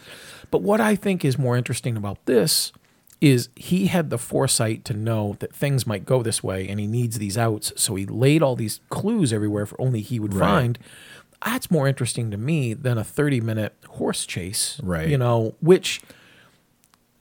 But 0.49 0.61
what 0.61 0.79
I 0.79 0.95
think 0.95 1.25
is 1.25 1.37
more 1.37 1.57
interesting 1.57 1.97
about 1.97 2.25
this 2.27 2.71
is 3.19 3.49
he 3.57 3.87
had 3.87 4.09
the 4.09 4.17
foresight 4.17 4.85
to 4.85 4.93
know 4.93 5.35
that 5.39 5.53
things 5.53 5.85
might 5.85 6.05
go 6.05 6.23
this 6.23 6.41
way 6.41 6.65
and 6.69 6.79
he 6.79 6.87
needs 6.87 7.17
these 7.17 7.37
outs. 7.37 7.73
So 7.75 7.95
he 7.95 8.05
laid 8.05 8.41
all 8.41 8.55
these 8.55 8.79
clues 8.89 9.33
everywhere 9.33 9.65
for 9.65 9.79
only 9.81 9.99
he 9.99 10.17
would 10.17 10.33
Right. 10.33 10.47
find. 10.47 10.79
That's 11.45 11.69
more 11.69 11.89
interesting 11.89 12.31
to 12.31 12.37
me 12.37 12.73
than 12.73 12.97
a 12.97 13.03
30 13.03 13.41
minute 13.41 13.75
horse 13.89 14.25
chase. 14.25 14.79
Right. 14.81 15.09
You 15.09 15.17
know, 15.17 15.55
which 15.59 15.99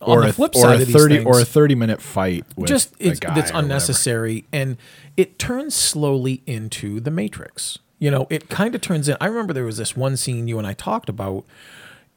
Or 0.00 0.18
on 0.18 0.24
the 0.24 0.28
a, 0.28 0.32
flip 0.32 0.52
or 0.54 0.68
a 0.68 0.74
of 0.74 0.86
these 0.86 0.94
thirty 0.94 1.16
things, 1.16 1.26
or 1.26 1.40
a 1.40 1.44
thirty 1.44 1.74
minute 1.74 2.02
fight 2.02 2.44
with 2.54 2.68
just 2.68 2.94
it's 2.98 3.18
guy 3.18 3.34
that's 3.34 3.50
or 3.50 3.54
whatever. 3.54 3.64
unnecessary 3.64 4.44
and 4.52 4.76
it 5.16 5.38
turns 5.38 5.74
slowly 5.74 6.42
into 6.46 7.00
the 7.00 7.10
matrix. 7.10 7.78
You 7.98 8.10
know 8.10 8.26
it 8.28 8.50
kind 8.50 8.74
of 8.74 8.82
turns 8.82 9.08
in 9.08 9.16
i 9.22 9.26
remember 9.26 9.54
there 9.54 9.64
was 9.64 9.78
this 9.78 9.96
one 9.96 10.18
scene 10.18 10.48
you 10.48 10.58
and 10.58 10.66
i 10.66 10.74
talked 10.74 11.08
about 11.08 11.44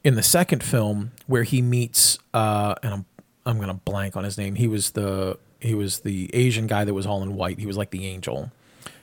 in 0.04 0.14
the 0.14 0.22
second 0.22 0.62
film 0.62 1.12
where 1.26 1.42
he 1.42 1.62
meets 1.62 2.18
uh 2.34 2.74
and 2.82 2.92
i'm 2.92 3.04
i'm 3.46 3.58
gonna 3.58 3.72
blank 3.74 4.14
on 4.14 4.24
his 4.24 4.36
name. 4.36 4.56
He 4.56 4.66
was 4.66 4.90
the 4.90 5.38
he 5.58 5.74
was 5.74 6.00
the 6.00 6.30
asian 6.34 6.66
guy 6.66 6.84
that 6.84 6.92
was 6.92 7.06
all 7.06 7.22
in 7.22 7.34
white. 7.34 7.58
He 7.58 7.66
was 7.66 7.78
like 7.78 7.90
the 7.90 8.06
angel. 8.06 8.52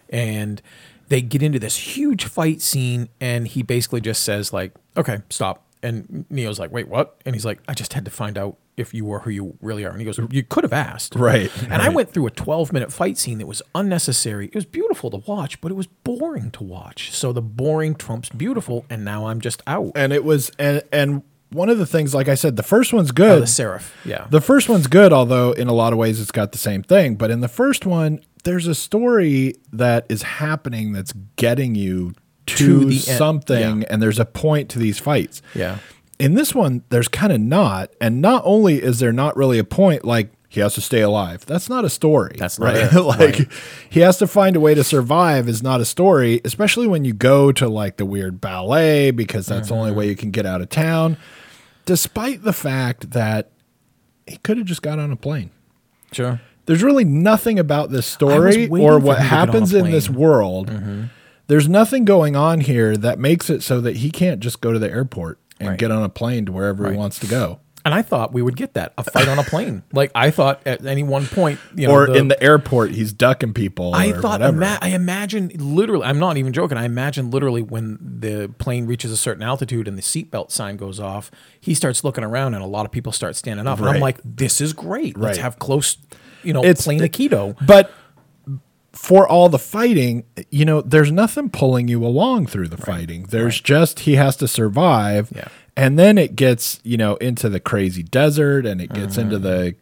And 0.10 0.62
they 1.08 1.22
get 1.22 1.42
into 1.42 1.58
this 1.58 1.76
huge 1.98 2.26
fight 2.26 2.62
scene 2.62 3.10
and 3.20 3.48
he 3.48 3.64
basically 3.64 4.02
just 4.02 4.22
says 4.24 4.54
like 4.54 4.72
okay 4.96 5.20
stop 5.32 5.64
and 5.88 6.26
neo's 6.30 6.60
like 6.60 6.72
wait 6.72 6.88
what? 6.88 7.22
And 7.26 7.36
he's 7.36 7.46
like 7.46 7.60
i 7.68 7.74
just 7.74 7.94
had 7.94 8.06
to 8.06 8.12
find 8.12 8.38
out 8.38 8.58
if 8.76 8.94
you 8.94 9.06
were 9.06 9.20
who 9.20 9.32
you 9.32 9.58
really 9.62 9.84
are. 9.86 9.90
And 9.90 10.00
he 10.00 10.06
goes 10.06 10.20
you 10.30 10.44
could 10.44 10.64
have 10.64 10.74
asked. 10.74 11.16
Right, 11.16 11.52
and 11.64 11.82
i 11.82 11.90
went 11.90 12.12
through 12.12 12.28
a 12.28 12.32
12 12.32 12.72
minute 12.74 12.92
fight 12.92 13.18
scene 13.18 13.38
that 13.40 13.48
was 13.48 13.62
unnecessary. 13.74 14.48
It 14.48 14.56
was 14.56 14.66
beautiful 14.66 15.10
to 15.12 15.18
watch 15.18 15.60
but 15.62 15.72
it 15.72 15.76
was 15.76 15.88
boring 15.88 16.52
to 16.52 16.64
watch. 16.64 17.12
So 17.12 17.34
the 17.34 17.42
boring 17.42 17.96
trumps 17.96 18.30
beautiful 18.30 18.86
and 18.90 19.04
now 19.06 19.28
i'm 19.28 19.42
just 19.42 19.64
out. 19.66 19.92
And 19.96 20.14
it 20.14 20.24
was 20.24 20.52
and 20.60 20.84
and 20.92 21.24
one 21.50 21.70
of 21.70 21.78
the 21.78 21.86
things, 21.86 22.14
like 22.14 22.28
I 22.28 22.36
said, 22.36 22.58
the 22.58 22.62
first 22.76 22.92
one's 22.92 23.10
Oh, 23.12 23.14
good. 23.14 23.42
the 23.42 23.48
seraph 23.48 23.96
yeah. 24.04 24.28
The 24.30 24.42
first 24.42 24.68
one's 24.68 24.88
good, 24.88 25.14
although 25.14 25.54
in 25.54 25.70
a 25.70 25.74
lot 25.74 25.94
of 25.94 25.98
ways 26.00 26.20
it's 26.20 26.30
got 26.30 26.52
the 26.52 26.58
same 26.58 26.84
thing. 26.84 27.16
But 27.16 27.32
in 27.32 27.40
the 27.40 27.48
first 27.48 27.86
one, 27.86 28.20
there's 28.44 28.68
a 28.68 28.76
story 28.76 29.56
that 29.72 30.06
is 30.10 30.24
happening 30.24 30.92
that's 30.92 31.14
getting 31.38 31.74
you 31.74 32.14
to, 32.48 32.56
To 32.82 32.86
the 32.86 32.98
something, 32.98 33.82
yeah. 33.82 33.88
and 33.90 34.02
there's 34.02 34.20
a 34.20 34.26
point 34.26 34.70
to 34.72 34.80
these 34.80 35.00
fights. 35.00 35.42
yeah 35.54 35.78
In 36.20 36.34
this 36.34 36.56
one, 36.56 36.84
there's 36.90 37.08
kind 37.08 37.32
of 37.32 37.40
not. 37.40 37.92
And 38.02 38.22
not 38.22 38.42
only 38.46 38.82
is 38.82 39.00
there 39.00 39.14
not 39.14 39.38
really 39.38 39.60
a 39.60 39.64
point, 39.64 40.04
like 40.04 40.32
he 40.50 40.62
has 40.62 40.74
to 40.76 40.82
stay 40.82 41.02
alive. 41.02 41.46
That's 41.46 41.70
not 41.70 41.84
a 41.86 41.90
story. 41.90 42.36
That's 42.40 42.58
not 42.58 42.74
right. 42.74 42.94
like 43.06 43.20
right. 43.20 43.48
he 43.90 44.00
has 44.00 44.18
to 44.20 44.28
find 44.28 44.56
a 44.56 44.60
way 44.62 44.74
to 44.74 44.84
survive 44.84 45.48
is 45.50 45.62
not 45.62 45.82
a 45.82 45.86
story, 45.86 46.42
especially 46.46 46.88
when 46.88 47.04
you 47.06 47.14
go 47.14 47.52
to 47.52 47.68
like 47.68 47.98
the 47.98 48.06
weird 48.06 48.40
ballet 48.42 49.12
because 49.12 49.46
that's 49.46 49.68
the 49.68 49.76
only 49.76 49.90
Mm-hmm. 49.90 50.00
way 50.00 50.08
you 50.10 50.16
can 50.16 50.32
get 50.32 50.46
out 50.46 50.62
of 50.62 50.70
town. 50.70 51.18
Despite 51.86 52.44
the 52.44 52.54
fact 52.54 53.12
that 53.12 53.52
he 54.26 54.38
could 54.38 54.58
have 54.58 54.66
just 54.68 54.82
got 54.82 55.00
on 55.00 55.12
a 55.12 55.16
plane. 55.16 55.52
sure 56.12 56.42
There's 56.66 56.82
really 56.84 57.06
nothing 57.06 57.60
about 57.60 57.92
this 57.92 58.06
story 58.06 58.68
or 58.68 59.00
what 59.00 59.00
him 59.00 59.04
to 59.04 59.06
get 59.06 59.10
on 59.10 59.20
a 59.20 59.24
happens 59.24 59.74
in 59.74 59.92
this 59.92 60.10
world 60.10 60.70
Mm-hmm. 60.70 61.04
There's 61.48 61.68
nothing 61.70 62.06
going 62.06 62.36
on 62.36 62.62
here 62.62 62.96
that 62.98 63.20
makes 63.20 63.50
it 63.50 63.64
so 63.64 63.80
that 63.82 63.98
he 63.98 64.12
can't 64.12 64.40
just 64.40 64.62
go 64.62 64.72
to 64.74 64.80
the 64.80 64.90
airport 64.90 65.40
and 65.60 65.70
Right. 65.70 65.80
get 65.80 65.92
on 65.92 66.04
a 66.04 66.10
plane 66.10 66.46
to 66.46 66.52
wherever 66.52 66.90
he 66.92 66.96
wants 66.98 67.18
to 67.20 67.28
go. 67.28 67.60
and 67.86 67.94
i 67.94 68.02
thought 68.02 68.34
we 68.34 68.42
would 68.42 68.58
get 68.58 68.74
that 68.74 68.92
a 68.98 69.04
fight 69.04 69.30
on 69.30 69.40
a 69.40 69.44
plane 69.44 69.82
like 69.94 70.12
i 70.14 70.30
thought 70.30 70.60
at 70.66 70.86
any 70.86 71.04
one 71.04 71.26
point 71.26 71.58
you 71.74 71.88
know 71.88 71.94
or 71.94 72.14
in 72.18 72.28
the 72.28 72.44
airport, 72.44 72.92
he's 72.92 73.14
ducking 73.14 73.54
people. 73.54 73.96
I 73.96 74.12
thought, 74.12 74.42
ima- 74.42 74.78
I 74.82 74.90
imagine 74.90 75.50
literally, 75.56 76.04
I'm 76.06 76.20
not 76.20 76.36
even 76.36 76.52
joking. 76.52 76.78
I 76.78 76.84
imagine 76.84 77.32
literally 77.32 77.62
when 77.62 77.98
the 78.02 78.54
plane 78.60 78.88
reaches 78.88 79.10
a 79.12 79.16
certain 79.18 79.42
altitude 79.42 79.88
and 79.88 79.98
the 79.98 80.02
seatbelt 80.02 80.52
sign 80.52 80.76
goes 80.76 81.00
off, 81.00 81.32
he 81.62 81.74
starts 81.74 82.04
looking 82.04 82.26
around 82.26 82.56
and 82.56 82.64
a 82.64 82.68
lot 82.68 82.86
of 82.86 82.92
people 82.92 83.12
start 83.14 83.36
standing 83.38 83.66
up. 83.68 83.80
And 83.80 83.88
I'm 83.88 84.02
like, 84.02 84.20
this 84.26 84.60
is 84.60 84.74
great. 84.74 85.18
Let's 85.18 85.38
have 85.38 85.58
close, 85.58 85.96
you 86.44 86.52
know, 86.54 86.60
It's- 86.66 86.84
plane 86.84 87.00
Aikido. 87.00 87.56
But 87.66 87.90
for 88.98 89.28
all 89.28 89.48
the 89.48 89.60
fighting, 89.60 90.24
you 90.50 90.66
know, 90.66 90.82
there's 90.82 91.12
nothing 91.12 91.50
pulling 91.50 91.88
you 91.88 92.04
along 92.06 92.48
through 92.48 92.68
the 92.68 92.78
fighting. 92.78 93.24
There's 93.30 93.62
just 93.62 94.02
he 94.02 94.16
has 94.16 94.36
to 94.38 94.48
survive. 94.48 95.32
Yeah. 95.36 95.48
And 95.76 96.00
then 96.00 96.18
it 96.18 96.36
gets, 96.36 96.80
you 96.84 96.98
know, 96.98 97.16
into 97.18 97.48
the 97.50 97.60
crazy 97.60 98.02
desert 98.02 98.66
and 98.66 98.82
it 98.82 98.92
gets 98.92 99.18
into 99.18 99.38
the 99.38 99.76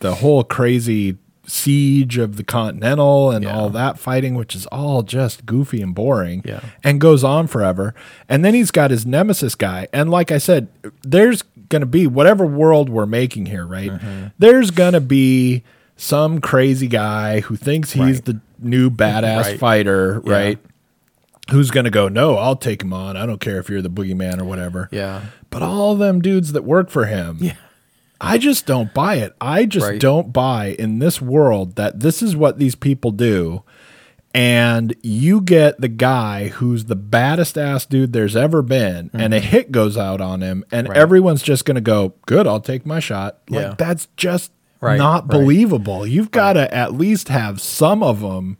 the 0.00 0.14
whole 0.16 0.42
crazy 0.42 1.18
siege 1.46 2.16
of 2.18 2.36
the 2.36 2.44
Continental 2.44 3.30
and 3.30 3.44
Yeah. 3.44 3.54
all 3.54 3.68
that 3.70 3.98
fighting, 3.98 4.34
which 4.36 4.54
is 4.54 4.64
all 4.66 5.02
just 5.02 5.44
goofy 5.44 5.82
and 5.82 5.94
boring. 5.94 6.40
Yeah. 6.44 6.60
And 6.82 7.00
goes 7.00 7.22
on 7.24 7.48
forever. 7.48 7.94
And 8.28 8.44
then 8.44 8.54
he's 8.54 8.70
got 8.70 8.90
his 8.90 9.04
nemesis 9.04 9.54
guy. 9.54 9.88
And 9.92 10.10
like 10.10 10.30
I 10.32 10.38
said, 10.38 10.68
there's 11.02 11.42
gonna 11.68 11.84
be 11.86 12.06
whatever 12.06 12.46
world 12.46 12.88
we're 12.88 13.06
making 13.06 13.46
here, 13.46 13.66
right? 13.66 13.90
Mm-hmm. 13.90 14.26
There's 14.38 14.70
gonna 14.70 15.00
be 15.00 15.62
some 15.96 16.40
crazy 16.40 16.88
guy 16.88 17.40
who 17.40 17.56
thinks 17.56 17.92
he's 17.92 18.02
Right. 18.16 18.24
the 18.24 18.40
new 18.64 18.90
badass 18.90 19.42
Right. 19.42 19.58
fighter, 19.58 20.22
Yeah. 20.24 20.32
right? 20.32 20.58
Who's 21.50 21.70
gonna 21.70 21.90
go? 21.90 22.08
No, 22.08 22.36
I'll 22.36 22.56
take 22.56 22.82
him 22.82 22.92
on. 22.92 23.16
I 23.16 23.26
don't 23.26 23.40
care 23.40 23.58
if 23.58 23.68
you're 23.68 23.82
the 23.82 23.90
boogeyman 23.90 24.40
or 24.40 24.44
whatever. 24.44 24.88
Yeah. 24.92 25.22
But 25.50 25.62
all 25.62 25.96
them 25.96 26.20
dudes 26.22 26.52
that 26.52 26.64
work 26.64 26.88
for 26.90 27.06
him, 27.06 27.38
Yeah. 27.40 27.54
I 28.20 28.38
just 28.38 28.64
don't 28.66 28.94
buy 28.94 29.16
it. 29.16 29.34
I 29.40 29.64
just 29.66 29.86
Right. 29.86 30.00
don't 30.00 30.32
buy 30.32 30.76
in 30.78 31.00
this 31.00 31.20
world 31.20 31.74
that 31.76 32.00
this 32.00 32.22
is 32.22 32.36
what 32.36 32.58
these 32.58 32.76
people 32.76 33.10
do. 33.10 33.62
And 34.34 34.94
you 35.02 35.42
get 35.42 35.78
the 35.80 35.88
guy 35.88 36.48
who's 36.48 36.86
the 36.86 36.96
baddest 36.96 37.58
ass 37.58 37.84
dude 37.84 38.14
there's 38.14 38.34
ever 38.34 38.62
been, 38.62 39.10
and 39.12 39.34
a 39.34 39.40
hit 39.40 39.72
goes 39.72 39.98
out 39.98 40.22
on 40.22 40.40
him, 40.40 40.64
and 40.72 40.86
Mm-hmm. 40.86 40.92
Right. 40.92 41.00
everyone's 41.02 41.42
just 41.42 41.66
going 41.66 41.74
to 41.74 41.82
go, 41.82 42.14
Good, 42.24 42.46
I'll 42.46 42.60
take 42.60 42.86
my 42.86 42.98
shot. 42.98 43.38
Like, 43.50 43.60
Yeah. 43.60 43.74
that's 43.76 44.08
just 44.16 44.50
Right, 44.82 44.98
not 44.98 45.22
right. 45.22 45.30
believable. 45.30 46.06
You've 46.06 46.30
got 46.32 46.54
to 46.54 46.72
at 46.74 46.92
least 46.92 47.28
have 47.28 47.60
some 47.60 48.02
of 48.02 48.20
them, 48.20 48.58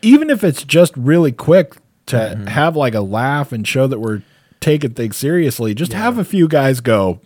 even 0.00 0.30
if 0.30 0.42
it's 0.44 0.62
just 0.64 0.96
really 0.96 1.32
quick 1.32 1.76
to 2.06 2.16
Mm-hmm. 2.16 2.46
have 2.46 2.76
like 2.76 2.94
a 2.94 3.00
laugh 3.00 3.52
and 3.52 3.66
show 3.66 3.86
that 3.86 3.98
we're 4.00 4.22
taking 4.60 4.90
things 4.94 5.16
seriously. 5.16 5.74
Just 5.74 5.92
have 5.92 6.18
a 6.18 6.24
few 6.24 6.46
guys 6.48 6.80
go, 6.80 7.20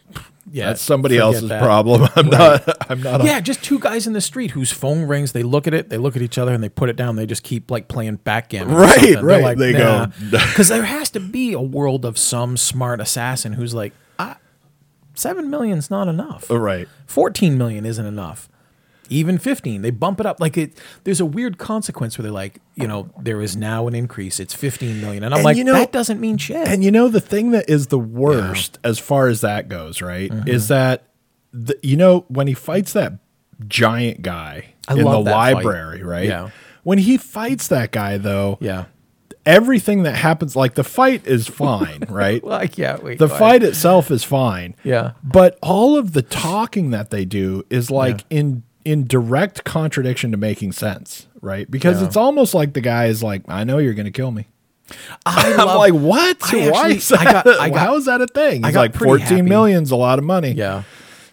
Yeah. 0.50 0.68
that's 0.68 0.80
somebody 0.82 1.18
else's 1.18 1.48
that. 1.48 1.62
problem. 1.62 2.08
I'm 2.16 2.28
not. 2.28 2.90
I'm 2.90 3.02
not. 3.02 3.24
Yeah, 3.24 3.40
just 3.40 3.62
two 3.64 3.78
guys 3.78 4.06
in 4.06 4.12
the 4.14 4.20
street 4.20 4.52
whose 4.52 4.72
phone 4.72 5.02
rings. 5.06 5.32
They 5.32 5.42
look 5.42 5.66
at 5.66 5.74
it, 5.74 5.88
they 5.90 5.98
look 5.98 6.14
at 6.16 6.22
each 6.22 6.38
other, 6.38 6.52
and 6.54 6.62
they 6.62 6.68
put 6.68 6.88
it 6.88 6.96
down. 6.96 7.16
They 7.16 7.26
just 7.26 7.42
keep 7.42 7.70
like 7.70 7.88
playing 7.88 8.16
backgammon. 8.16 8.74
Right, 8.74 9.20
right. 9.22 9.42
Like, 9.42 9.58
They 9.58 9.72
go- 9.72 10.06
because 10.30 10.68
there 10.70 10.84
has 10.84 11.10
to 11.10 11.20
be 11.20 11.52
a 11.52 11.60
world 11.60 12.04
of 12.06 12.16
some 12.18 12.56
smart 12.56 13.00
assassin 13.00 13.52
who's 13.54 13.74
like, 13.74 13.92
seven 15.16 15.50
million's 15.50 15.90
not 15.90 16.08
enough. 16.08 16.48
A, 16.50 16.58
right. 16.58 16.88
14 17.06 17.56
million 17.58 17.84
isn't 17.84 18.06
enough. 18.06 18.48
even 19.08 19.38
15 19.38 19.82
they 19.82 19.90
bump 19.90 20.18
it 20.18 20.26
up 20.26 20.40
like 20.40 20.56
it 20.58 20.72
there's 21.04 21.20
a 21.20 21.24
weird 21.24 21.58
consequence 21.58 22.18
where 22.18 22.24
they're 22.24 22.32
like 22.32 22.60
you 22.74 22.88
know 22.88 23.08
there 23.22 23.40
is 23.40 23.56
now 23.56 23.86
an 23.86 23.94
increase 23.94 24.40
it's 24.40 24.52
15 24.52 25.00
million 25.00 25.22
and 25.22 25.32
i'm 25.32 25.38
And 25.38 25.44
like 25.44 25.56
you 25.56 25.62
know- 25.62 25.74
that 25.74 25.92
doesn't 25.92 26.18
mean 26.20 26.38
shit 26.38 26.66
And 26.66 26.82
you 26.82 26.90
know 26.90 27.06
the 27.08 27.20
thing 27.20 27.52
that 27.52 27.70
is 27.70 27.86
the 27.86 28.00
worst 28.00 28.78
as 28.82 28.98
far 28.98 29.28
as 29.28 29.42
that 29.42 29.68
goes, 29.68 30.02
right? 30.02 30.28
Mm-hmm. 30.30 30.48
Is 30.48 30.66
that 30.68 31.04
the, 31.52 31.78
you 31.84 31.96
know 31.96 32.24
when 32.28 32.48
he 32.48 32.54
fights 32.54 32.94
that 32.94 33.12
giant 33.68 34.22
guy 34.22 34.74
I 34.88 34.94
in 34.94 35.04
the 35.04 35.22
that 35.22 35.30
fight. 35.32 35.54
library, 35.54 36.02
right? 36.02 36.26
Yeah. 36.26 36.50
When 36.82 36.98
he 36.98 37.16
fights 37.16 37.68
that 37.68 37.92
guy 37.92 38.18
though, 38.18 38.58
yeah 38.60 38.86
everything 39.46 40.02
that 40.02 40.16
happens 40.16 40.54
like 40.56 40.74
the 40.74 40.84
fight 40.84 41.26
is 41.26 41.46
fine, 41.46 42.02
right? 42.08 42.42
like 42.44 42.76
yeah 42.76 42.98
wait 43.00 43.18
the 43.18 43.28
fight 43.28 43.62
itself 43.62 44.10
is 44.10 44.24
fine. 44.24 44.74
Yeah. 44.84 45.12
But 45.22 45.58
all 45.62 45.96
of 45.96 46.12
the 46.12 46.22
talking 46.22 46.90
that 46.90 47.10
they 47.10 47.24
do 47.24 47.64
is 47.70 47.90
like 47.90 48.24
in 48.28 48.64
in 48.84 49.06
direct 49.06 49.64
contradiction 49.64 50.30
to 50.32 50.36
making 50.36 50.72
sense, 50.72 51.26
right? 51.40 51.70
Because 51.70 52.00
Yeah. 52.00 52.06
it's 52.08 52.16
almost 52.16 52.54
like 52.54 52.72
the 52.74 52.80
guy 52.80 53.06
is 53.06 53.22
like, 53.22 53.42
I 53.48 53.64
know 53.64 53.78
you're 53.78 53.94
to 53.94 54.10
kill 54.12 54.30
me. 54.30 54.46
I 55.24 55.54
I'm 55.58 55.66
like, 55.78 55.92
what? 55.94 56.36
I 56.54 56.70
Why 56.70 56.78
actually- 56.90 56.96
is 56.98 57.08
that? 57.08 57.20
I 57.26 57.32
got- 57.32 57.46
I 57.60 57.68
got- 57.70 57.78
how 57.78 57.96
is 57.96 58.04
that 58.04 58.20
a 58.20 58.28
thing? 58.28 58.64
I 58.64 58.70
got 58.70 58.80
like, 58.80 58.94
14 58.94 59.18
happy. 59.26 59.42
million's 59.42 59.90
a 59.90 59.96
lot 59.96 60.20
of 60.20 60.24
money. 60.24 60.52
Yeah. 60.52 60.84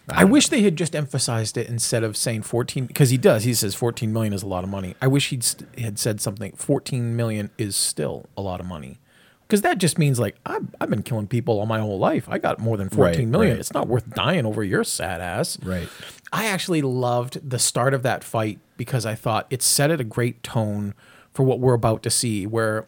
I 0.09 0.23
um, 0.23 0.31
wish 0.31 0.49
they 0.49 0.61
had 0.63 0.75
just 0.75 0.95
emphasized 0.95 1.57
it 1.57 1.67
instead 1.69 2.03
of 2.03 2.17
saying 2.17 2.41
14 2.43 2.85
because 2.87 3.09
he 3.09 3.17
does. 3.17 3.43
He 3.43 3.53
says 3.53 3.73
14 3.75 4.11
million 4.11 4.33
is 4.33 4.43
a 4.43 4.47
lot 4.47 4.63
of 4.63 4.69
money. 4.69 4.95
I 5.01 5.07
wish 5.07 5.29
he'd 5.29 5.43
st- 5.43 5.79
had 5.79 5.97
said 5.99 6.19
something 6.19 6.51
14 6.53 7.15
million 7.15 7.49
is 7.57 7.75
still 7.75 8.25
a 8.35 8.41
lot 8.41 8.59
of 8.59 8.65
money. 8.65 8.99
Because 9.47 9.61
that 9.61 9.77
just 9.77 9.97
means 9.99 10.19
like 10.19 10.35
I've, 10.45 10.67
I've 10.81 10.89
been 10.89 11.03
killing 11.03 11.27
people 11.27 11.59
all 11.59 11.65
my 11.65 11.79
whole 11.79 11.99
life. 11.99 12.27
I 12.27 12.37
got 12.39 12.59
more 12.59 12.75
than 12.75 12.89
fourteen 12.89 13.25
Right, 13.25 13.31
million. 13.31 13.51
right. 13.53 13.59
It's 13.59 13.73
not 13.73 13.87
worth 13.87 14.09
dying 14.15 14.45
over 14.45 14.63
your 14.63 14.83
sad 14.83 15.21
ass. 15.21 15.59
Right. 15.61 15.87
I 16.31 16.45
actually 16.45 16.81
loved 16.81 17.47
the 17.47 17.59
start 17.59 17.93
of 17.93 18.01
that 18.03 18.23
fight 18.23 18.59
because 18.77 19.05
I 19.05 19.13
thought 19.15 19.45
it 19.51 19.61
set 19.61 19.91
it 19.91 20.01
a 20.01 20.03
great 20.05 20.41
tone 20.43 20.95
for 21.31 21.43
what 21.43 21.59
we're 21.59 21.75
about 21.75 22.01
to 22.03 22.09
see 22.09 22.47
where 22.47 22.87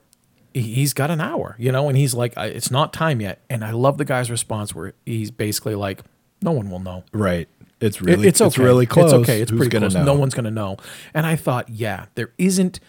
he- 0.53 0.73
he's 0.73 0.93
got 0.93 1.11
an 1.11 1.21
hour, 1.21 1.55
you 1.59 1.71
know, 1.71 1.87
and 1.87 1.97
he's 1.97 2.13
like, 2.15 2.33
it's 2.37 2.71
not 2.71 2.91
time 2.93 3.21
yet. 3.21 3.41
And 3.49 3.63
I 3.63 3.71
love 3.71 3.97
the 3.99 4.05
guy's 4.05 4.31
response 4.31 4.73
where 4.73 4.93
he's 5.05 5.29
basically 5.29 5.75
like, 5.75 6.01
no 6.41 6.51
one 6.51 6.69
will 6.69 6.79
know. 6.79 7.03
Right. 7.13 7.47
It's 7.81 7.97
It- 7.97 8.01
really 8.03 8.27
it's 8.27 8.39
okay. 8.41 8.47
it's 8.47 8.57
really 8.57 8.85
close. 8.85 9.11
It's 9.11 9.21
okay. 9.21 9.41
It's 9.41 9.51
Who's 9.51 9.57
pretty 9.59 9.71
gonna 9.71 9.85
close. 9.87 9.95
know? 9.95 10.03
No 10.05 10.13
one's 10.13 10.33
going 10.33 10.45
to 10.45 10.51
know. 10.51 10.77
And 11.13 11.25
I 11.25 11.35
thought, 11.35 11.69
yeah, 11.69 12.05
there 12.15 12.31
isn't 12.37 12.79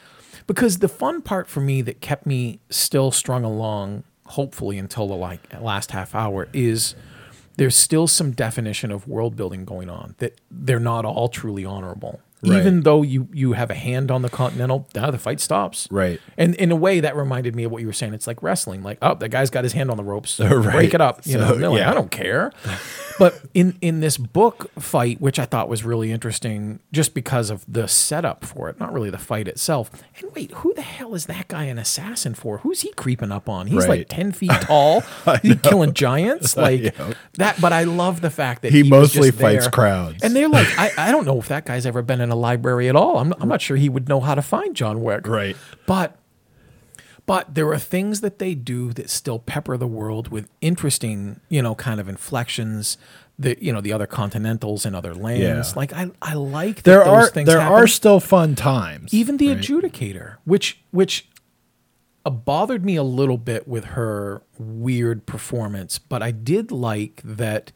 because 0.47 0.79
the 0.79 0.89
fun 0.89 1.23
part 1.23 1.49
for 1.49 1.61
me 1.61 1.83
that 1.83 2.01
kept 2.01 2.25
me 2.27 2.61
still 2.71 3.11
strung 3.11 3.43
along, 3.45 4.05
hopefully 4.27 4.79
until 4.79 5.09
the 5.09 5.17
like 5.17 5.41
last 5.61 5.91
half 5.91 6.15
hour, 6.15 6.49
is 6.53 6.95
there's 7.57 7.75
still 7.75 8.07
some 8.07 8.31
definition 8.33 8.93
of 8.93 9.09
world 9.09 9.35
building 9.35 9.65
going 9.65 9.89
on 9.91 10.15
that 10.19 10.41
they're 10.51 10.79
not 10.79 11.05
all 11.05 11.29
truly 11.29 11.65
honorable. 11.65 12.21
Right. 12.47 12.59
Even 12.61 12.83
though 12.83 13.03
you 13.03 13.29
you 13.33 13.53
have 13.55 13.71
a 13.71 13.75
hand 13.75 14.11
on 14.11 14.23
the 14.23 14.29
continental, 14.31 14.89
now 14.95 15.11
the 15.11 15.19
fight 15.19 15.41
stops. 15.41 15.89
Right. 15.91 16.21
And 16.37 16.55
in 16.57 16.71
a 16.73 16.77
way, 16.77 17.01
that 17.01 17.17
reminded 17.17 17.55
me 17.57 17.65
of 17.65 17.73
what 17.73 17.81
you 17.81 17.87
were 17.87 17.93
saying. 17.93 18.15
It's 18.15 18.27
like 18.27 18.43
wrestling. 18.43 18.83
Like, 18.83 18.99
oh, 19.03 19.15
that 19.15 19.29
guy's 19.31 19.51
got 19.51 19.65
his 19.65 19.73
hand 19.73 19.91
on 19.91 19.97
the 19.97 20.05
ropes. 20.05 20.39
Right. 20.57 20.73
Break 20.73 20.95
it 20.95 21.01
up. 21.01 21.27
You 21.27 21.35
So, 21.35 21.39
know, 21.41 21.55
they're 21.57 21.69
like, 21.71 21.81
yeah. 21.81 21.91
I 21.91 21.95
don't 21.95 22.11
care. 22.11 22.53
but 23.19 23.41
in 23.55 23.77
in 23.81 24.01
this 24.01 24.17
book 24.17 24.71
fight, 24.79 25.21
which 25.21 25.39
I 25.39 25.45
thought 25.45 25.69
was 25.69 25.85
really 25.85 26.13
interesting, 26.13 26.81
just 26.93 27.15
because 27.15 27.51
of 27.51 27.65
the 27.69 27.87
setup 27.89 28.45
for 28.45 28.69
it, 28.69 28.79
not 28.81 28.93
really 28.93 29.11
the 29.11 29.19
fight 29.19 29.49
itself. 29.49 29.91
And 30.21 30.33
wait, 30.35 30.51
who 30.53 30.73
the 30.75 30.83
hell 30.83 31.15
is 31.15 31.27
that 31.27 31.49
guy 31.49 31.65
an 31.65 31.79
assassin 31.79 32.35
for? 32.35 32.59
Who's 32.59 32.81
he 32.83 32.93
creeping 32.93 33.33
up 33.33 33.49
on? 33.49 33.67
He's 33.67 33.87
Right. 33.87 34.01
like 34.01 34.09
ten 34.09 34.33
feet 34.33 34.51
tall. 34.63 35.03
He's 35.43 35.57
killing 35.63 35.93
giants 35.93 36.57
like 36.57 36.95
that. 37.35 37.61
But 37.61 37.73
I 37.73 37.85
love 37.85 38.21
the 38.21 38.31
fact 38.31 38.63
that 38.63 38.73
He 38.73 38.83
was 38.83 38.91
mostly 38.91 39.31
fights 39.31 39.65
there. 39.65 39.71
crowds. 39.71 40.23
And 40.23 40.35
they're 40.35 40.49
like, 40.49 40.67
I, 40.79 40.91
I 40.99 41.11
don't 41.13 41.27
know 41.27 41.39
if 41.39 41.49
that 41.49 41.65
guy's 41.67 41.87
ever 41.87 42.03
been 42.03 42.21
in 42.21 42.31
a 42.31 42.36
library 42.37 42.89
at 42.89 42.97
all. 42.97 43.18
I'm, 43.18 43.32
I'm 43.41 43.49
not 43.49 43.61
sure 43.61 43.76
he 43.76 43.89
would 43.89 44.09
know 44.09 44.20
how 44.20 44.34
to 44.34 44.43
find 44.43 44.74
John 44.76 45.03
Wick. 45.03 45.26
Right. 45.26 45.57
But 45.87 46.18
but 47.26 47.55
there 47.57 47.68
are 47.72 47.78
things 47.78 48.20
that 48.20 48.39
they 48.39 48.55
do 48.55 48.93
that 48.93 49.11
still 49.11 49.41
pepper 49.41 49.76
the 49.76 49.87
world 49.89 50.28
with 50.28 50.49
interesting, 50.61 51.41
you 51.49 51.61
know, 51.61 51.74
kind 51.74 52.01
of 52.01 52.09
inflections. 52.09 52.97
The 53.39 53.59
you 53.61 53.70
know 53.72 53.82
the 53.82 53.93
other 53.93 54.07
continentals 54.07 54.87
and 54.87 54.97
other 54.97 55.14
lands. 55.14 55.72
Yeah. 55.72 55.76
Like 55.76 55.93
I 55.93 56.11
I 56.22 56.34
like 56.34 56.76
that 56.76 56.84
there 56.84 57.05
those 57.05 57.09
are 57.09 57.28
things 57.28 57.49
there 57.49 57.61
happen. 57.61 57.76
are 57.76 57.87
still 57.87 58.18
fun 58.18 58.55
times. 58.55 59.12
even 59.12 59.37
the 59.37 59.49
right? 59.49 59.59
adjudicator, 59.59 60.37
which 60.45 60.80
which 60.91 61.28
uh, 62.24 62.30
bothered 62.30 62.82
me 62.84 62.97
a 62.97 63.03
little 63.03 63.37
bit 63.37 63.68
with 63.68 63.84
her 63.84 64.43
weird 64.59 65.26
performance, 65.26 65.99
but 65.99 66.22
I 66.22 66.30
did 66.30 66.72
like 66.72 67.20
that 67.24 67.72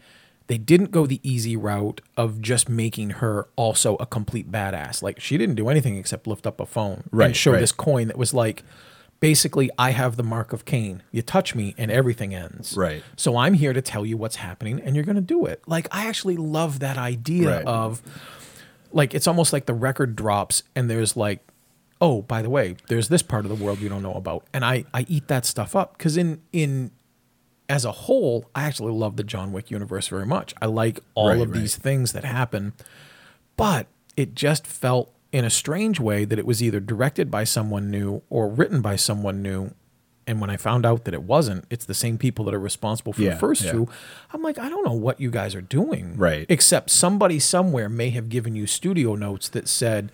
they 0.51 0.59
didn't 0.59 0.90
go 0.90 1.07
the 1.07 1.20
easy 1.22 1.57
route 1.57 2.01
of 2.16 2.40
just 2.42 2.68
making 2.68 3.11
her 3.22 3.46
also 3.55 3.94
a 3.96 4.05
complete 4.07 4.51
badass. 4.51 5.01
Like 5.01 5.20
she 5.20 5.38
didn't 5.38 5.55
do 5.55 5.68
anything 5.68 5.96
except 5.96 6.26
lift 6.26 6.44
up 6.46 6.59
a 6.59 6.66
phone 6.66 7.05
Right, 7.12 7.26
and 7.26 7.36
show 7.36 7.53
right. 7.53 7.61
this 7.61 7.70
coin 7.70 8.09
that 8.09 8.18
was 8.18 8.34
like 8.34 8.64
basically 9.20 9.70
I 9.78 9.90
have 9.92 10.16
the 10.16 10.22
mark 10.24 10.53
of 10.53 10.64
Cain. 10.64 11.03
You 11.12 11.22
touch 11.22 11.55
me 11.55 11.74
and 11.78 11.88
everything 11.90 12.34
ends. 12.34 12.76
Right. 12.76 13.05
So 13.16 13.36
I'm 13.36 13.55
here 13.55 13.72
to 13.72 13.80
tell 13.80 14.05
you 14.05 14.16
what's 14.16 14.36
happening 14.36 14.80
and 14.80 14.96
you're 14.96 15.05
going 15.05 15.14
to 15.16 15.22
do 15.22 15.46
it. 15.46 15.62
Like 15.68 15.86
I 15.92 16.07
actually 16.09 16.36
love 16.36 16.80
that 16.80 16.98
idea 16.98 17.57
Right. 17.59 17.66
of 17.66 18.03
like 18.92 19.14
it's 19.14 19.28
almost 19.28 19.53
like 19.53 19.66
the 19.66 19.74
record 19.74 20.16
drops 20.16 20.64
and 20.74 20.90
there's 20.90 21.16
like 21.16 21.46
oh 22.01 22.22
by 22.22 22.42
the 22.42 22.51
way 22.51 22.74
there's 22.88 23.09
this 23.09 23.22
part 23.22 23.44
of 23.44 23.57
the 23.57 23.64
world 23.64 23.78
you 23.78 23.88
don't 23.88 24.03
know 24.03 24.14
about 24.14 24.44
and 24.53 24.64
i 24.64 24.84
i 24.92 25.05
eat 25.07 25.28
that 25.28 25.44
stuff 25.46 25.76
up 25.76 25.96
because 25.96 26.16
in 26.16 26.40
in 26.53 26.90
as 27.71 27.85
a 27.87 27.93
whole 27.93 28.51
i 28.55 28.64
actually 28.64 28.93
love 28.93 29.16
the 29.16 29.25
john 29.25 29.53
wick 29.53 29.71
universe 29.71 30.09
very 30.09 30.27
much 30.27 30.53
i 30.61 30.66
like 30.66 31.01
all 31.14 31.29
Right, 31.29 31.41
of 31.41 31.51
right. 31.51 31.61
these 31.61 31.77
things 31.77 32.12
that 32.12 32.25
happen 32.25 32.73
but 33.57 33.87
it 34.16 34.35
just 34.35 34.66
felt 34.66 35.12
in 35.33 35.45
a 35.45 35.51
strange 35.51 36.01
way 36.01 36.25
that 36.25 36.39
it 36.39 36.47
was 36.47 36.62
either 36.62 36.81
directed 36.81 37.31
by 37.31 37.45
someone 37.45 37.91
new 37.91 38.23
or 38.29 38.49
written 38.49 38.81
by 38.81 38.97
someone 38.97 39.41
new 39.43 39.71
and 40.27 40.41
when 40.41 40.51
i 40.51 40.57
found 40.57 40.85
out 40.85 41.05
that 41.05 41.14
it 41.14 41.23
wasn't 41.23 41.64
it's 41.71 41.85
the 41.85 41.95
same 41.95 42.18
people 42.18 42.45
that 42.45 42.55
are 42.55 42.59
responsible 42.61 43.12
for 43.12 43.23
Yeah, 43.23 43.31
the 43.35 43.37
first 43.41 43.62
yeah. 43.62 43.73
two 43.73 43.89
i'm 44.33 44.43
like 44.43 44.59
i 44.59 44.68
don't 44.68 44.85
know 44.85 44.93
what 44.93 45.21
you 45.21 45.31
guys 45.31 45.55
are 45.55 45.62
doing 45.62 46.16
Right. 46.16 46.47
except 46.49 46.91
somebody 46.91 47.39
somewhere 47.39 47.89
may 47.89 48.11
have 48.11 48.29
given 48.29 48.55
you 48.57 48.66
studio 48.66 49.14
notes 49.14 49.49
that 49.51 49.68
said 49.68 50.11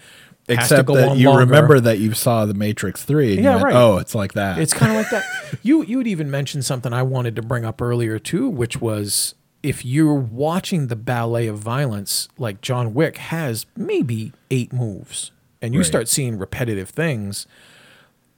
Except 0.48 0.86
that 0.88 1.16
you 1.16 1.28
longer. 1.28 1.44
remember 1.44 1.80
that 1.80 1.98
you 1.98 2.12
saw 2.14 2.46
the 2.46 2.54
Matrix 2.54 3.02
Three. 3.04 3.34
And 3.34 3.44
Yeah, 3.44 3.54
went, 3.54 3.64
right. 3.64 3.74
Oh, 3.74 3.98
it's 3.98 4.14
like 4.14 4.34
that. 4.34 4.58
It's 4.58 4.72
kind 4.72 4.92
of 4.92 4.98
like 4.98 5.10
that. 5.10 5.24
You 5.62 5.82
you 5.84 5.98
had 5.98 6.06
even 6.06 6.30
mentioned 6.30 6.64
something 6.64 6.92
I 6.92 7.02
wanted 7.02 7.34
to 7.36 7.42
bring 7.42 7.64
up 7.64 7.80
earlier 7.82 8.18
too, 8.18 8.48
which 8.48 8.80
was 8.80 9.34
if 9.62 9.84
you're 9.84 10.14
watching 10.14 10.86
the 10.88 10.94
ballet 10.96 11.46
of 11.48 11.58
violence, 11.58 12.28
like 12.38 12.60
John 12.60 12.94
Wick 12.94 13.16
has 13.16 13.66
maybe 13.76 14.32
eight 14.50 14.72
moves, 14.72 15.32
and 15.60 15.74
you 15.74 15.80
Right. 15.80 15.86
start 15.86 16.08
seeing 16.08 16.38
repetitive 16.38 16.90
things, 16.90 17.46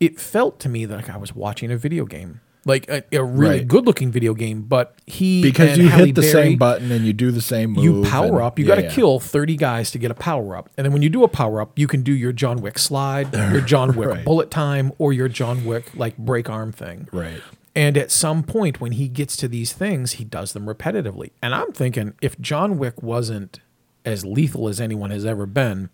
it 0.00 0.18
felt 0.18 0.58
to 0.60 0.68
me 0.68 0.86
like 0.86 1.10
I 1.10 1.16
was 1.18 1.34
watching 1.34 1.70
a 1.70 1.76
video 1.76 2.06
game, 2.06 2.40
like 2.68 2.88
a, 2.88 3.02
a 3.12 3.24
really 3.24 3.58
Right. 3.58 3.66
good-looking 3.68 4.12
video 4.12 4.34
game. 4.34 4.62
But 4.62 4.94
he 5.06 5.42
because 5.42 5.76
you 5.78 5.88
Halle 5.88 6.06
hit 6.06 6.14
the 6.14 6.20
Berry- 6.20 6.32
same 6.32 6.58
button 6.58 6.92
and 6.92 7.04
you 7.04 7.12
do 7.12 7.30
the 7.32 7.40
same 7.40 7.70
move. 7.72 7.82
you 7.84 8.02
power 8.04 8.26
and- 8.26 8.36
up. 8.42 8.58
You 8.58 8.64
yeah, 8.66 8.68
got 8.68 8.74
to 8.76 8.82
yeah. 8.86 8.90
kill 8.94 9.18
30 9.18 9.56
guys 9.56 9.90
to 9.90 9.98
get 9.98 10.10
a 10.10 10.14
power 10.14 10.56
up. 10.56 10.70
And 10.76 10.84
then 10.84 10.92
when 10.92 11.02
you 11.02 11.08
do 11.08 11.24
a 11.24 11.28
power 11.28 11.60
up, 11.60 11.76
you 11.76 11.88
can 11.88 12.02
do 12.02 12.12
your 12.12 12.32
John 12.32 12.60
Wick 12.60 12.78
slide, 12.78 13.34
your 13.34 13.60
John 13.72 13.96
Wick 13.96 14.08
Right. 14.10 14.24
bullet 14.24 14.50
time, 14.52 14.92
or 14.98 15.12
your 15.12 15.28
John 15.28 15.64
Wick 15.64 15.90
like 15.96 16.16
break 16.18 16.48
arm 16.48 16.70
thing. 16.70 17.08
Right. 17.10 17.40
And 17.74 17.96
at 17.96 18.10
some 18.10 18.42
point, 18.42 18.80
when 18.80 18.92
he 18.92 19.08
gets 19.08 19.36
to 19.38 19.46
these 19.48 19.72
things, 19.72 20.12
he 20.12 20.24
does 20.24 20.52
them 20.52 20.66
repetitively. 20.66 21.30
And 21.42 21.54
I'm 21.54 21.70
thinking, 21.72 22.14
if 22.20 22.38
John 22.40 22.76
Wick 22.76 23.02
wasn't 23.02 23.60
as 24.04 24.24
lethal 24.24 24.68
as 24.68 24.80
anyone 24.80 25.10
has 25.10 25.24
ever 25.24 25.46
been, 25.46 25.88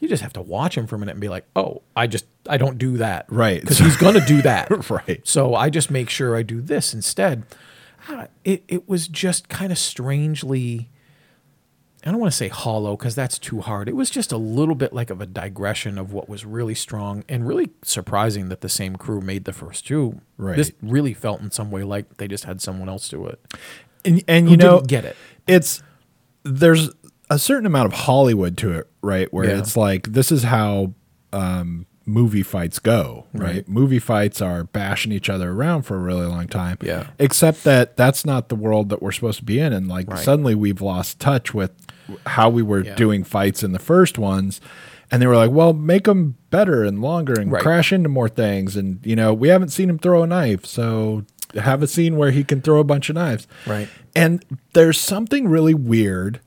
you 0.00 0.08
just 0.08 0.22
have 0.22 0.32
to 0.32 0.40
watch 0.42 0.76
him 0.76 0.86
for 0.86 0.96
a 0.96 0.98
minute 0.98 1.12
and 1.12 1.20
be 1.20 1.28
like, 1.28 1.44
oh, 1.54 1.82
I 1.94 2.06
just, 2.06 2.24
I 2.48 2.56
don't 2.56 2.78
do 2.78 2.96
that. 2.96 3.26
Right. 3.28 3.60
Because 3.60 3.78
he's 3.78 3.96
going 3.96 4.14
to 4.14 4.24
do 4.26 4.42
that. 4.42 4.70
Right. 4.90 5.20
So 5.24 5.54
I 5.54 5.70
just 5.70 5.90
make 5.90 6.10
sure 6.10 6.34
I 6.34 6.42
do 6.42 6.60
this 6.60 6.92
instead. 6.94 7.44
Ah, 8.08 8.26
It, 8.44 8.64
it 8.66 8.88
was 8.88 9.06
just 9.08 9.48
kind 9.48 9.70
of 9.70 9.78
strangely, 9.78 10.88
I 12.04 12.10
don't 12.10 12.18
want 12.18 12.32
to 12.32 12.36
say 12.36 12.48
hollow 12.48 12.96
because 12.96 13.14
that's 13.14 13.38
too 13.38 13.60
hard. 13.60 13.88
It 13.88 13.94
was 13.94 14.08
just 14.08 14.32
a 14.32 14.38
little 14.38 14.74
bit 14.74 14.92
like 14.94 15.10
of 15.10 15.20
a 15.20 15.26
digression 15.26 15.98
of 15.98 16.12
what 16.14 16.28
was 16.30 16.46
really 16.46 16.74
strong 16.74 17.24
and 17.28 17.46
really 17.46 17.70
surprising 17.82 18.48
that 18.48 18.62
the 18.62 18.70
same 18.70 18.96
crew 18.96 19.20
made 19.20 19.44
the 19.44 19.52
first 19.52 19.86
two. 19.86 20.20
Right. 20.38 20.56
This 20.56 20.72
really 20.80 21.12
felt 21.12 21.42
in 21.42 21.50
some 21.50 21.70
way 21.70 21.82
like 21.84 22.16
they 22.16 22.26
just 22.26 22.44
had 22.44 22.62
someone 22.62 22.88
else 22.88 23.08
do 23.08 23.26
it. 23.26 23.38
And, 24.04 24.24
and 24.26 24.50
you 24.50 24.56
know, 24.56 24.80
get 24.80 25.04
it. 25.04 25.14
it's 25.46 25.82
there's 26.42 26.88
a 27.30 27.38
certain 27.38 27.64
amount 27.66 27.86
of 27.86 27.92
Hollywood 28.00 28.56
to 28.58 28.72
it, 28.72 28.88
right? 29.02 29.32
Where 29.32 29.46
Yeah. 29.48 29.58
it's 29.58 29.76
like 29.76 30.12
this 30.12 30.30
is 30.32 30.42
how 30.42 30.94
um, 31.32 31.86
movie 32.06 32.42
fights 32.42 32.78
go, 32.80 33.26
right? 33.32 33.42
Right. 33.54 33.68
Movie 33.68 34.00
fights 34.00 34.42
are 34.42 34.64
bashing 34.64 35.12
each 35.12 35.30
other 35.30 35.52
around 35.52 35.82
for 35.82 35.94
a 35.94 36.00
really 36.00 36.26
long 36.26 36.48
time. 36.48 36.76
Yeah. 36.82 37.06
Except 37.20 37.62
that 37.64 37.96
that's 37.96 38.26
not 38.26 38.48
the 38.48 38.56
world 38.56 38.88
that 38.88 39.00
we're 39.00 39.12
supposed 39.12 39.38
to 39.38 39.44
be 39.44 39.60
in, 39.60 39.72
and 39.72 39.86
like 39.86 40.08
Right. 40.10 40.18
suddenly 40.18 40.54
we've 40.56 40.80
lost 40.82 41.20
touch 41.20 41.54
with 41.54 41.70
how 42.26 42.50
we 42.50 42.62
were 42.62 42.84
Yeah. 42.84 42.96
doing 42.96 43.22
fights 43.22 43.62
in 43.62 43.70
the 43.72 43.78
first 43.78 44.18
ones. 44.18 44.60
And 45.12 45.20
they 45.22 45.26
were 45.26 45.36
like, 45.36 45.50
"Well, 45.50 45.72
make 45.72 46.04
them 46.04 46.36
better 46.50 46.84
and 46.84 47.00
longer, 47.00 47.34
and 47.34 47.50
Right. 47.50 47.62
crash 47.62 47.92
into 47.92 48.08
more 48.08 48.28
things." 48.28 48.76
And 48.76 48.98
you 49.04 49.14
know, 49.16 49.32
we 49.34 49.48
haven't 49.48 49.70
seen 49.70 49.88
him 49.90 49.98
throw 49.98 50.22
a 50.22 50.26
knife, 50.26 50.64
so 50.66 51.24
have 51.56 51.82
a 51.82 51.86
scene 51.88 52.16
where 52.16 52.30
he 52.30 52.44
can 52.44 52.60
throw 52.60 52.78
a 52.80 52.84
bunch 52.84 53.08
of 53.08 53.14
knives. 53.16 53.46
Right. 53.66 53.88
And 54.14 54.44
there's 54.72 54.98
something 54.98 55.48
really 55.48 55.74
weird 55.74 56.38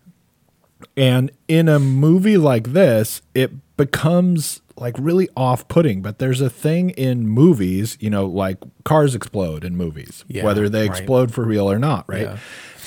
And 0.98 1.32
in 1.48 1.68
a 1.68 1.80
movie 1.80 2.38
like 2.38 2.74
this, 2.74 3.22
it 3.34 3.52
becomes 3.78 4.62
like 4.76 4.96
really 4.98 5.30
off 5.36 5.68
putting. 5.68 6.02
But 6.02 6.20
there's 6.20 6.42
a 6.42 6.50
thing 6.50 6.92
in 6.92 7.28
movies, 7.28 7.98
you 8.00 8.10
know, 8.10 8.26
like 8.26 8.58
cars 8.84 9.16
explode 9.16 9.64
in 9.64 9.76
movies, 9.76 10.26
Yeah, 10.28 10.44
whether 10.44 10.70
they 10.70 10.88
right. 10.88 10.90
explode 10.98 11.34
for 11.34 11.44
real 11.44 11.70
or 11.70 11.80
not, 11.80 12.06
right? 12.08 12.22
Yeah. 12.22 12.38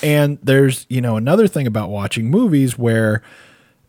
And 0.03 0.39
there's, 0.43 0.87
you 0.89 1.01
know, 1.01 1.17
another 1.17 1.47
thing 1.49 1.67
about 1.67 1.91
watching 1.91 2.31
movies 2.31 2.77
where 2.77 3.23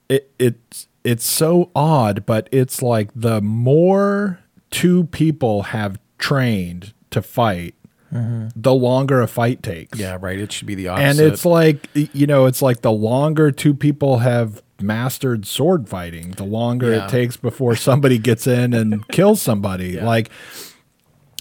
it 0.10 0.32
it's 0.39 0.88
it's 1.03 1.26
so 1.26 1.72
odd, 1.76 2.26
but 2.26 2.47
it's 2.51 2.82
like 2.82 3.10
the 3.16 3.41
more 3.41 4.39
two 4.70 5.05
people 5.05 5.64
have 5.64 5.99
trained 6.18 6.93
to 7.12 7.22
fight, 7.22 7.76
Mm-hmm. 8.14 8.47
the 8.55 8.74
longer 8.74 9.22
a 9.22 9.28
fight 9.28 9.62
takes. 9.62 9.99
Yeah, 9.99 10.18
right. 10.22 10.39
It 10.39 10.51
should 10.51 10.66
be 10.68 10.76
the 10.76 10.88
opposite. 10.88 11.05
And 11.24 11.32
it's 11.34 11.43
like 11.43 11.89
you 11.93 12.26
know, 12.28 12.45
it's 12.45 12.62
like 12.62 12.82
the 12.82 12.91
longer 12.91 13.51
two 13.51 13.74
people 13.74 14.20
have 14.20 14.62
mastered 14.82 15.45
sword 15.45 15.89
fighting, 15.89 16.32
the 16.32 16.45
longer 16.45 16.91
Yeah. 16.93 17.05
it 17.05 17.10
takes 17.10 17.36
before 17.36 17.76
somebody 17.76 18.18
gets 18.18 18.47
in 18.47 18.74
and 18.74 19.05
kills 19.10 19.41
somebody. 19.41 19.89
Yeah. 19.91 20.05
Like 20.05 20.30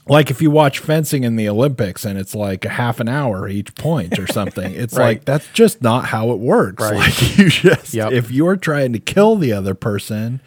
like 0.09 0.31
if 0.31 0.41
you 0.41 0.51
watch 0.53 0.79
fencing 0.79 1.25
in 1.25 1.35
the 1.37 1.49
Olympics 1.49 2.05
and 2.05 2.17
it's 2.19 2.35
like 2.35 2.65
a 2.65 2.69
half 2.69 3.01
an 3.01 3.09
hour 3.09 3.49
each 3.49 3.75
point 3.75 4.19
or 4.19 4.27
something, 4.29 4.73
it's 4.77 4.95
Right. 4.95 5.05
like 5.19 5.25
that's 5.25 5.47
just 5.53 5.83
not 5.83 6.07
how 6.07 6.31
it 6.31 6.39
works. 6.39 6.83
Right. 6.83 6.95
Like 6.95 7.39
you 7.39 7.49
just 7.51 7.93
Yep. 7.93 8.13
if 8.13 8.31
you're 8.31 8.57
trying 8.57 8.93
to 8.93 8.99
kill 9.01 9.37
the 9.37 9.53
other 9.53 9.75
person, 9.75 10.41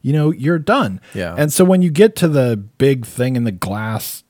you 0.00 0.12
know, 0.12 0.30
you're 0.32 0.58
done. 0.58 1.00
Yeah. 1.14 1.34
And 1.36 1.52
so 1.52 1.64
when 1.64 1.82
you 1.82 1.90
get 1.90 2.16
to 2.16 2.28
the 2.28 2.56
big 2.78 3.04
thing 3.06 3.36
in 3.36 3.44
the 3.44 3.52
glass 3.52 4.21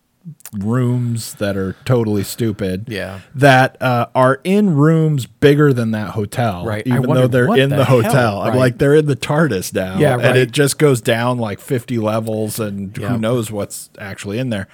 rooms 0.58 1.34
that 1.34 1.56
are 1.56 1.74
totally 1.84 2.22
stupid, 2.22 2.84
Yeah. 2.88 3.20
that 3.34 3.80
uh, 3.80 4.06
are 4.14 4.40
in 4.44 4.74
rooms 4.74 5.26
bigger 5.26 5.72
than 5.72 5.92
that 5.92 6.10
hotel, 6.10 6.64
Right. 6.66 6.86
Even 6.86 7.02
though 7.04 7.26
they're 7.26 7.56
in 7.56 7.70
the 7.70 7.76
the, 7.76 7.84
hell? 7.84 8.02
hotel, 8.02 8.42
I'm 8.42 8.56
like 8.56 8.78
they're 8.78 8.94
in 8.94 9.06
the 9.06 9.16
TARDIS 9.16 9.74
now, 9.74 9.98
Yeah, 9.98 10.18
and 10.18 10.36
it 10.36 10.52
just 10.52 10.78
goes 10.78 11.00
down 11.00 11.38
like 11.38 11.58
50 11.60 11.98
levels, 11.98 12.60
and 12.60 12.96
Yeah. 12.96 13.08
who 13.10 13.18
knows 13.18 13.50
what's 13.50 13.90
actually 13.98 14.38
in 14.38 14.50
there. 14.50 14.68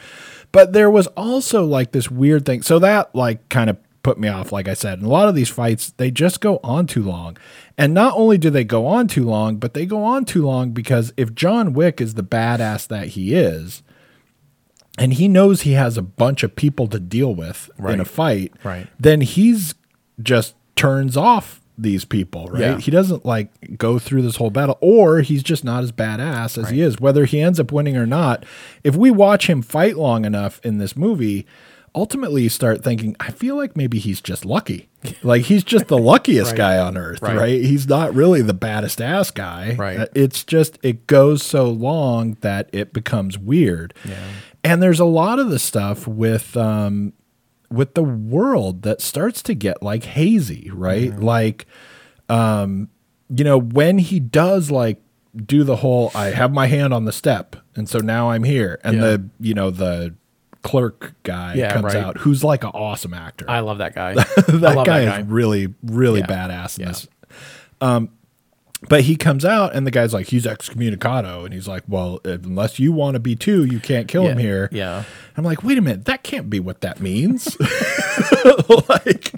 But 0.50 0.72
there 0.72 0.90
was 0.90 1.06
also 1.08 1.64
like 1.64 1.92
this 1.92 2.10
weird 2.10 2.44
thing, 2.44 2.62
so 2.62 2.78
that 2.80 3.14
like 3.14 3.48
kind 3.48 3.70
of 3.70 3.76
put 4.02 4.18
me 4.18 4.28
off. 4.28 4.50
Like 4.50 4.66
I 4.66 4.74
said, 4.74 4.98
and 4.98 5.06
a 5.06 5.10
lot 5.10 5.28
of 5.28 5.34
these 5.34 5.50
fights 5.50 5.92
they 5.96 6.10
just 6.10 6.40
go 6.40 6.58
on 6.64 6.86
too 6.86 7.02
long, 7.04 7.36
and 7.76 7.92
not 7.94 8.14
only 8.16 8.38
do 8.38 8.48
they 8.50 8.64
go 8.64 8.86
on 8.86 9.06
too 9.06 9.24
long, 9.24 9.56
but 9.58 9.74
they 9.74 9.86
go 9.86 10.02
on 10.02 10.24
too 10.24 10.44
long 10.44 10.70
because 10.70 11.12
if 11.16 11.34
John 11.34 11.72
Wick 11.72 12.00
is 12.00 12.14
the 12.14 12.22
badass 12.24 12.86
that 12.88 13.08
he 13.08 13.34
is 13.34 13.82
and 14.98 15.12
he 15.14 15.28
knows 15.28 15.62
he 15.62 15.72
has 15.72 15.96
a 15.96 16.02
bunch 16.02 16.42
of 16.42 16.54
people 16.56 16.86
to 16.88 16.98
deal 17.00 17.34
with 17.34 17.70
in 17.78 18.00
a 18.00 18.04
fight, 18.04 18.52
Right. 18.64 18.86
then 18.98 19.20
he's 19.20 19.74
just 20.22 20.54
turns 20.76 21.16
off 21.16 21.60
these 21.80 22.04
people, 22.04 22.46
right? 22.48 22.60
Yeah. 22.60 22.78
He 22.78 22.90
doesn't 22.90 23.24
like 23.24 23.78
go 23.78 23.98
through 24.00 24.22
this 24.22 24.36
whole 24.36 24.50
battle, 24.50 24.76
or 24.80 25.20
he's 25.20 25.42
just 25.44 25.62
not 25.64 25.84
as 25.84 25.92
badass 25.92 26.60
as 26.60 26.70
he 26.70 26.80
is, 26.80 26.98
whether 26.98 27.24
he 27.24 27.40
ends 27.40 27.60
up 27.60 27.70
winning 27.70 27.96
or 27.96 28.06
not. 28.06 28.44
If 28.82 28.96
we 28.96 29.10
watch 29.12 29.48
him 29.48 29.62
fight 29.62 29.96
long 29.96 30.24
enough 30.24 30.60
in 30.64 30.78
this 30.78 30.96
movie, 30.96 31.46
ultimately 31.94 32.42
you 32.42 32.48
start 32.48 32.82
thinking, 32.82 33.14
I 33.20 33.30
feel 33.30 33.56
like 33.56 33.76
maybe 33.76 33.98
he's 34.00 34.20
just 34.20 34.44
lucky. 34.44 34.88
like 35.22 35.42
he's 35.42 35.62
just 35.62 35.86
the 35.86 35.98
luckiest 35.98 36.50
Right. 36.52 36.56
guy 36.58 36.78
on 36.78 36.96
earth, 36.96 37.22
Right. 37.22 37.36
right. 37.36 37.62
He's 37.62 37.88
not 37.88 38.12
really 38.12 38.42
the 38.42 38.54
baddest 38.54 39.00
ass 39.00 39.30
guy. 39.30 39.76
Right. 39.78 40.00
Uh, 40.00 40.06
It's 40.16 40.42
just 40.42 40.78
it 40.82 41.06
goes 41.06 41.44
so 41.44 41.70
long 41.70 42.36
that 42.40 42.68
it 42.72 42.92
becomes 42.92 43.38
weird. 43.38 43.94
And 44.64 44.82
there's 44.82 45.00
a 45.00 45.04
lot 45.04 45.38
of 45.38 45.50
the 45.50 45.58
stuff 45.58 46.06
with 46.06 46.56
um 46.56 47.12
with 47.70 47.94
the 47.94 48.02
world 48.02 48.82
that 48.82 49.00
starts 49.00 49.42
to 49.44 49.54
get 49.54 49.82
like 49.82 50.04
hazy, 50.04 50.70
right? 50.72 51.10
Mm-hmm. 51.10 51.22
Like 51.22 51.66
um 52.28 52.88
you 53.34 53.44
know 53.44 53.58
when 53.58 53.98
he 53.98 54.20
does 54.20 54.70
like 54.70 55.00
do 55.36 55.62
the 55.64 55.76
whole 55.76 56.10
I 56.14 56.26
have 56.26 56.52
my 56.52 56.66
hand 56.66 56.92
on 56.94 57.04
the 57.04 57.12
step 57.12 57.56
and 57.76 57.88
so 57.88 57.98
now 57.98 58.30
I'm 58.30 58.42
here 58.44 58.80
and 58.82 58.96
Yeah. 58.96 59.00
the 59.02 59.28
you 59.40 59.54
know 59.54 59.70
the 59.70 60.14
clerk 60.62 61.14
guy 61.22 61.54
Yeah, 61.54 61.72
comes 61.72 61.84
right. 61.94 61.96
out 61.96 62.16
who's 62.18 62.42
like 62.42 62.64
an 62.64 62.70
awesome 62.70 63.14
actor 63.14 63.44
I 63.48 63.60
love 63.60 63.78
that 63.78 63.94
guy. 63.94 64.14
that 64.14 64.48
love 64.74 64.86
guy, 64.86 65.04
that 65.04 65.06
guy. 65.06 65.20
is 65.20 65.26
really, 65.26 65.72
really 65.82 66.20
Yeah. 66.20 66.26
badass 66.26 66.78
in 66.78 66.86
this. 66.86 67.06
Um, 67.80 68.10
but 68.88 69.02
he 69.02 69.16
comes 69.16 69.44
out 69.44 69.74
and 69.74 69.86
the 69.86 69.90
guy's 69.90 70.12
like, 70.14 70.28
he's 70.28 70.44
excommunicado, 70.46 71.44
and 71.44 71.52
he's 71.54 71.66
like, 71.66 71.82
well, 71.88 72.20
unless 72.24 72.78
you 72.78 72.92
want 72.92 73.14
to 73.14 73.20
be 73.20 73.34
too, 73.34 73.64
you 73.64 73.80
can't 73.80 74.06
kill 74.08 74.24
him 74.26 74.38
here. 74.38 74.68
yeah. 74.72 75.04
I'm 75.36 75.44
like, 75.44 75.62
wait 75.64 75.78
a 75.78 75.80
minute, 75.80 76.04
that 76.06 76.22
can't 76.22 76.48
be 76.50 76.60
what 76.60 76.80
that 76.82 77.00
means. 77.00 77.56
like, 78.88 79.32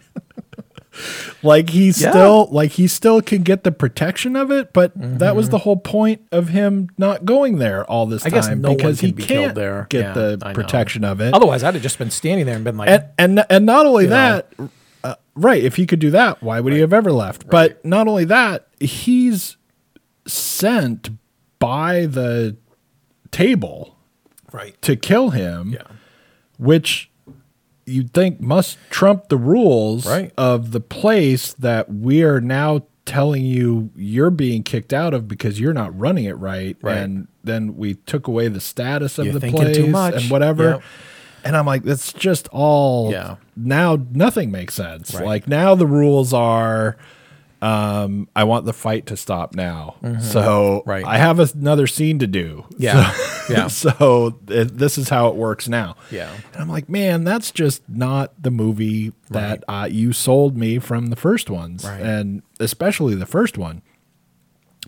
like 1.42 1.70
he 1.70 1.86
Yeah. 1.86 2.10
still, 2.10 2.48
like 2.50 2.72
he 2.72 2.86
still 2.86 3.22
can 3.22 3.42
get 3.42 3.64
the 3.64 3.72
protection 3.72 4.36
of 4.36 4.50
it, 4.50 4.72
but 4.72 4.92
that 4.96 5.34
was 5.36 5.46
Mm-hmm. 5.46 5.50
the 5.52 5.58
whole 5.58 5.76
point 5.76 6.20
of 6.32 6.48
him 6.48 6.88
not 6.98 7.24
going 7.24 7.58
there 7.58 7.84
all 7.84 8.06
this 8.06 8.24
I 8.26 8.30
time 8.30 8.60
no 8.60 8.68
one 8.70 8.76
because 8.76 9.00
he 9.00 9.12
be 9.12 9.22
killed 9.22 9.44
can't 9.46 9.54
there. 9.54 9.86
get 9.88 10.00
Yeah, 10.00 10.12
the 10.12 10.50
protection 10.54 11.04
of 11.04 11.20
it 11.20 11.32
Otherwise, 11.32 11.62
I'd 11.64 11.74
have 11.74 11.82
just 11.82 11.98
been 11.98 12.10
standing 12.10 12.44
there 12.46 12.56
and 12.56 12.64
been 12.64 12.76
like, 12.76 12.88
and 12.90 13.04
and 13.18 13.44
and 13.48 13.64
not 13.66 13.86
only 13.86 14.06
that 14.06 14.58
know. 14.58 14.68
Right? 15.40 15.62
If 15.62 15.76
he 15.76 15.86
could 15.86 15.98
do 16.00 16.10
that, 16.10 16.42
why 16.42 16.60
would 16.60 16.72
he 16.72 16.80
have 16.80 16.92
ever 16.92 17.12
left? 17.12 17.48
But 17.48 17.84
not 17.84 18.06
only 18.08 18.24
that, 18.26 18.68
he's 18.78 19.56
sent 20.26 21.10
by 21.58 22.06
the 22.06 22.56
table 23.30 23.96
right. 24.52 24.80
to 24.82 24.96
kill 24.96 25.30
him, 25.30 25.72
Yeah. 25.72 25.82
which 26.58 27.10
you'd 27.86 28.12
think 28.12 28.40
must 28.40 28.78
trump 28.90 29.28
the 29.28 29.36
rules 29.36 30.06
Right. 30.06 30.32
of 30.38 30.70
the 30.72 30.80
place 30.80 31.52
that 31.54 31.92
we 31.92 32.22
are 32.22 32.40
now 32.40 32.82
telling 33.06 33.44
you 33.44 33.90
you're 33.96 34.30
being 34.30 34.62
kicked 34.62 34.92
out 34.92 35.12
of 35.14 35.26
because 35.26 35.58
you're 35.58 35.72
not 35.72 35.98
running 35.98 36.24
it 36.24 36.38
right, 36.38 36.76
Right. 36.80 36.98
and 36.98 37.26
then 37.42 37.76
we 37.76 37.94
took 37.94 38.28
away 38.28 38.46
the 38.48 38.60
status 38.60 39.18
of 39.18 39.26
You're 39.26 39.38
the 39.38 39.50
place 39.50 39.76
too 39.76 39.88
much. 39.88 40.14
and 40.22 40.30
whatever. 40.30 40.64
Yep. 40.70 40.82
And 41.44 41.56
I'm 41.56 41.66
like, 41.66 41.82
that's 41.82 42.12
just 42.12 42.48
all. 42.52 43.10
Yeah. 43.12 43.36
Now 43.56 43.98
nothing 44.12 44.50
makes 44.50 44.74
sense. 44.74 45.14
Right. 45.14 45.24
Like 45.24 45.48
now 45.48 45.74
the 45.74 45.86
rules 45.86 46.32
are, 46.32 46.96
um, 47.62 48.26
I 48.34 48.44
want 48.44 48.64
the 48.64 48.72
fight 48.72 49.04
to 49.06 49.16
stop 49.18 49.54
now. 49.54 49.96
So 50.20 50.82
Mm-hmm. 50.82 50.88
Right. 50.90 51.04
I 51.04 51.18
have 51.18 51.38
another 51.54 51.86
scene 51.86 52.18
to 52.20 52.26
do. 52.26 52.64
Yeah. 52.78 53.10
So, 53.12 53.26
Yeah. 53.52 53.66
so 53.68 54.38
it, 54.48 54.78
this 54.78 54.96
is 54.96 55.08
how 55.08 55.28
it 55.28 55.34
works 55.34 55.68
now. 55.68 55.96
Yeah. 56.10 56.32
And 56.54 56.62
I'm 56.62 56.68
like, 56.68 56.88
man, 56.88 57.24
that's 57.24 57.50
just 57.50 57.82
not 57.88 58.32
the 58.42 58.50
movie 58.50 59.12
that 59.30 59.62
uh, 59.68 59.88
you 59.90 60.12
sold 60.12 60.56
me 60.56 60.78
from 60.78 61.06
the 61.08 61.16
first 61.16 61.50
ones, 61.50 61.84
Right. 61.84 62.00
and 62.00 62.42
especially 62.60 63.14
the 63.14 63.26
first 63.26 63.58
one. 63.58 63.82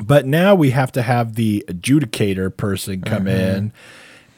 But 0.03 0.24
now 0.26 0.55
we 0.55 0.70
have 0.70 0.90
to 0.92 1.03
have 1.03 1.34
the 1.34 1.64
adjudicator 1.68 2.57
person 2.57 3.03
come 3.03 3.24
Mm-hmm. 3.24 3.28
in, 3.57 3.72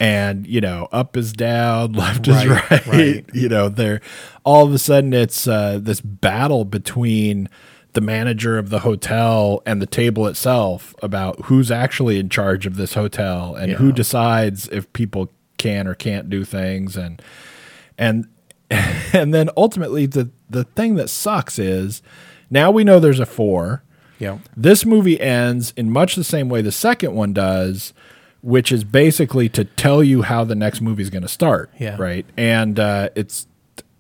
and 0.01 0.47
you 0.47 0.61
know, 0.61 0.89
up 0.93 1.17
is 1.17 1.33
down, 1.33 1.93
left 1.95 2.27
Right, 2.27 2.45
is 2.45 2.51
right. 2.51 2.87
right. 2.87 3.25
You 3.35 3.49
know, 3.49 3.69
they're 3.69 4.01
all 4.45 4.67
of 4.67 4.73
a 4.75 4.79
sudden 4.79 5.13
it's 5.13 5.47
uh, 5.49 5.79
this 5.81 6.01
battle 6.01 6.65
between 6.65 7.49
the 7.93 8.01
manager 8.01 8.59
of 8.59 8.71
the 8.71 8.81
hotel 8.81 9.63
and 9.65 9.81
the 9.81 9.87
table 9.87 10.27
itself 10.27 10.95
about 11.01 11.43
who's 11.43 11.71
actually 11.71 12.19
in 12.19 12.29
charge 12.29 12.67
of 12.67 12.77
this 12.77 12.95
hotel 12.95 13.55
and 13.55 13.73
who 13.73 13.93
decides 13.93 14.67
if 14.69 14.93
people 14.93 15.31
can 15.59 15.87
or 15.87 15.95
can't 15.95 16.29
do 16.29 16.45
things 16.45 16.97
and 16.97 17.23
and 17.97 18.27
and 18.71 19.33
then 19.33 19.49
ultimately 19.57 20.07
the 20.07 20.29
the 20.51 20.65
thing 20.65 20.97
that 20.97 21.09
sucks 21.09 21.57
is 21.57 22.03
now 22.51 22.69
we 22.71 22.83
know 22.83 22.99
there's 22.99 23.21
a 23.21 23.27
4 23.27 23.85
Yeah. 24.19 24.39
this 24.57 24.85
movie 24.85 25.21
ends 25.21 25.73
in 25.77 25.89
much 25.91 26.17
the 26.17 26.25
same 26.25 26.49
way 26.49 26.63
the 26.63 26.73
second 26.73 27.15
one 27.15 27.33
does, 27.33 27.95
which 28.45 28.71
is 28.71 28.85
basically 28.85 29.49
to 29.49 29.65
tell 29.65 30.03
you 30.05 30.21
how 30.21 30.45
the 30.45 30.55
next 30.55 30.83
movie 30.83 31.03
is 31.03 31.09
going 31.09 31.23
to 31.23 31.29
start. 31.29 31.71
Yeah. 31.79 31.97
Right. 31.99 32.27
And 32.37 32.79
uh, 32.79 33.09
it's, 33.15 33.47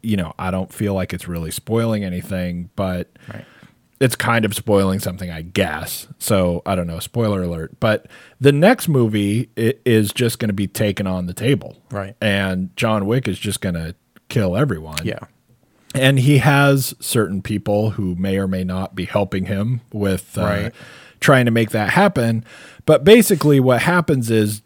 you 0.02 0.18
know, 0.18 0.34
I 0.38 0.50
don't 0.50 0.70
feel 0.70 0.92
like 0.92 1.14
it's 1.14 1.26
really 1.26 1.50
spoiling 1.50 2.04
anything, 2.04 2.68
but 2.76 3.08
Right. 3.32 3.46
it's 4.00 4.14
kind 4.14 4.44
of 4.44 4.54
spoiling 4.54 4.98
something, 4.98 5.30
I 5.30 5.40
guess. 5.40 6.08
So 6.18 6.60
I 6.66 6.74
don't 6.74 6.86
know. 6.86 6.98
Spoiler 6.98 7.42
alert. 7.42 7.80
But 7.80 8.06
the 8.38 8.52
next 8.52 8.86
movie 8.86 9.48
is 9.56 10.12
just 10.12 10.38
going 10.38 10.50
to 10.50 10.54
be 10.54 10.66
taken 10.66 11.06
on 11.06 11.24
the 11.26 11.32
table. 11.34 11.82
Right. 11.90 12.14
And 12.20 12.76
John 12.76 13.06
Wick 13.06 13.26
is 13.26 13.38
just 13.38 13.62
going 13.62 13.76
to 13.76 13.94
kill 14.28 14.56
everyone 14.58 14.98
Yeah. 15.04 15.20
And 15.94 16.18
he 16.18 16.38
has 16.38 16.94
certain 17.00 17.40
people 17.42 17.90
who 17.90 18.14
may 18.16 18.36
or 18.38 18.46
may 18.48 18.64
not 18.64 18.94
be 18.94 19.04
helping 19.04 19.46
him 19.46 19.80
with 19.92 20.36
uh, 20.36 20.42
Right. 20.42 20.72
trying 21.20 21.44
to 21.44 21.50
make 21.50 21.70
that 21.70 21.90
happen. 21.90 22.44
But 22.86 23.04
basically, 23.04 23.60
what 23.60 23.82
happens 23.82 24.30
is 24.30 24.62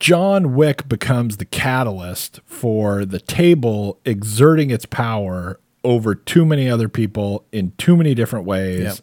John 0.00 0.54
Wick 0.54 0.88
becomes 0.88 1.36
the 1.36 1.44
catalyst 1.44 2.40
for 2.44 3.04
the 3.04 3.20
table 3.20 4.00
exerting 4.04 4.70
its 4.70 4.84
power 4.84 5.60
over 5.84 6.14
too 6.14 6.44
many 6.44 6.68
other 6.68 6.88
people 6.88 7.44
in 7.52 7.72
too 7.78 7.96
many 7.96 8.14
different 8.14 8.44
ways. 8.44 8.80
Yep. 8.82 8.96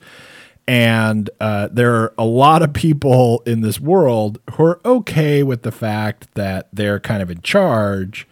And 0.68 1.30
uh, 1.40 1.70
there 1.72 1.96
are 1.96 2.14
a 2.18 2.26
lot 2.26 2.62
of 2.62 2.74
people 2.74 3.42
in 3.48 3.62
this 3.62 3.80
world 3.80 4.40
who 4.54 4.64
are 4.66 4.80
okay 4.86 5.42
with 5.42 5.64
the 5.64 5.72
fact 5.72 6.28
that 6.36 6.68
they're 6.72 7.00
kind 7.00 7.24
of 7.24 7.32
in 7.32 7.42
charge, 7.42 8.28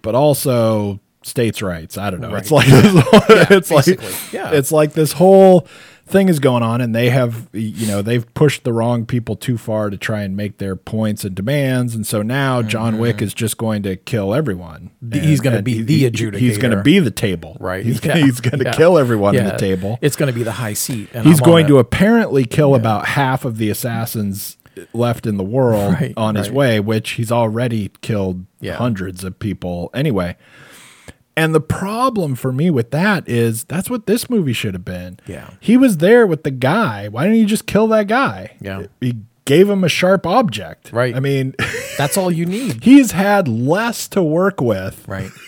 but 0.00 0.14
also 0.14 1.00
states' 1.26 1.62
rights. 1.62 1.96
I 1.98 2.10
don't 2.10 2.20
know. 2.20 2.34
It's 2.34 2.50
Right. 2.50 2.66
like 2.68 2.82
this, 2.82 3.50
it's 3.50 3.70
like. 3.70 4.32
Yeah. 4.32 4.50
it's 4.52 4.72
like 4.72 4.92
this 4.92 5.12
whole 5.12 5.66
thing 6.04 6.28
is 6.28 6.40
going 6.40 6.62
on 6.64 6.80
and 6.80 6.94
they 6.94 7.08
have 7.10 7.48
you 7.52 7.86
know 7.86 8.02
they've 8.02 8.34
pushed 8.34 8.64
the 8.64 8.72
wrong 8.72 9.06
people 9.06 9.34
too 9.36 9.56
far 9.56 9.88
to 9.88 9.96
try 9.96 10.22
and 10.22 10.36
make 10.36 10.58
their 10.58 10.74
points 10.76 11.24
and 11.24 11.34
demands 11.34 11.94
and 11.94 12.06
so 12.06 12.20
now 12.22 12.60
John 12.60 12.98
Wick 12.98 13.22
is 13.22 13.32
just 13.32 13.56
going 13.56 13.82
to 13.84 13.96
kill 13.96 14.34
everyone 14.34 14.90
Mm-hmm. 15.02 15.24
He's 15.26 15.40
gonna 15.40 15.62
be 15.62 15.74
he- 15.74 15.82
the 15.82 15.98
he- 16.00 16.10
adjudicator. 16.10 16.36
he's 16.38 16.58
going 16.58 16.76
to 16.76 16.82
be 16.82 16.98
the 16.98 17.12
table 17.12 17.56
Right. 17.60 17.84
he's, 17.86 18.04
Yeah. 18.04 18.14
going 18.14 18.58
to 18.58 18.64
Yeah. 18.64 18.72
kill 18.72 18.98
everyone 18.98 19.36
at 19.36 19.42
Yeah. 19.44 19.50
the 19.52 19.58
table 19.58 19.98
It's 20.02 20.16
going 20.16 20.26
to 20.30 20.36
be 20.36 20.42
the 20.42 20.52
high 20.52 20.74
seat. 20.74 21.08
And 21.14 21.24
he's 21.24 21.38
I'm 21.40 21.44
going 21.46 21.66
to 21.68 21.78
apparently 21.78 22.44
kill 22.44 22.74
about 22.74 23.06
half 23.06 23.44
of 23.46 23.56
the 23.56 23.70
assassins 23.70 24.58
left 24.92 25.24
in 25.24 25.36
the 25.38 25.44
world 25.44 25.94
Right, 26.00 26.12
on 26.16 26.34
his 26.34 26.48
right. 26.48 26.56
way 26.56 26.80
which 26.80 27.10
he's 27.12 27.30
already 27.32 27.90
killed 28.02 28.44
Yeah. 28.60 28.74
hundreds 28.74 29.22
of 29.24 29.38
people 29.38 29.88
anyway 29.94 30.36
and 31.36 31.54
the 31.54 31.60
problem 31.60 32.34
for 32.34 32.52
me 32.52 32.70
with 32.70 32.90
that 32.90 33.28
is 33.28 33.64
that's 33.64 33.88
what 33.88 34.06
this 34.06 34.28
movie 34.28 34.52
should 34.52 34.74
have 34.74 34.84
been. 34.84 35.18
Yeah. 35.26 35.50
He 35.60 35.76
was 35.76 35.98
there 35.98 36.26
with 36.26 36.42
the 36.42 36.50
guy. 36.50 37.08
Why 37.08 37.24
didn't 37.24 37.38
you 37.38 37.46
just 37.46 37.66
kill 37.66 37.86
that 37.88 38.06
guy? 38.06 38.56
Yeah. 38.60 38.86
He 39.00 39.16
gave 39.44 39.68
him 39.68 39.82
a 39.82 39.88
sharp 39.88 40.26
object. 40.26 40.92
Right. 40.92 41.14
I 41.16 41.20
mean, 41.20 41.54
That's 41.98 42.16
all 42.16 42.30
you 42.30 42.46
need. 42.46 42.82
he's 42.84 43.12
had 43.12 43.48
less 43.48 44.08
to 44.08 44.22
work 44.22 44.60
with 44.60 45.06
Right. 45.08 45.30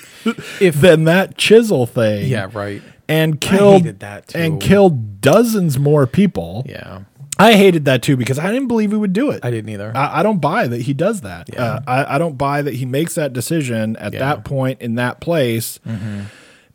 If 0.61 0.81
than 0.81 1.05
that 1.05 1.37
chisel 1.37 1.85
thing. 1.85 2.27
yeah, 2.29 2.49
right. 2.53 2.81
And 3.09 3.39
killed 3.43 3.85
that 3.85 4.29
too. 4.29 4.39
and 4.39 4.59
killed 4.61 5.21
dozens 5.21 5.79
more 5.79 6.07
people. 6.07 6.65
Yeah. 6.67 7.03
I 7.39 7.55
hated 7.55 7.85
that 7.87 8.03
too 8.03 8.17
because 8.17 8.39
I 8.39 8.53
didn't 8.53 8.69
believe 8.69 8.91
he 8.93 8.97
would 8.97 9.13
do 9.13 9.31
it. 9.31 9.45
I 9.45 9.51
didn't 9.51 9.71
either. 9.71 9.93
I, 9.95 10.21
I 10.21 10.23
don't 10.23 10.41
buy 10.41 10.67
that 10.69 10.83
he 10.83 10.95
does 10.95 11.23
that. 11.23 11.49
Yeah. 11.53 11.63
Uh, 11.65 11.81
I, 11.87 12.15
I 12.15 12.19
don't 12.19 12.39
buy 12.39 12.63
that 12.63 12.75
he 12.75 12.87
makes 12.87 13.15
that 13.17 13.33
decision 13.33 13.97
at 13.97 14.13
Yeah. 14.13 14.21
that 14.21 14.45
point 14.45 14.81
in 14.81 14.95
that 14.97 15.21
place, 15.21 15.79
Mm-hmm. 15.87 16.21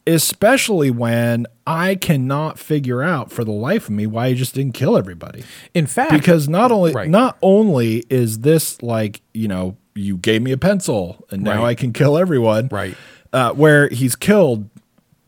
especially 0.08 0.90
when 0.92 1.46
I 1.68 1.96
cannot 1.96 2.58
figure 2.60 3.02
out 3.04 3.32
for 3.32 3.44
the 3.44 3.52
life 3.52 3.86
of 3.86 3.92
me 3.92 4.08
why 4.08 4.30
he 4.30 4.36
just 4.36 4.56
didn't 4.56 4.74
kill 4.74 4.98
everybody. 4.98 5.44
In 5.74 5.86
fact, 5.86 6.12
Because 6.12 6.50
not 6.50 6.72
only 6.72 6.92
Right. 6.94 7.10
not 7.10 7.38
only 7.42 8.04
is 8.10 8.40
this 8.40 8.82
like 8.82 9.22
you 9.34 9.48
know 9.48 9.78
you 9.96 10.18
gave 10.18 10.42
me 10.42 10.52
a 10.52 10.58
pencil 10.58 11.26
and 11.32 11.44
now 11.44 11.60
Right. 11.64 11.70
I 11.70 11.76
can 11.76 11.94
kill 11.94 12.18
everyone, 12.18 12.70
Right. 12.72 12.96
Uh, 13.32 13.52
where 13.54 13.90
he's 13.90 14.16
killed 14.16 14.70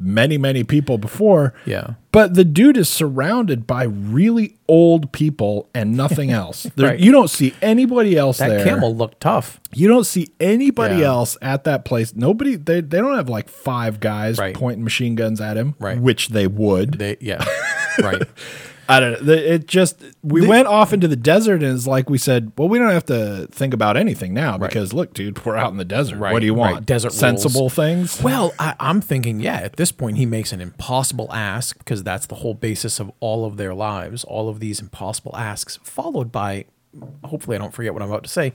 many 0.01 0.37
many 0.37 0.63
people 0.63 0.97
before, 0.97 1.53
Yeah. 1.65 1.91
but 2.11 2.33
the 2.33 2.43
dude 2.43 2.75
is 2.77 2.89
surrounded 2.89 3.67
by 3.67 3.83
really 3.83 4.57
old 4.67 5.11
people 5.11 5.69
and 5.73 5.95
nothing 5.95 6.31
else. 6.41 6.63
There, 6.75 6.87
Right. 6.89 6.99
You 6.99 7.11
don't 7.11 7.29
see 7.29 7.53
anybody 7.61 8.17
else 8.17 8.39
that 8.39 8.49
there. 8.49 8.63
camel 8.63 8.95
looked 8.95 9.21
tough. 9.21 9.59
You 9.73 9.87
don't 9.87 10.05
see 10.05 10.29
anybody 10.39 10.97
Yeah. 10.97 11.07
else 11.07 11.37
at 11.41 11.63
that 11.65 11.85
place. 11.85 12.15
Nobody. 12.15 12.55
They, 12.55 12.81
they 12.81 12.97
don't 12.97 13.15
have 13.15 13.29
like 13.29 13.47
five 13.49 13.99
guys 13.99 14.37
Right. 14.37 14.55
pointing 14.55 14.83
machine 14.83 15.15
guns 15.15 15.39
at 15.39 15.55
him, 15.57 15.75
Right. 15.79 15.99
which 15.99 16.29
they 16.29 16.47
would. 16.47 16.95
They 16.95 17.17
yeah. 17.21 17.43
right. 18.01 18.23
I 18.91 18.99
don't 18.99 19.11
know. 19.13 19.19
The- 19.25 19.53
It 19.53 19.67
just 19.67 20.03
we 20.23 20.45
went 20.45 20.67
off 20.67 20.93
into 20.93 21.07
the 21.07 21.15
desert 21.15 21.63
and 21.63 21.75
it's 21.75 21.87
like 21.87 22.09
we 22.09 22.17
said, 22.17 22.51
well, 22.57 22.69
we 22.69 22.77
don't 22.77 22.91
have 22.91 23.05
to 23.07 23.47
think 23.51 23.73
about 23.73 23.97
anything 23.97 24.33
now 24.33 24.57
because 24.57 24.93
look, 24.93 25.13
dude, 25.13 25.43
we're 25.45 25.55
out 25.57 25.71
in 25.71 25.77
the 25.77 25.85
desert. 25.85 26.17
Right, 26.17 26.33
What 26.33 26.39
do 26.39 26.45
you 26.45 26.53
right. 26.55 26.73
want? 26.73 26.85
Desert 26.85 27.13
sensible 27.13 27.61
rules. 27.61 27.73
things. 27.73 28.21
Well, 28.21 28.53
I, 28.59 28.75
I'm 28.79 29.01
thinking, 29.01 29.39
yeah, 29.39 29.55
at 29.57 29.77
this 29.77 29.91
point, 29.91 30.17
he 30.17 30.25
makes 30.25 30.51
an 30.51 30.61
impossible 30.61 31.31
ask 31.33 31.77
because 31.77 32.03
that's 32.03 32.27
the 32.27 32.35
whole 32.35 32.53
basis 32.53 32.99
of 32.99 33.11
all 33.19 33.45
of 33.45 33.57
their 33.57 33.73
lives. 33.73 34.23
All 34.23 34.49
of 34.49 34.59
these 34.59 34.79
impossible 34.79 35.35
asks, 35.35 35.77
followed 35.83 36.31
by, 36.31 36.65
hopefully, 37.23 37.55
I 37.55 37.59
don't 37.59 37.73
forget 37.73 37.93
what 37.93 38.01
I'm 38.01 38.09
about 38.09 38.23
to 38.23 38.29
say. 38.29 38.53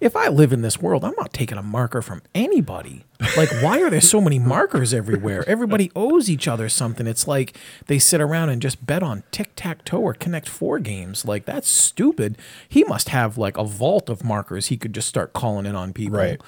If 0.00 0.14
I 0.16 0.28
live 0.28 0.52
in 0.52 0.62
this 0.62 0.80
world, 0.80 1.04
I'm 1.04 1.14
not 1.16 1.32
taking 1.32 1.58
a 1.58 1.62
marker 1.62 2.02
from 2.02 2.22
anybody. 2.34 3.04
Like, 3.36 3.50
why 3.62 3.80
are 3.80 3.90
there 3.90 4.00
so 4.00 4.20
many 4.20 4.38
markers 4.56 4.92
everywhere? 4.92 5.44
Everybody 5.48 5.90
owes 5.96 6.28
each 6.28 6.46
other 6.46 6.68
something. 6.68 7.06
It's 7.06 7.26
like 7.26 7.56
they 7.86 7.98
sit 7.98 8.20
around 8.20 8.50
and 8.50 8.60
just 8.60 8.84
bet 8.86 9.02
on 9.02 9.24
tic 9.30 9.52
tac 9.56 9.84
toe 9.84 10.00
or 10.00 10.14
Connect 10.14 10.48
Four 10.48 10.78
games. 10.78 11.24
Like, 11.24 11.44
that's 11.46 11.68
stupid. 11.68 12.38
He 12.68 12.84
must 12.84 13.08
have 13.08 13.38
like 13.38 13.56
a 13.56 13.64
vault 13.64 14.08
of 14.08 14.24
markers 14.24 14.66
he 14.66 14.76
could 14.76 14.92
just 14.92 15.08
start 15.08 15.32
calling 15.32 15.66
in 15.66 15.74
on 15.74 15.92
people. 15.92 16.18
Right. 16.18 16.40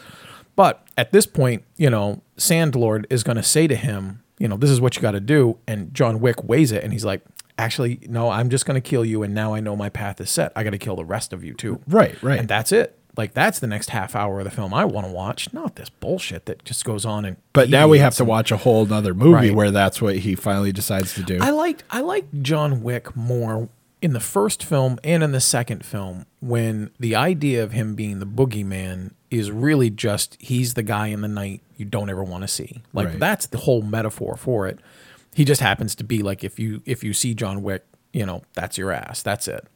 But 0.57 0.86
at 0.99 1.12
this 1.12 1.26
point, 1.26 1.64
you 1.76 1.88
know, 1.88 2.22
Sandlord 2.36 3.07
is 3.09 3.22
going 3.22 3.36
to 3.36 3.43
say 3.43 3.66
to 3.66 3.76
him, 3.76 4.22
you 4.38 4.49
know, 4.49 4.57
this 4.57 4.70
is 4.70 4.80
what 4.80 4.97
you 4.97 5.03
got 5.03 5.12
to 5.12 5.20
do. 5.20 5.59
And 5.66 5.95
John 5.95 6.20
Wick 6.20 6.45
weighs 6.45 6.72
it 6.72 6.82
and 6.82 6.93
he's 6.93 7.05
like, 7.05 7.22
actually, 7.61 8.01
no, 8.09 8.31
I'm 8.31 8.49
just 8.51 8.67
going 8.67 8.81
to 8.81 8.87
kill 8.89 9.05
you. 9.05 9.23
And 9.23 9.35
now 9.35 9.55
I 9.55 9.61
know 9.61 9.77
my 9.77 9.89
path 9.89 10.21
is 10.21 10.31
set. 10.31 10.53
I 10.57 10.65
got 10.65 10.71
to 10.71 10.79
kill 10.79 10.97
the 10.97 11.05
rest 11.05 11.33
of 11.33 11.45
you 11.45 11.55
too. 11.55 11.81
Right, 11.87 12.21
right. 12.23 12.39
And 12.39 12.49
that's 12.49 12.73
it. 12.73 12.97
Like, 13.17 13.35
that's 13.35 13.59
the 13.59 13.67
next 13.67 13.91
half 13.91 14.15
hour 14.15 14.39
of 14.39 14.45
the 14.45 14.51
film 14.51 14.73
I 14.73 14.85
want 14.85 15.07
to 15.07 15.13
watch, 15.13 15.53
not 15.53 15.77
this 15.77 15.91
bullshit 15.91 16.47
that 16.47 16.65
just 16.65 16.85
goes 16.85 17.05
on. 17.05 17.25
And 17.25 17.37
But 17.53 17.69
now 17.69 17.89
we 17.89 17.99
have 17.99 18.15
to 18.17 18.23
and- 18.23 18.29
watch 18.29 18.51
a 18.53 18.57
whole 18.57 18.87
nother 18.87 19.15
movie 19.15 19.33
Right. 19.49 19.55
where 19.55 19.71
that's 19.71 20.01
what 20.01 20.17
he 20.19 20.35
finally 20.35 20.73
decides 20.73 21.15
to 21.15 21.23
do. 21.23 21.39
I 21.41 21.51
liked 21.51 21.83
I 21.91 22.01
liked 22.01 22.43
John 22.43 22.83
Wick 22.83 23.15
more 23.17 23.69
in 24.01 24.13
the 24.15 24.21
first 24.21 24.65
film 24.65 24.99
and 25.05 25.23
in 25.23 25.33
the 25.33 25.41
second 25.41 25.85
film 25.85 26.25
when 26.41 26.91
the 26.99 27.15
idea 27.15 27.63
of 27.63 27.73
him 27.73 27.95
being 27.95 28.19
the 28.21 28.27
boogeyman 28.27 29.11
is 29.31 29.51
really 29.51 29.91
just 29.91 30.37
he's 30.41 30.73
the 30.75 30.83
guy 30.83 31.09
in 31.09 31.21
the 31.21 31.29
night 31.29 31.61
you 31.77 31.85
don't 31.85 32.09
ever 32.11 32.23
want 32.25 32.43
to 32.43 32.49
see. 32.49 32.81
Like 32.95 33.09
Right. 33.09 33.19
that's 33.19 33.47
the 33.47 33.59
whole 33.59 33.83
metaphor 33.83 34.37
for 34.37 34.67
it. 34.69 34.79
He 35.35 35.45
just 35.45 35.61
happens 35.61 35.95
to 35.97 36.05
be 36.05 36.22
like 36.22 36.43
if 36.45 36.59
you 36.59 36.83
if 36.87 37.05
you 37.05 37.12
see 37.12 37.35
John 37.35 37.62
Wick, 37.62 37.85
you 38.12 38.26
know, 38.26 38.43
that's 38.55 38.76
your 38.78 38.91
ass. 38.93 39.22
That's 39.22 39.47
it. 39.49 39.66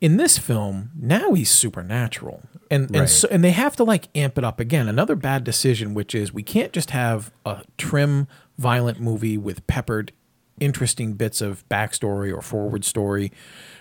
In 0.00 0.16
this 0.16 0.38
film, 0.38 0.90
now 0.96 1.32
he's 1.32 1.50
supernatural. 1.50 2.42
And 2.70 2.84
and 2.86 2.96
Right. 3.00 3.08
so 3.08 3.28
and 3.30 3.42
they 3.42 3.50
have 3.52 3.74
to 3.76 3.84
like 3.84 4.08
amp 4.14 4.38
it 4.38 4.44
up 4.44 4.60
again. 4.60 4.88
Another 4.88 5.16
bad 5.16 5.42
decision 5.44 5.94
which 5.94 6.14
is 6.14 6.32
we 6.32 6.42
can't 6.42 6.72
just 6.72 6.90
have 6.90 7.30
a 7.44 7.62
trim 7.78 8.28
violent 8.58 9.00
movie 9.00 9.38
with 9.38 9.66
peppered 9.66 10.12
interesting 10.60 11.14
bits 11.14 11.40
of 11.40 11.66
backstory 11.68 12.34
or 12.36 12.42
forward 12.42 12.84
story. 12.84 13.32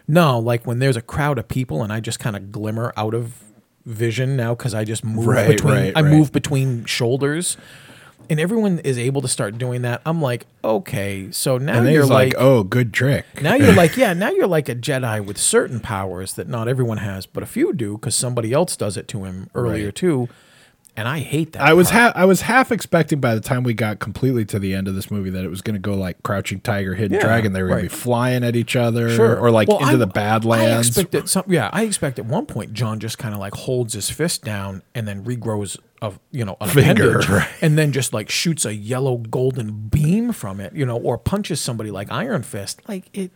No, 0.08 0.40
like 0.40 0.66
when 0.66 0.80
there's 0.80 0.96
a 0.96 1.02
crowd 1.02 1.38
of 1.40 1.48
people 1.48 1.84
and 1.84 1.92
I 1.92 2.00
just 2.00 2.20
kind 2.20 2.36
of 2.36 2.52
glimmer 2.52 2.94
out 2.96 3.14
of 3.16 3.44
vision 3.86 4.36
now 4.36 4.54
because 4.54 4.74
I 4.74 4.84
just 4.84 5.04
move 5.04 5.26
Right, 5.28 5.48
between 5.48 5.74
right, 5.74 5.94
I 5.98 6.02
right. 6.02 6.12
move 6.12 6.32
between 6.32 6.86
shoulders. 6.86 7.58
And 8.30 8.40
everyone 8.40 8.80
is 8.80 8.98
able 8.98 9.22
to 9.22 9.28
start 9.28 9.58
doing 9.58 9.84
that. 9.84 10.02
I'm 10.06 10.22
like, 10.22 10.46
okay, 10.64 11.32
so 11.32 11.58
now 11.58 11.80
and 11.80 11.90
you're 11.92 12.06
like, 12.06 12.34
like, 12.34 12.36
oh, 12.38 12.64
good 12.64 12.94
trick. 12.94 13.26
now 13.42 13.56
you're 13.56 13.74
like, 13.84 13.96
yeah, 13.98 14.14
now 14.14 14.30
you're 14.32 14.48
like 14.48 14.68
a 14.70 14.76
Jedi 14.76 15.24
with 15.26 15.38
certain 15.38 15.80
powers 15.80 16.34
that 16.34 16.48
not 16.48 16.68
everyone 16.68 16.98
has, 16.98 17.26
but 17.26 17.42
a 17.44 17.46
few 17.46 17.72
do 17.74 17.94
because 17.98 18.16
somebody 18.16 18.52
else 18.54 18.76
does 18.76 18.98
it 18.98 19.08
to 19.10 19.24
him 19.24 19.50
earlier 19.56 19.86
Right. 19.86 19.96
too. 19.96 20.30
And 20.98 21.08
I 21.08 21.20
hate 21.20 21.54
that. 21.54 21.62
I 21.62 21.74
was 21.74 21.92
ha- 21.92 22.12
I 22.16 22.26
was 22.26 22.42
half 22.42 22.72
expecting 22.72 23.20
by 23.20 23.36
the 23.36 23.40
time 23.40 23.62
we 23.64 23.76
got 23.76 24.00
completely 24.00 24.44
to 24.46 24.58
the 24.58 24.74
end 24.74 24.88
of 24.88 24.96
this 24.96 25.12
movie 25.12 25.30
that 25.30 25.46
it 25.46 25.50
was 25.50 25.62
going 25.62 25.76
to 25.76 25.80
go 25.80 25.94
like 25.94 26.22
Crouching 26.24 26.60
Tiger, 26.60 26.96
Hidden 26.96 27.16
Yeah, 27.20 27.24
Dragon. 27.24 27.54
They 27.54 27.62
were 27.62 27.68
going 27.70 27.84
to 27.84 27.90
be 27.90 27.96
flying 27.96 28.44
at 28.44 28.56
each 28.56 28.76
other, 28.76 29.10
Sure. 29.12 29.38
or 29.40 29.52
like 29.52 29.68
Well, 29.68 29.78
into 29.78 29.94
I- 29.94 29.96
the 29.98 30.08
Badlands. 30.08 30.98
I 30.98 31.02
expect 31.02 31.16
at 31.16 31.30
some, 31.30 31.44
yeah, 31.48 31.70
I 31.72 31.84
expect 31.84 32.18
at 32.18 32.26
one 32.26 32.48
point 32.48 32.74
John 32.74 33.00
just 33.00 33.20
kind 33.20 33.36
of 33.36 33.40
like 33.40 33.54
holds 33.54 33.94
his 33.94 34.10
fist 34.10 34.44
down 34.44 34.82
and 34.96 35.08
then 35.08 35.24
regrows 35.24 35.78
of 36.00 36.20
you 36.32 36.46
know 36.46 36.58
an 36.62 36.70
Finger, 36.70 37.18
right. 37.30 37.48
and 37.62 37.76
then 37.78 37.92
just 37.92 38.14
like 38.14 38.30
shoots 38.30 38.66
a 38.66 38.74
yellow 38.76 39.18
golden 39.18 39.72
beam 39.90 40.32
from 40.32 40.60
it, 40.60 40.74
you 40.74 40.86
know, 40.86 40.98
or 40.98 41.18
punches 41.18 41.60
somebody 41.62 41.90
like 41.90 42.12
Iron 42.12 42.44
Fist. 42.44 42.82
Like 42.88 43.06
it, 43.14 43.32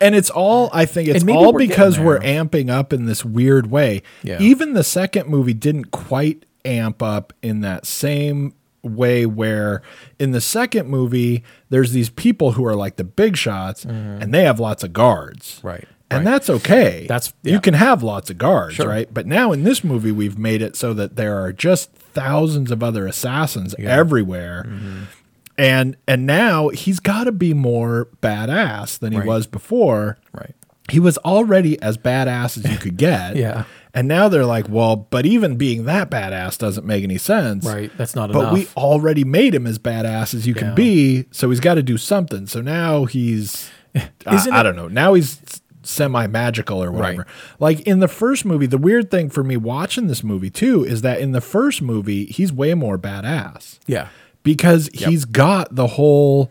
and 0.00 0.14
it's 0.14 0.28
all 0.28 0.68
I 0.74 0.84
think 0.86 1.08
it's 1.08 1.24
all 1.26 1.52
we're 1.54 1.58
because 1.58 1.98
we're 1.98 2.18
amping 2.20 2.68
up 2.70 2.92
in 2.92 3.06
this 3.06 3.24
weird 3.24 3.70
way. 3.70 4.02
Yeah. 4.22 4.38
Even 4.40 4.74
the 4.74 4.84
second 4.84 5.28
movie 5.28 5.54
didn't 5.54 5.90
quite 5.90 6.44
amp 6.64 7.02
up 7.02 7.32
in 7.42 7.60
that 7.60 7.86
same 7.86 8.54
way 8.82 9.24
where 9.26 9.80
in 10.18 10.32
the 10.32 10.40
second 10.40 10.88
movie 10.88 11.44
there's 11.70 11.92
these 11.92 12.10
people 12.10 12.52
who 12.52 12.64
are 12.66 12.74
like 12.74 12.96
the 12.96 13.04
big 13.04 13.36
shots 13.36 13.84
and 13.84 14.34
they 14.34 14.42
have 14.44 14.58
lots 14.58 14.82
of 14.82 14.92
guards. 14.92 15.56
Mm-hmm. 15.58 15.66
Right, 15.68 15.88
And 16.10 16.24
right. 16.24 16.30
that's 16.32 16.50
okay. 16.50 17.06
That's- 17.08 17.32
you 17.44 17.60
can 17.60 17.74
have 17.74 18.02
lots 18.02 18.28
of 18.30 18.38
guards, 18.38 18.74
Sure. 18.74 18.88
right? 18.88 19.12
But 19.12 19.26
now 19.26 19.52
in 19.52 19.62
this 19.62 19.84
movie 19.84 20.10
we've 20.12 20.36
made 20.38 20.62
it 20.62 20.74
so 20.76 20.92
that 20.94 21.14
there 21.16 21.40
are 21.42 21.52
just 21.52 21.92
thousands 21.92 22.70
of 22.72 22.82
other 22.82 23.06
assassins 23.06 23.74
everywhere. 23.78 24.64
Mm-hmm. 24.68 25.02
And 25.58 25.96
and 26.08 26.26
now 26.26 26.68
he's 26.70 26.98
got 26.98 27.24
to 27.24 27.32
be 27.32 27.54
more 27.54 28.08
badass 28.22 28.98
than 28.98 29.12
he 29.12 29.18
Right. 29.18 29.26
was 29.28 29.46
before 29.46 30.18
right, 30.32 30.54
he 30.90 30.98
was 30.98 31.18
already 31.18 31.80
as 31.82 31.96
badass 31.98 32.56
as 32.58 32.70
you 32.70 32.78
could 32.78 32.96
get. 32.96 33.36
Yeah. 33.42 33.64
And 33.94 34.08
now 34.08 34.28
they're 34.28 34.46
like, 34.46 34.68
well, 34.70 34.96
but 34.96 35.26
even 35.26 35.56
being 35.56 35.84
that 35.84 36.10
badass 36.10 36.56
doesn't 36.56 36.86
make 36.86 37.04
any 37.04 37.18
sense. 37.18 37.66
right. 37.66 37.90
That's 37.98 38.14
not 38.14 38.32
But 38.32 38.38
enough. 38.38 38.52
But 38.52 38.58
we 38.58 38.68
already 38.76 39.24
made 39.24 39.54
him 39.54 39.66
as 39.66 39.78
badass 39.78 40.32
as 40.34 40.46
you 40.46 40.54
Yeah. 40.54 40.60
can 40.60 40.74
be, 40.74 41.26
so 41.30 41.50
he's 41.50 41.60
got 41.60 41.74
to 41.74 41.82
do 41.82 41.98
something. 41.98 42.46
So 42.46 42.62
now 42.62 43.04
he's, 43.04 43.70
I, 43.94 44.08
Isn't 44.34 44.52
I 44.52 44.60
it- 44.60 44.62
don't 44.62 44.76
know. 44.76 44.88
Now 44.88 45.12
he's 45.14 45.40
semi 45.82 46.26
magical 46.28 46.82
or 46.82 46.90
whatever. 46.92 47.26
Like 47.58 47.80
in 47.80 47.98
the 47.98 48.08
first 48.08 48.44
movie, 48.44 48.66
the 48.66 48.78
weird 48.78 49.10
thing 49.10 49.28
for 49.28 49.42
me 49.44 49.56
watching 49.58 50.06
this 50.06 50.22
movie 50.24 50.48
too 50.48 50.84
is 50.84 51.02
that 51.02 51.20
in 51.20 51.32
the 51.32 51.40
first 51.42 51.82
movie, 51.82 52.24
he's 52.26 52.52
way 52.52 52.72
more 52.74 52.96
badass 52.96 53.78
yeah, 53.86 54.08
because 54.44 54.88
he's 54.94 55.24
got 55.26 55.74
the 55.74 55.88
whole 55.88 56.50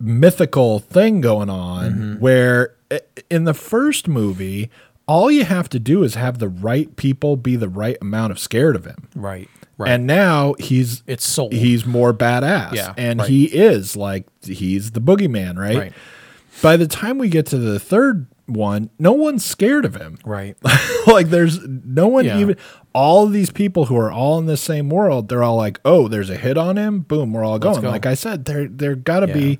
mythical 0.00 0.78
thing 0.80 1.20
going 1.20 1.50
on 1.50 1.90
Mm-hmm. 1.92 2.14
where 2.20 2.74
in 3.30 3.44
the 3.44 3.54
first 3.54 4.08
movie 4.08 4.70
all 5.12 5.30
you 5.30 5.44
have 5.44 5.68
to 5.68 5.78
do 5.78 6.02
is 6.02 6.14
have 6.14 6.38
the 6.38 6.48
right 6.48 6.94
people 6.96 7.36
be 7.36 7.56
the 7.56 7.68
right 7.68 7.96
amount 8.00 8.30
of 8.32 8.38
scared 8.38 8.76
of 8.76 8.84
him 8.84 9.08
right, 9.14 9.48
right. 9.78 9.90
and 9.90 10.06
now 10.06 10.54
he's 10.58 11.02
it's 11.06 11.26
sold. 11.26 11.52
he's 11.52 11.84
more 11.84 12.12
badass 12.14 12.72
Yeah, 12.72 12.94
and 12.96 13.20
right. 13.20 13.28
he 13.28 13.44
is 13.46 13.96
like 13.96 14.24
he's 14.42 14.92
the 14.92 15.00
boogeyman 15.00 15.58
right? 15.58 15.76
Right. 15.76 15.92
by 16.62 16.76
the 16.76 16.86
time 16.86 17.18
we 17.18 17.28
get 17.28 17.46
to 17.46 17.58
the 17.58 17.78
third 17.78 18.26
one, 18.46 18.90
no 18.98 19.12
one's 19.12 19.44
scared 19.44 19.84
of 19.84 19.94
him. 19.94 20.18
Right. 20.24 20.56
like 21.06 21.28
there's 21.30 21.60
no 21.66 22.08
one 22.08 22.24
Yeah. 22.24 22.38
even 22.40 22.56
all 22.92 23.26
these 23.26 23.50
people 23.50 23.86
who 23.86 23.96
are 23.96 24.10
all 24.12 24.38
in 24.38 24.46
the 24.46 24.56
same 24.56 24.90
world, 24.90 25.28
they're 25.28 25.44
all 25.44 25.56
like, 25.56 25.78
"Oh, 25.84 26.08
there's 26.08 26.28
a 26.28 26.36
hit 26.36 26.58
on 26.58 26.76
him. 26.76 27.00
Boom, 27.00 27.32
we're 27.32 27.44
all 27.44 27.58
going." 27.58 27.80
go. 27.80 27.88
Like 27.88 28.04
I 28.04 28.14
said, 28.14 28.44
there 28.44 28.66
there 28.68 28.94
got 28.96 29.20
to 29.20 29.28
Yeah. 29.28 29.32
be 29.34 29.58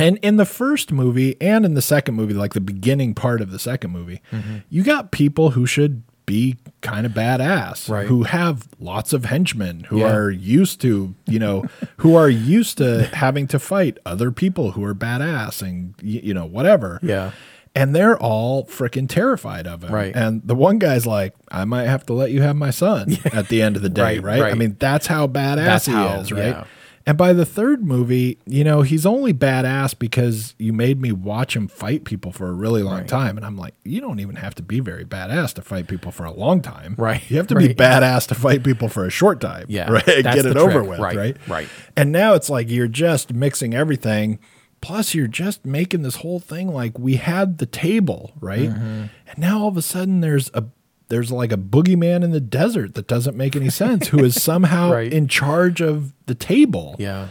and 0.00 0.16
in 0.18 0.36
the 0.36 0.44
first 0.46 0.92
movie 0.92 1.36
and 1.40 1.64
in 1.64 1.74
the 1.74 1.82
second 1.82 2.14
movie, 2.14 2.34
like 2.34 2.54
the 2.54 2.60
beginning 2.60 3.14
part 3.14 3.40
of 3.40 3.50
the 3.50 3.58
second 3.58 3.90
movie, 3.90 4.20
Mm-hmm. 4.32 4.56
you 4.68 4.82
got 4.82 5.10
people 5.10 5.50
who 5.50 5.66
should 5.66 6.02
be 6.26 6.56
kind 6.80 7.06
of 7.06 7.12
badass, 7.12 7.88
Right. 7.88 8.06
who 8.06 8.22
have 8.22 8.68
lots 8.78 9.12
of 9.12 9.24
henchmen, 9.24 9.80
who 9.88 9.98
Yeah. 9.98 10.12
are 10.14 10.30
used 10.30 10.80
to, 10.82 11.14
you 11.26 11.38
know, 11.40 11.64
who 11.98 12.14
are 12.14 12.28
used 12.30 12.78
to 12.78 13.04
having 13.14 13.46
to 13.48 13.58
fight 13.58 13.98
other 14.06 14.30
people 14.30 14.72
who 14.72 14.84
are 14.84 14.94
badass 14.94 15.60
and 15.60 15.94
you 16.02 16.32
know 16.32 16.44
whatever 16.46 17.00
Yeah. 17.02 17.32
and 17.74 17.94
they're 17.96 18.16
all 18.18 18.64
freaking 18.66 19.08
terrified 19.08 19.66
of 19.66 19.82
him. 19.82 19.92
Right. 19.92 20.14
And 20.14 20.42
the 20.44 20.54
one 20.54 20.78
guy's 20.78 21.04
like, 21.06 21.34
I 21.50 21.64
might 21.64 21.86
have 21.86 22.06
to 22.06 22.12
let 22.12 22.30
you 22.30 22.42
have 22.42 22.54
my 22.56 22.70
son 22.70 23.16
at 23.32 23.48
the 23.48 23.60
end 23.60 23.74
of 23.74 23.82
the 23.82 23.88
day, 23.88 24.20
Right, 24.20 24.40
right? 24.40 24.52
I 24.52 24.54
mean, 24.54 24.76
that's 24.78 25.08
how 25.08 25.26
badass 25.26 25.56
That's 25.56 25.86
he 25.86 25.92
how, 25.92 26.20
is, 26.20 26.30
right? 26.32 26.46
yeah. 26.46 26.64
And 27.10 27.18
by 27.18 27.32
the 27.32 27.44
third 27.44 27.84
movie, 27.84 28.38
you 28.46 28.62
know, 28.62 28.82
he's 28.82 29.04
only 29.04 29.34
badass 29.34 29.98
because 29.98 30.54
you 30.60 30.72
made 30.72 31.00
me 31.02 31.10
watch 31.10 31.56
him 31.56 31.66
fight 31.66 32.04
people 32.04 32.30
for 32.30 32.46
a 32.46 32.52
really 32.52 32.84
long 32.84 32.98
Right. 32.98 33.08
time. 33.08 33.36
And 33.36 33.44
I'm 33.44 33.56
like, 33.56 33.74
you 33.84 34.00
don't 34.00 34.20
even 34.20 34.36
have 34.36 34.54
to 34.54 34.62
be 34.62 34.78
very 34.78 35.04
badass 35.04 35.52
to 35.54 35.62
fight 35.62 35.88
people 35.88 36.12
for 36.12 36.24
a 36.24 36.30
long 36.30 36.62
time. 36.62 36.94
Right, 36.96 37.20
You 37.28 37.38
have 37.38 37.48
to 37.48 37.54
be 37.56 37.74
badass 37.74 38.28
to 38.28 38.36
fight 38.36 38.62
people 38.62 38.88
for 38.88 39.04
a 39.06 39.10
short 39.10 39.40
time. 39.40 39.64
Yeah, 39.68 39.90
Right. 39.90 40.04
Get 40.06 40.46
it 40.46 40.56
over 40.56 40.84
with. 40.84 41.00
Right, 41.00 41.16
Right. 41.16 41.36
right. 41.48 41.68
And 41.96 42.12
now 42.12 42.34
it's 42.34 42.48
like 42.48 42.70
you're 42.70 42.86
just 42.86 43.34
mixing 43.34 43.74
everything. 43.74 44.38
Plus, 44.80 45.12
you're 45.12 45.26
just 45.26 45.66
making 45.66 46.02
this 46.02 46.14
whole 46.14 46.38
thing 46.38 46.68
like 46.72 46.96
we 46.96 47.16
had 47.16 47.58
the 47.58 47.66
table, 47.66 48.34
right? 48.40 48.70
Mm-hmm. 48.70 48.82
And 49.26 49.36
now 49.38 49.62
all 49.62 49.68
of 49.68 49.76
a 49.76 49.82
sudden 49.82 50.20
there's 50.20 50.48
a 50.54 50.62
there's 51.10 51.30
like 51.30 51.52
a 51.52 51.56
boogeyman 51.58 52.24
in 52.24 52.30
the 52.30 52.40
desert 52.40 52.94
that 52.94 53.06
doesn't 53.06 53.36
make 53.36 53.54
any 53.54 53.68
sense, 53.70 54.08
who 54.08 54.24
is 54.24 54.42
somehow 54.42 54.90
Right. 54.92 55.12
in 55.12 55.28
charge 55.28 55.80
of 55.82 56.12
the 56.26 56.34
table. 56.34 56.96
Yeah. 56.98 57.28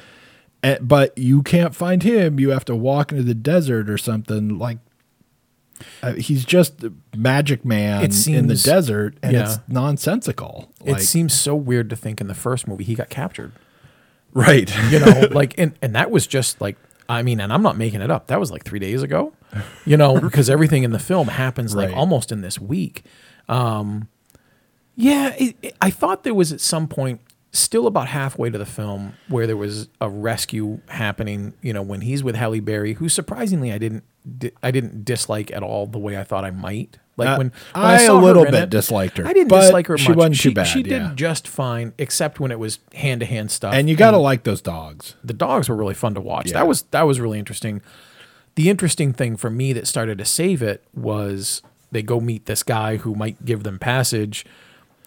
And- 0.61 0.87
but 0.87 1.17
you 1.17 1.41
can't 1.41 1.73
find 1.73 2.03
him. 2.03 2.39
You 2.39 2.51
have 2.51 2.65
to 2.65 2.75
walk 2.75 3.11
into 3.11 3.23
the 3.23 3.33
desert 3.33 3.89
or 3.89 3.97
something. 3.97 4.57
Like 4.59 4.77
uh, 6.03 6.13
he's 6.13 6.43
just 6.43 6.83
a 6.83 6.91
magic 7.15 7.63
man 7.63 8.03
It 8.03 8.27
in 8.27 8.47
the 8.47 8.55
desert, 8.55 9.15
and 9.23 9.31
yeah. 9.33 9.43
it's 9.45 9.59
nonsensical. 9.69 10.71
It 10.83 10.99
seems 11.01 11.33
so 11.33 11.55
weird 11.55 11.89
to 11.89 11.95
think 11.95 12.19
in 12.19 12.27
the 12.27 12.33
first 12.35 12.67
movie 12.67 12.83
he 12.83 12.95
got 12.95 13.09
captured. 13.09 13.53
right. 14.33 14.69
You 14.91 14.99
know, 14.99 15.27
like 15.31 15.55
and 15.57 15.73
and 15.81 15.95
that 15.95 16.11
was 16.11 16.27
just 16.27 16.59
like 16.61 16.77
I 17.07 17.23
mean, 17.23 17.39
and 17.39 17.51
I'm 17.53 17.63
not 17.63 17.77
making 17.77 18.01
it 18.01 18.11
up. 18.11 18.27
That 18.27 18.39
was 18.39 18.51
like 18.51 18.63
three 18.65 18.79
days 18.79 19.01
ago. 19.01 19.33
You 19.85 19.95
know, 19.97 20.19
because 20.21 20.49
everything 20.49 20.83
in 20.83 20.91
the 20.91 20.99
film 20.99 21.29
happens 21.29 21.73
like 21.75 21.89
Right. 21.89 21.97
almost 21.97 22.31
in 22.31 22.41
this 22.41 22.59
week. 22.59 23.03
Um, 23.49 24.07
yeah, 24.95 25.33
it, 25.37 25.55
it- 25.61 25.75
I 25.81 25.89
thought 25.89 26.23
there 26.23 26.33
was 26.33 26.51
at 26.51 26.61
some 26.61 26.87
point, 26.87 27.21
still 27.51 27.87
about 27.87 28.07
halfway 28.07 28.49
to 28.49 28.57
the 28.57 28.65
film, 28.65 29.13
where 29.27 29.47
there 29.47 29.57
was 29.57 29.87
a 29.99 30.09
rescue 30.09 30.79
happening. 30.87 31.53
You 31.61 31.73
know, 31.73 31.81
when 31.81 32.01
he's 32.01 32.23
with 32.23 32.35
Halle 32.35 32.59
Berry, 32.59 32.93
who 32.93 33.09
surprisingly 33.09 33.71
I 33.71 33.77
didn't 33.77 34.03
di- 34.37 34.51
I 34.61 34.71
didn't 34.71 35.03
dislike 35.05 35.51
at 35.51 35.63
all 35.63 35.87
the 35.87 35.99
way 35.99 36.17
I 36.17 36.23
thought 36.23 36.45
I 36.45 36.51
might. 36.51 36.97
Like 37.17 37.29
Uh, 37.29 37.35
when, 37.37 37.51
when 37.73 37.83
I 37.85 37.95
a 37.95 38.05
saw 38.05 38.17
her 38.19 38.23
little 38.25 38.45
bit 38.45 38.53
it, 38.53 38.69
disliked 38.69 39.17
her, 39.17 39.27
I 39.27 39.33
didn't 39.33 39.49
but 39.49 39.61
dislike 39.61 39.87
her 39.87 39.97
she 39.97 40.13
wasn't 40.13 40.39
too 40.39 40.53
bad, 40.53 40.63
She 40.67 40.79
yeah. 40.83 41.09
did 41.09 41.17
just 41.17 41.49
fine, 41.49 41.91
except 41.97 42.39
when 42.39 42.49
it 42.51 42.59
was 42.59 42.79
hand 42.93 43.19
to 43.19 43.25
hand 43.25 43.51
stuff. 43.51 43.73
and 43.73 43.89
you 43.89 43.97
got 43.97 44.11
to 44.11 44.17
like 44.17 44.43
those 44.43 44.61
dogs. 44.61 45.15
the 45.21 45.33
dogs 45.33 45.67
were 45.67 45.75
really 45.75 45.93
fun 45.95 46.13
to 46.13 46.21
watch. 46.21 46.47
Yeah. 46.47 46.53
That 46.59 46.67
was 46.67 46.83
that 46.91 47.01
was 47.03 47.19
really 47.19 47.37
interesting. 47.39 47.81
The 48.55 48.69
interesting 48.69 49.11
thing 49.13 49.35
for 49.37 49.49
me 49.49 49.73
that 49.73 49.85
started 49.87 50.17
to 50.19 50.25
save 50.25 50.61
it 50.61 50.81
was 50.93 51.61
they 51.91 52.01
go 52.01 52.19
meet 52.19 52.45
this 52.45 52.63
guy 52.63 52.97
who 52.97 53.15
might 53.15 53.43
give 53.45 53.63
them 53.63 53.79
passage, 53.79 54.45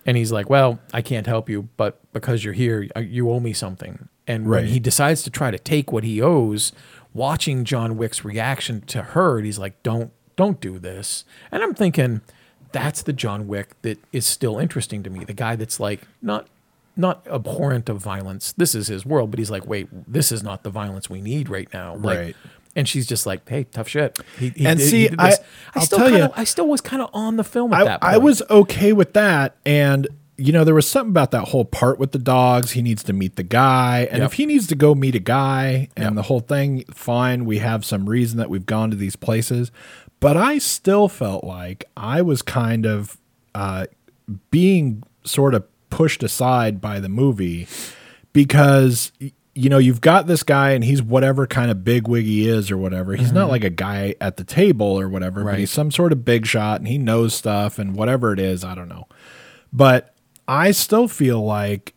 and 0.06 0.16
he's 0.16 0.32
like, 0.32 0.50
"Well, 0.50 0.80
I 0.92 1.02
can't 1.02 1.26
help 1.26 1.48
you, 1.48 1.68
but 1.76 2.00
because 2.12 2.44
you're 2.44 2.54
here, 2.54 2.88
uh, 2.96 3.00
you 3.00 3.30
owe 3.30 3.40
me 3.40 3.52
something." 3.52 4.08
And 4.26 4.48
Right. 4.48 4.62
when 4.62 4.68
he 4.72 4.78
decides 4.80 5.22
to 5.24 5.30
try 5.30 5.50
to 5.50 5.58
take 5.58 5.92
what 5.92 6.04
he 6.04 6.20
owes, 6.22 6.72
watching 7.12 7.64
John 7.64 7.96
Wick's 7.96 8.24
reaction 8.24 8.80
to 8.82 9.02
her, 9.02 9.40
he's 9.40 9.58
like, 9.58 9.82
"Don't 9.82 10.10
don't 10.36 10.60
do 10.60 10.78
this." 10.78 11.24
And 11.50 11.62
I'm 11.62 11.74
thinking, 11.74 12.22
that's 12.72 13.02
the 13.02 13.12
John 13.12 13.46
Wick 13.46 13.80
that 13.82 13.98
is 14.12 14.24
still 14.24 14.58
interesting 14.58 15.02
to 15.02 15.10
me. 15.10 15.24
The 15.24 15.34
guy 15.34 15.56
that's 15.56 15.78
like 15.78 16.02
not 16.22 16.46
not 16.96 17.26
abhorrent 17.26 17.88
of 17.88 17.98
violence. 17.98 18.52
This 18.52 18.74
is 18.74 18.88
his 18.88 19.04
world, 19.06 19.30
but 19.30 19.38
he's 19.38 19.50
like, 19.50 19.66
wait, 19.66 19.88
this 20.10 20.30
is 20.32 20.42
not 20.42 20.62
the 20.62 20.68
violence 20.70 21.08
we 21.08 21.20
need 21.22 21.48
right 21.48 21.68
now. 21.72 21.94
Like, 21.96 22.18
Right. 22.18 22.36
And 22.74 22.88
she's 22.88 23.06
just 23.06 23.26
like, 23.26 23.46
hey, 23.48 23.64
tough 23.64 23.88
shit. 23.88 24.18
He, 24.38 24.48
he 24.50 24.66
And 24.66 24.78
did- 24.78 24.84
he 24.84 24.90
see, 24.90 25.08
did 25.08 25.20
I-. 25.20 25.28
I, 25.30 25.34
I'll 25.74 25.82
still 25.82 25.98
tell 25.98 26.08
kinda, 26.08 26.26
ya- 26.26 26.32
I 26.36 26.44
still 26.44 26.66
was 26.68 26.80
kind 26.80 27.02
of 27.02 27.10
on 27.12 27.36
the 27.36 27.44
film 27.44 27.72
at 27.74 27.82
I, 27.82 27.84
that 27.84 28.00
point. 28.00 28.14
I 28.14 28.18
was 28.18 28.42
okay 28.48 28.92
with 28.94 29.12
that. 29.12 29.56
And, 29.66 30.08
you 30.38 30.52
know, 30.52 30.64
there 30.64 30.74
was 30.74 30.88
something 30.88 31.10
about 31.10 31.32
that 31.32 31.48
whole 31.48 31.66
part 31.66 31.98
with 31.98 32.12
the 32.12 32.18
dogs. 32.18 32.70
He 32.70 32.80
needs 32.80 33.02
to 33.04 33.12
meet 33.12 33.36
the 33.36 33.42
guy. 33.42 34.08
And 34.10 34.20
Yep. 34.22 34.26
if 34.26 34.32
he 34.34 34.46
needs 34.46 34.66
to 34.68 34.74
go 34.74 34.94
meet 34.94 35.14
a 35.14 35.18
guy 35.20 35.88
and 35.96 36.04
Yep. 36.06 36.14
the 36.14 36.22
whole 36.22 36.40
thing, 36.40 36.84
fine, 36.92 37.44
we 37.44 37.58
have 37.58 37.84
some 37.84 38.08
reason 38.08 38.38
that 38.38 38.48
we've 38.48 38.64
gone 38.66 38.90
to 38.90 38.96
these 38.96 39.16
places. 39.16 39.70
But 40.20 40.36
I 40.38 40.56
still 40.58 41.08
felt 41.08 41.44
like 41.44 41.84
I 41.96 42.22
was 42.22 42.40
kind 42.42 42.86
of 42.86 43.18
uh, 43.54 43.86
being 44.50 45.02
sort 45.24 45.54
of 45.54 45.64
pushed 45.90 46.22
aside 46.22 46.80
by 46.80 47.00
the 47.00 47.08
movie 47.10 47.66
because 48.32 49.12
you 49.54 49.68
know 49.68 49.78
you've 49.78 50.00
got 50.00 50.26
this 50.26 50.42
guy 50.42 50.70
and 50.70 50.82
he's 50.82 51.02
whatever 51.02 51.46
kind 51.46 51.70
of 51.70 51.84
big 51.84 52.08
wig 52.08 52.24
he 52.24 52.48
is 52.48 52.70
or 52.70 52.78
whatever 52.78 53.14
he's 53.14 53.32
not 53.32 53.50
like 53.50 53.64
a 53.64 53.70
guy 53.70 54.14
at 54.20 54.36
the 54.38 54.44
table 54.44 54.86
or 54.98 55.08
whatever 55.08 55.44
but 55.44 55.50
Mm-hmm. 55.50 55.58
He's 55.60 55.70
some 55.70 55.90
sort 55.90 56.12
of 56.12 56.24
big 56.24 56.46
shot 56.46 56.80
and 56.80 56.88
he 56.88 56.96
knows 56.98 57.34
stuff 57.34 57.78
and 57.78 57.94
whatever 57.94 58.32
it 58.32 58.38
is 58.40 58.64
i 58.64 58.74
don't 58.74 58.88
know 58.88 59.06
but 59.72 60.14
i 60.48 60.70
still 60.70 61.06
feel 61.06 61.42
like 61.44 61.92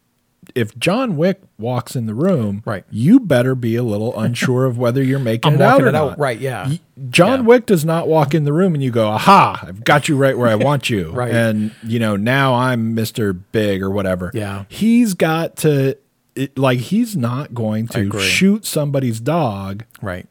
if 0.53 0.78
john 0.78 1.16
wick 1.16 1.41
walks 1.58 1.95
in 1.95 2.06
the 2.08 2.14
room 2.14 2.62
Right. 2.66 2.84
you 2.91 3.20
better 3.22 3.56
be 3.56 3.78
a 3.78 3.84
little 3.84 4.18
unsure 4.20 4.66
of 4.66 4.78
whether 4.78 5.01
you're 5.01 5.18
making 5.34 5.53
it 5.53 5.62
out 5.62 5.82
or 5.82 5.88
it 5.88 5.95
out. 5.95 6.10
not 6.10 6.20
Right, 6.20 6.38
yeah. 6.39 6.70
John 7.10 7.39
Yeah. 7.41 7.45
Wick 7.45 7.66
does 7.66 7.84
not 7.86 8.08
walk 8.10 8.34
in 8.36 8.43
the 8.45 8.53
room 8.53 8.74
and 8.74 8.82
you 8.84 8.89
go, 8.91 9.08
"Aha! 9.08 9.60
I've 9.68 9.84
got 9.84 10.08
you 10.08 10.16
right 10.16 10.38
where 10.38 10.47
I 10.47 10.56
want 10.56 10.89
you." 10.89 11.12
Right. 11.14 11.34
And 11.34 11.74
you 11.84 11.99
know, 11.99 12.16
now 12.16 12.53
I'm 12.53 12.95
Mr. 12.95 13.38
Big 13.51 13.82
or 13.84 13.89
whatever. 13.89 14.32
Yeah. 14.34 14.64
He's 14.70 15.14
got 15.14 15.58
to 15.58 15.97
it, 16.36 16.57
like 16.57 16.79
he's 16.79 17.15
not 17.15 17.53
going 17.53 17.88
to 17.89 18.19
shoot 18.19 18.65
somebody's 18.65 19.19
dog 19.19 19.83
Right. 20.01 20.25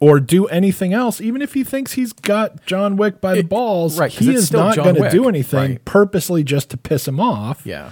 or 0.00 0.18
do 0.20 0.46
anything 0.46 0.92
else 0.92 1.20
even 1.20 1.42
if 1.42 1.54
he 1.54 1.62
thinks 1.64 1.92
he's 1.92 2.12
got 2.12 2.64
John 2.66 2.96
Wick 2.96 3.20
by 3.20 3.34
the 3.34 3.42
balls. 3.42 3.98
right, 3.98 4.10
He 4.10 4.34
is 4.34 4.52
not 4.52 4.76
going 4.76 4.96
to 4.96 5.10
do 5.10 5.28
anything 5.28 5.58
right. 5.72 5.84
purposely 5.84 6.42
just 6.42 6.70
to 6.70 6.76
piss 6.76 7.06
him 7.06 7.20
off. 7.20 7.64
Yeah. 7.64 7.90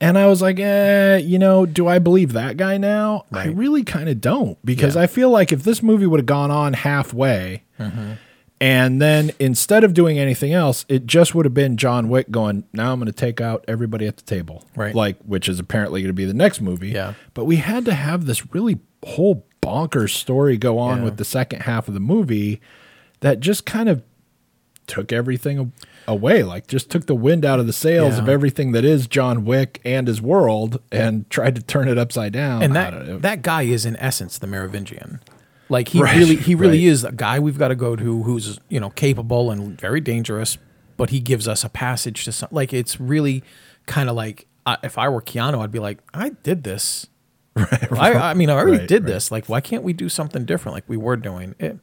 And 0.00 0.18
I 0.18 0.26
was 0.26 0.42
like, 0.42 0.58
eh, 0.60 1.16
you 1.18 1.38
know, 1.38 1.64
do 1.66 1.86
I 1.86 1.98
believe 1.98 2.32
that 2.34 2.56
guy 2.56 2.76
now? 2.78 3.24
I 3.32 3.46
really 3.46 3.84
kind 3.84 4.08
of 4.08 4.20
don't 4.20 4.58
because 4.64 4.96
Yeah. 4.96 5.02
I 5.02 5.06
feel 5.06 5.30
like 5.30 5.52
if 5.52 5.62
this 5.62 5.82
movie 5.82 6.06
would 6.06 6.20
have 6.20 6.26
gone 6.26 6.50
on 6.50 6.72
halfway 6.74 7.62
Mm-hmm. 7.80 8.12
And 8.60 9.00
then 9.02 9.32
instead 9.38 9.84
of 9.84 9.94
doing 9.94 10.18
anything 10.18 10.52
else, 10.52 10.84
it 10.88 11.06
just 11.06 11.34
would 11.34 11.44
have 11.44 11.54
been 11.54 11.76
John 11.76 12.08
Wick 12.08 12.30
going, 12.30 12.64
now 12.72 12.92
I'm 12.92 12.98
going 13.00 13.06
to 13.06 13.12
take 13.12 13.40
out 13.40 13.64
everybody 13.68 14.06
at 14.06 14.16
the 14.16 14.22
table. 14.22 14.64
Right. 14.76 14.94
Like, 14.94 15.18
which 15.22 15.48
is 15.48 15.58
apparently 15.58 16.00
going 16.02 16.08
to 16.08 16.12
be 16.14 16.24
the 16.24 16.32
next 16.34 16.60
movie. 16.60 16.90
Yeah. 16.90 17.14
But 17.34 17.44
we 17.44 17.56
had 17.56 17.84
to 17.86 17.94
have 17.94 18.26
this 18.26 18.52
really 18.54 18.78
whole 19.04 19.44
bonkers 19.60 20.10
story 20.10 20.56
go 20.56 20.78
on 20.78 20.98
Yeah. 20.98 21.04
with 21.04 21.16
the 21.16 21.24
second 21.24 21.60
half 21.62 21.88
of 21.88 21.94
the 21.94 22.00
movie 22.00 22.60
that 23.20 23.40
just 23.40 23.66
kind 23.66 23.88
of 23.88 24.02
took 24.86 25.10
everything 25.12 25.72
away 26.06 26.42
like 26.42 26.66
just 26.66 26.90
took 26.90 27.06
the 27.06 27.14
wind 27.14 27.42
out 27.46 27.58
of 27.58 27.66
the 27.66 27.72
sails 27.72 28.16
Yeah. 28.16 28.22
of 28.22 28.28
everything 28.28 28.72
that 28.72 28.84
is 28.84 29.06
John 29.06 29.46
Wick 29.46 29.80
and 29.82 30.06
his 30.06 30.20
world 30.20 30.82
and 30.92 31.28
tried 31.30 31.54
to 31.56 31.62
turn 31.62 31.88
it 31.88 31.96
upside 31.96 32.34
down 32.34 32.62
And 32.62 32.76
I 32.76 32.90
don't 32.90 33.06
know. 33.06 33.12
that 33.14 33.22
that 33.22 33.42
guy 33.42 33.62
is 33.62 33.86
in 33.86 33.96
essence 33.96 34.36
the 34.36 34.46
Merovingian. 34.46 35.20
Like 35.68 35.88
he 35.88 36.00
Right, 36.02 36.16
really 36.16 36.36
he 36.36 36.54
really 36.54 36.78
right. 36.86 36.92
is 36.92 37.04
a 37.04 37.12
guy 37.12 37.38
we've 37.38 37.58
got 37.58 37.68
to 37.68 37.74
go 37.76 37.96
to 37.96 38.22
who's 38.22 38.58
you 38.68 38.80
know 38.80 38.90
capable 38.90 39.50
and 39.50 39.80
very 39.80 40.00
dangerous, 40.00 40.58
but 40.96 41.10
he 41.10 41.20
gives 41.20 41.48
us 41.48 41.64
a 41.64 41.68
passage 41.68 42.24
to 42.24 42.32
some 42.32 42.48
like 42.52 42.72
it's 42.72 43.00
really 43.00 43.42
kind 43.86 44.08
of 44.10 44.16
like 44.16 44.46
uh, 44.66 44.76
if 44.82 44.96
I 44.98 45.08
were 45.08 45.22
Keanu, 45.22 45.62
I'd 45.62 45.72
be 45.72 45.78
like 45.78 45.98
I 46.12 46.30
did 46.42 46.64
this. 46.64 47.06
I, 47.56 48.12
I 48.14 48.34
mean, 48.34 48.50
I 48.50 48.54
already 48.54 48.78
Right, 48.78 48.88
did 48.88 49.04
right. 49.04 49.12
this. 49.12 49.30
Like, 49.30 49.48
why 49.48 49.60
can't 49.60 49.84
we 49.84 49.92
do 49.92 50.08
something 50.08 50.44
different 50.44 50.74
like 50.74 50.84
we 50.88 50.96
were 50.96 51.16
doing? 51.16 51.54
It, 51.60 51.78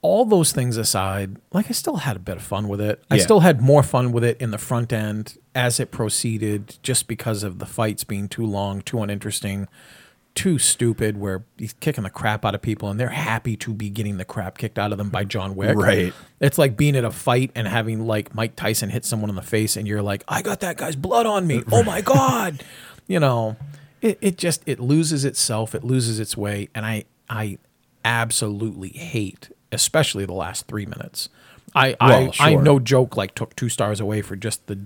all 0.00 0.24
those 0.24 0.52
things 0.52 0.76
aside, 0.78 1.36
like 1.52 1.66
I 1.68 1.72
still 1.72 1.96
had 1.96 2.16
a 2.16 2.20
bit 2.20 2.36
of 2.36 2.42
fun 2.42 2.68
with 2.68 2.80
it. 2.80 3.02
I 3.10 3.18
still 3.18 3.40
had 3.40 3.60
more 3.60 3.82
fun 3.82 4.12
with 4.12 4.24
it 4.24 4.40
in 4.40 4.50
the 4.52 4.56
front 4.58 4.92
end 4.92 5.36
as 5.54 5.78
it 5.80 5.90
proceeded, 5.90 6.78
just 6.82 7.06
because 7.08 7.42
of 7.42 7.58
the 7.58 7.66
fights 7.66 8.04
being 8.04 8.28
too 8.28 8.46
long, 8.46 8.80
too 8.80 9.02
uninteresting, 9.02 9.68
too 10.38 10.58
stupid. 10.58 11.18
Where 11.18 11.42
he's 11.56 11.72
kicking 11.74 12.04
the 12.04 12.10
crap 12.10 12.44
out 12.44 12.54
of 12.54 12.62
people, 12.62 12.88
and 12.88 12.98
they're 12.98 13.08
happy 13.08 13.56
to 13.56 13.74
be 13.74 13.90
getting 13.90 14.16
the 14.16 14.24
crap 14.24 14.56
kicked 14.56 14.78
out 14.78 14.92
of 14.92 14.98
them 14.98 15.10
by 15.10 15.24
John 15.24 15.56
Wick. 15.56 15.76
Right. 15.76 16.14
It's 16.40 16.58
like 16.58 16.76
being 16.76 16.94
at 16.94 17.04
a 17.04 17.10
fight 17.10 17.50
and 17.56 17.66
having 17.66 18.06
like 18.06 18.34
Mike 18.34 18.54
Tyson 18.54 18.90
hit 18.90 19.04
someone 19.04 19.30
in 19.30 19.36
the 19.36 19.42
face, 19.42 19.76
and 19.76 19.88
you're 19.88 20.02
like, 20.02 20.22
"I 20.28 20.42
got 20.42 20.60
that 20.60 20.76
guy's 20.76 20.94
blood 20.94 21.26
on 21.26 21.46
me. 21.46 21.62
Oh 21.72 21.82
my 21.82 22.00
god!" 22.14 22.62
you 23.08 23.18
know, 23.18 23.56
it, 24.00 24.18
it 24.20 24.38
just 24.38 24.62
it 24.66 24.78
loses 24.78 25.24
itself. 25.24 25.74
It 25.74 25.82
loses 25.82 26.20
its 26.20 26.36
way, 26.36 26.68
and 26.74 26.86
I 26.86 27.04
I 27.28 27.58
absolutely 28.04 28.90
hate, 28.90 29.50
especially 29.72 30.24
the 30.24 30.34
last 30.34 30.68
three 30.68 30.86
minutes. 30.86 31.28
I 31.74 31.96
Well, 32.00 32.32
I, 32.38 32.52
I 32.52 32.54
no 32.54 32.78
joke 32.78 33.16
like 33.16 33.34
took 33.34 33.56
two 33.56 33.68
stars 33.68 33.98
away 33.98 34.22
for 34.22 34.36
just 34.36 34.66
the 34.68 34.78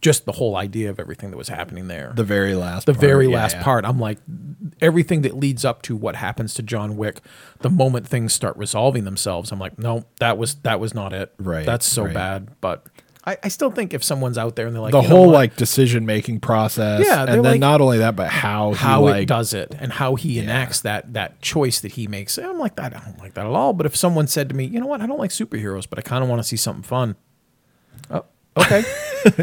just 0.00 0.24
the 0.26 0.32
whole 0.32 0.56
idea 0.56 0.90
of 0.90 1.00
everything 1.00 1.30
that 1.30 1.36
was 1.36 1.48
happening 1.48 1.88
there. 1.88 2.12
The 2.14 2.24
very 2.24 2.54
last. 2.54 2.86
the 2.86 2.92
part, 2.92 3.00
very 3.00 3.28
yeah, 3.28 3.36
last 3.36 3.56
yeah. 3.56 3.62
part, 3.62 3.84
I'm 3.84 3.98
like 3.98 4.18
everything 4.80 5.22
that 5.22 5.36
leads 5.36 5.64
up 5.64 5.82
to 5.82 5.96
what 5.96 6.16
happens 6.16 6.54
to 6.54 6.62
John 6.62 6.96
Wick. 6.96 7.20
The 7.60 7.70
moment 7.70 8.06
things 8.06 8.32
start 8.32 8.56
resolving 8.56 9.04
themselves, 9.04 9.50
I'm 9.52 9.58
like, 9.58 9.78
no, 9.78 10.04
that 10.20 10.38
was 10.38 10.56
that 10.56 10.80
was 10.80 10.94
not 10.94 11.12
it. 11.12 11.34
Right, 11.38 11.66
That's 11.66 11.86
so 11.86 12.04
right. 12.04 12.14
bad. 12.14 12.50
But 12.60 12.86
I, 13.24 13.36
I 13.42 13.48
still 13.48 13.70
think 13.70 13.92
if 13.92 14.02
someone's 14.02 14.38
out 14.38 14.56
there 14.56 14.66
and 14.66 14.74
they're 14.74 14.80
like 14.80 14.92
The 14.92 15.02
"You 15.02 15.08
whole 15.08 15.30
like 15.30 15.56
decision 15.56 16.06
making 16.06 16.40
process. 16.40 17.04
Yeah, 17.04 17.22
and 17.24 17.44
then 17.44 17.52
like- 17.52 17.60
not 17.60 17.80
only 17.80 17.98
that, 17.98 18.16
but 18.16 18.28
how 18.30 18.70
he, 18.70 18.76
how 18.78 19.02
like 19.02 19.24
it 19.24 19.28
does 19.28 19.52
it 19.52 19.74
and 19.78 19.92
how 19.92 20.14
he 20.14 20.38
enacts 20.38 20.80
that 20.82 21.12
that 21.14 21.42
choice 21.42 21.80
that 21.80 21.92
he 21.92 22.06
makes. 22.06 22.38
I'm 22.38 22.58
like 22.58 22.76
that. 22.76 22.96
I 22.96 23.00
don't 23.00 23.18
like 23.18 23.34
that 23.34 23.44
at 23.44 23.52
all. 23.52 23.72
But 23.72 23.86
if 23.86 23.96
someone 23.96 24.28
said 24.28 24.48
to 24.48 24.54
me, 24.54 24.64
you 24.64 24.80
know 24.80 24.86
what, 24.86 25.00
I 25.00 25.06
don't 25.06 25.18
like 25.18 25.30
superheroes, 25.30 25.86
but 25.88 25.98
I 25.98 26.02
kind 26.02 26.22
of 26.22 26.30
want 26.30 26.40
to 26.40 26.46
see 26.48 26.56
something 26.56 26.84
fun. 26.84 27.16
Oh, 28.10 28.24
okay. 28.60 28.84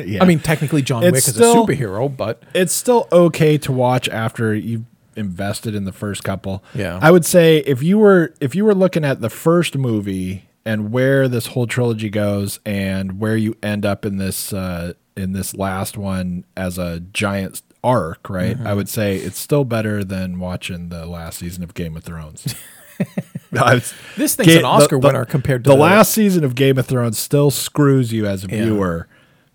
Yeah. 0.05 0.23
I 0.23 0.25
mean, 0.25 0.39
technically, 0.39 0.81
John 0.81 1.03
It's 1.03 1.11
Wick 1.11 1.21
still- 1.23 1.63
is 1.69 1.69
a 1.69 1.73
superhero, 1.83 2.15
but 2.15 2.41
it's 2.53 2.73
still 2.73 3.09
okay 3.11 3.57
to 3.59 3.73
watch 3.73 4.07
after 4.07 4.55
you've 4.55 4.85
invested 5.17 5.75
in 5.75 5.83
the 5.83 5.91
first 5.91 6.23
couple. 6.23 6.63
Yeah. 6.73 6.97
I 7.01 7.11
would 7.11 7.25
say 7.25 7.57
if 7.57 7.83
you 7.83 7.97
were 7.97 8.33
if 8.39 8.55
you 8.55 8.63
were 8.63 8.73
looking 8.73 9.03
at 9.03 9.19
the 9.19 9.29
first 9.29 9.77
movie 9.77 10.45
and 10.65 10.91
where 10.93 11.27
this 11.27 11.47
whole 11.47 11.67
trilogy 11.67 12.09
goes 12.09 12.59
and 12.65 13.19
where 13.19 13.35
you 13.35 13.57
end 13.61 13.85
up 13.85 14.05
in 14.05 14.15
this 14.17 14.53
uh 14.53 14.93
in 15.17 15.33
this 15.33 15.53
last 15.55 15.97
one 15.97 16.45
as 16.55 16.77
a 16.77 17.01
giant 17.11 17.61
arc, 17.83 18.29
right? 18.29 18.55
Mm-hmm. 18.57 18.67
I 18.67 18.73
would 18.73 18.89
say 18.89 19.17
it's 19.17 19.37
still 19.37 19.65
better 19.65 20.03
than 20.05 20.39
watching 20.39 20.87
the 20.87 21.05
last 21.05 21.39
season 21.39 21.63
of 21.63 21.73
Game 21.73 21.97
of 21.97 22.03
Thrones. 22.05 22.55
Was- 23.73 23.93
This 24.17 24.35
thing's 24.35 24.55
an 24.55 24.65
Oscar 24.65 24.97
winner 24.97 25.25
compared 25.25 25.63
to 25.63 25.69
the, 25.69 25.75
the- 25.75 25.81
last 25.81 26.11
season 26.11 26.43
of 26.43 26.55
Game 26.55 26.77
of 26.77 26.85
Thrones 26.85 27.17
still 27.17 27.51
screws 27.51 28.11
you 28.13 28.25
as 28.25 28.43
a 28.43 28.47
Yeah. 28.47 28.65
viewer 28.65 29.07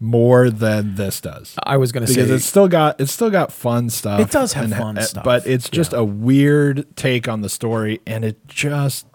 more 0.02 0.48
than 0.48 0.94
this 0.94 1.20
does 1.20 1.54
I 1.64 1.76
was 1.76 1.92
going 1.92 2.06
to 2.06 2.10
say 2.10 2.22
because 2.22 2.30
it's 2.30 2.44
still 2.46 2.68
got 2.68 2.98
it's 3.00 3.12
still 3.12 3.28
got 3.28 3.52
fun 3.52 3.90
stuff. 3.90 4.18
It 4.20 4.30
does 4.30 4.54
have 4.54 4.64
and- 4.64 4.74
fun 4.74 4.98
uh, 4.98 5.02
stuff, 5.02 5.24
but 5.24 5.46
it's 5.46 5.68
just 5.68 5.92
yeah. 5.92 5.98
a 5.98 6.04
weird 6.04 6.86
take 6.96 7.28
on 7.28 7.42
the 7.42 7.50
story, 7.50 8.00
and 8.06 8.24
it 8.24 8.38
just, 8.48 9.06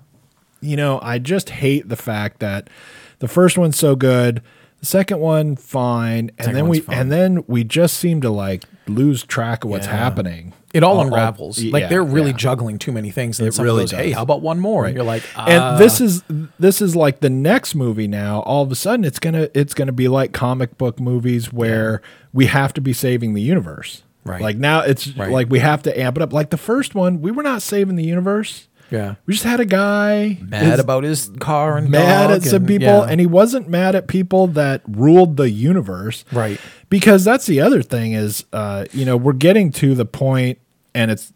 you 0.61 0.75
know, 0.75 0.99
I 1.01 1.17
just 1.17 1.49
hate 1.49 1.89
the 1.89 1.95
fact 1.95 2.39
that 2.39 2.69
the 3.17 3.27
first 3.27 3.57
one's 3.57 3.77
so 3.79 3.95
good, 3.95 4.43
the 4.79 4.85
second 4.85 5.19
one 5.19 5.55
fine, 5.55 6.29
and 6.37 6.45
Second 6.45 6.53
then 6.53 6.67
we 6.67 6.79
fine. 6.81 6.97
and 6.99 7.11
then 7.11 7.43
we 7.47 7.63
just 7.63 7.97
seem 7.97 8.21
to 8.21 8.29
like 8.29 8.63
lose 8.87 9.23
track 9.23 9.63
of 9.63 9.71
what's 9.71 9.87
Yeah. 9.87 9.97
happening. 9.97 10.53
It 10.75 10.83
all 10.83 10.97
All- 10.99 11.05
unravels. 11.07 11.57
yeah, 11.61 11.71
like 11.73 11.89
they're 11.89 12.03
really 12.03 12.31
yeah. 12.31 12.37
juggling 12.37 12.77
too 12.77 12.91
many 12.91 13.09
things. 13.09 13.39
And 13.39 13.47
It 13.47 13.57
really 13.57 13.83
goes, 13.83 13.91
"Hey, 13.91 14.11
how 14.11 14.21
about 14.23 14.41
one 14.41 14.59
more?" 14.59 14.85
And 14.85 14.95
you're 14.95 15.03
like, 15.05 15.23
and 15.37 15.63
uh, 15.63 15.77
this 15.77 15.99
is 16.01 16.21
this 16.59 16.81
is 16.81 16.95
like 16.95 17.21
the 17.21 17.29
next 17.29 17.73
movie 17.75 18.07
now 18.07 18.41
all 18.41 18.61
of 18.63 18.71
a 18.71 18.75
sudden 18.75 19.03
it's 19.05 19.19
gonna 19.19 19.47
it's 19.53 19.73
gonna 19.73 19.91
be 19.91 20.07
like 20.07 20.33
comic 20.33 20.77
book 20.77 20.99
movies 20.99 21.51
where 21.53 22.01
we 22.33 22.45
have 22.47 22.73
to 22.73 22.81
be 22.81 22.93
saving 22.93 23.33
the 23.33 23.41
universe 23.41 24.03
Right. 24.25 24.41
like 24.41 24.57
now 24.57 24.81
it's 24.81 25.07
Right. 25.15 25.31
like 25.31 25.49
we 25.49 25.59
have 25.59 25.83
to 25.83 25.99
amp 25.99 26.17
it 26.17 26.21
up 26.23 26.33
like 26.33 26.49
the 26.49 26.57
first 26.57 26.93
one 26.95 27.21
we 27.21 27.31
were 27.31 27.43
not 27.43 27.61
saving 27.61 27.95
the 27.95 28.03
universe 28.03 28.67
yeah, 28.91 29.15
we 29.25 29.33
just 29.33 29.43
had 29.45 29.59
a 29.59 29.65
guy 29.65 30.37
mad 30.47 30.63
his- 30.73 30.79
about 30.79 31.03
his 31.03 31.31
car 31.39 31.75
and 31.77 31.89
mad 31.89 32.29
at 32.29 32.43
some 32.43 32.57
and- 32.57 32.67
people 32.67 32.87
yeah. 32.87 33.07
and 33.09 33.19
he 33.19 33.25
wasn't 33.25 33.67
mad 33.67 33.95
at 33.95 34.07
people 34.07 34.45
that 34.47 34.81
ruled 34.87 35.37
the 35.37 35.49
universe 35.49 36.23
Right. 36.31 36.59
because 36.89 37.23
that's 37.23 37.45
the 37.47 37.61
other 37.61 37.81
thing 37.81 38.13
is 38.13 38.45
uh 38.53 38.85
you 38.91 39.05
know 39.05 39.17
we're 39.17 39.33
getting 39.33 39.71
to 39.73 39.95
the 39.95 40.05
point 40.05 40.59
and 40.95 41.11
it's 41.11 41.31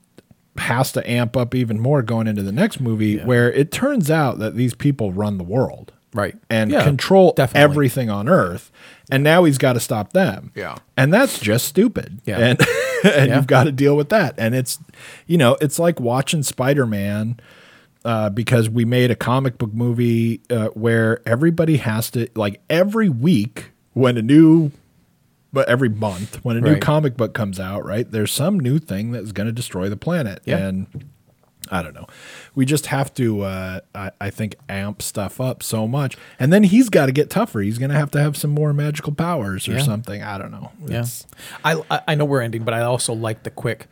has 0.57 0.91
to 0.91 1.09
amp 1.09 1.37
up 1.37 1.53
even 1.55 1.79
more 1.79 2.01
going 2.01 2.27
into 2.27 2.41
the 2.43 2.51
next 2.51 2.79
movie 2.81 3.17
where 3.19 3.51
it 3.53 3.71
turns 3.71 4.09
out 4.11 4.39
that 4.39 4.55
these 4.55 4.73
people 4.73 5.13
run 5.13 5.37
the 5.37 5.43
world 5.43 5.93
Right. 6.13 6.35
and 6.49 6.71
Yeah, 6.71 6.83
control 6.83 7.33
definitely. 7.35 7.61
everything 7.63 8.09
on 8.09 8.27
earth 8.27 8.71
and 9.11 9.23
now 9.23 9.43
he's 9.45 9.57
got 9.59 9.73
to 9.73 9.79
stop 9.79 10.11
them 10.11 10.51
Yeah. 10.55 10.75
and 10.97 11.13
that's 11.13 11.39
just 11.39 11.65
stupid 11.67 12.19
Yeah. 12.25 12.39
and 12.39 12.59
and 13.05 13.29
Yeah. 13.29 13.35
you've 13.37 13.47
got 13.47 13.65
to 13.65 13.71
deal 13.71 13.95
with 13.95 14.09
that 14.09 14.33
and 14.37 14.53
it's 14.55 14.79
you 15.27 15.37
know 15.37 15.55
it's 15.61 15.77
like 15.79 15.99
watching 16.01 16.43
spider-man 16.43 17.39
uh, 18.05 18.29
because 18.29 18.69
we 18.69 18.83
made 18.85 19.11
a 19.11 19.15
comic 19.15 19.57
book 19.57 19.73
movie 19.73 20.41
uh, 20.49 20.67
where 20.69 21.21
everybody 21.27 21.77
has 21.77 22.09
to 22.11 22.27
like 22.35 22.59
every 22.69 23.07
week 23.09 23.71
when 23.93 24.17
a 24.17 24.21
new 24.21 24.71
but 25.51 25.67
every 25.69 25.89
month 25.89 26.43
when 26.43 26.57
a 26.57 26.61
new 26.61 26.73
Right. 26.73 26.81
comic 26.81 27.17
book 27.17 27.33
comes 27.33 27.59
out 27.59 27.83
right 27.85 28.09
there's 28.11 28.31
some 28.31 28.59
new 28.59 28.77
thing 28.79 29.11
that's 29.11 29.31
going 29.31 29.47
to 29.47 29.53
destroy 29.53 29.89
the 29.89 29.97
planet 29.97 30.41
Yeah. 30.45 30.57
and 30.57 30.87
I 31.71 31.83
don't 31.83 31.93
know. 31.93 32.07
We 32.55 32.65
just 32.65 32.87
have 32.87 33.13
to, 33.15 33.41
uh, 33.41 33.81
I, 33.93 34.09
I 34.19 34.29
think, 34.31 34.55
amp 34.69 35.03
stuff 35.03 35.39
up 35.39 35.61
so 35.61 35.87
much, 35.87 36.17
and 36.39 36.51
then 36.51 36.63
he's 36.63 36.89
got 36.89 37.07
to 37.07 37.11
get 37.11 37.29
tougher. 37.29 37.59
He's 37.59 37.77
going 37.77 37.91
to 37.91 37.95
have 37.97 38.09
to 38.11 38.19
have 38.19 38.35
some 38.35 38.49
more 38.51 38.73
magical 38.73 39.13
powers 39.13 39.67
or 39.67 39.73
Yeah. 39.73 39.83
something. 39.83 40.23
I 40.23 40.39
don't 40.39 40.49
know. 40.49 40.71
Yeah, 40.87 41.01
It's- 41.01 41.27
I- 41.63 42.01
I 42.07 42.15
know 42.15 42.25
we're 42.25 42.41
ending, 42.41 42.63
but 42.63 42.73
I 42.73 42.81
also 42.81 43.13
like 43.13 43.43
the 43.43 43.51
quick. 43.51 43.87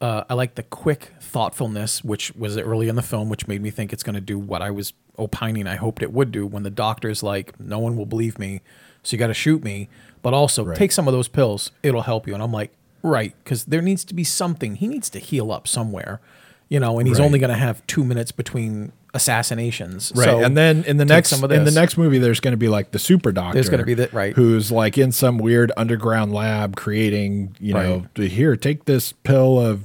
Uh, 0.00 0.24
I 0.28 0.34
like 0.34 0.56
the 0.56 0.64
quick 0.64 1.12
thoughtfulness, 1.20 2.02
which 2.02 2.34
was 2.34 2.56
early 2.58 2.88
in 2.88 2.96
the 2.96 3.02
film, 3.02 3.28
which 3.28 3.46
made 3.46 3.62
me 3.62 3.70
think 3.70 3.92
it's 3.92 4.02
going 4.02 4.14
to 4.16 4.20
do 4.20 4.36
what 4.38 4.60
I 4.60 4.72
was 4.72 4.92
opining. 5.16 5.68
I 5.68 5.76
hoped 5.76 6.02
it 6.02 6.12
would 6.12 6.32
do 6.32 6.46
when 6.48 6.64
the 6.64 6.70
doctor's 6.70 7.22
like, 7.22 7.60
"No 7.60 7.78
one 7.78 7.96
will 7.96 8.06
believe 8.06 8.40
me, 8.40 8.60
so 9.04 9.12
you 9.14 9.18
got 9.18 9.28
to 9.28 9.34
shoot 9.34 9.62
me." 9.62 9.88
But 10.22 10.34
also 10.34 10.72
take 10.74 10.92
some 10.92 11.08
of 11.08 11.12
those 11.14 11.28
pills; 11.28 11.70
it'll 11.82 12.02
help 12.02 12.26
you. 12.26 12.34
And 12.34 12.42
I'm 12.42 12.52
like, 12.52 12.70
right, 13.02 13.34
because 13.42 13.64
there 13.64 13.80
needs 13.82 14.04
to 14.04 14.14
be 14.14 14.24
something. 14.24 14.76
He 14.76 14.86
needs 14.88 15.08
to 15.10 15.18
heal 15.18 15.50
up 15.50 15.66
somewhere, 15.66 16.20
you 16.68 16.78
know. 16.80 16.98
And 16.98 17.08
he's 17.08 17.18
Right. 17.18 17.24
only 17.24 17.38
going 17.38 17.50
to 17.50 17.56
have 17.56 17.86
two 17.86 18.04
minutes 18.04 18.30
between 18.32 18.92
assassinations, 19.14 20.12
Right, 20.14 20.24
So 20.24 20.42
and 20.44 20.56
then 20.56 20.84
in 20.84 20.96
the 20.96 21.04
next 21.04 21.30
some 21.30 21.42
of 21.44 21.50
in 21.52 21.64
the 21.64 21.70
next 21.70 21.96
movie, 21.96 22.18
there's 22.18 22.40
going 22.40 22.52
to 22.52 22.56
be 22.58 22.68
like 22.68 22.90
the 22.92 22.98
super 22.98 23.32
doctor. 23.32 23.54
There's 23.54 23.68
gonna 23.68 23.84
be 23.84 23.94
the- 23.94 24.08
right. 24.12 24.34
who's 24.34 24.70
like 24.70 24.96
in 24.98 25.12
some 25.12 25.38
weird 25.38 25.72
underground 25.76 26.32
lab 26.32 26.76
creating, 26.76 27.56
you 27.60 27.74
know, 27.74 27.96
Right. 27.98 28.14
to 28.16 28.28
here 28.28 28.56
take 28.56 28.84
this 28.84 29.12
pill 29.12 29.58
of 29.58 29.80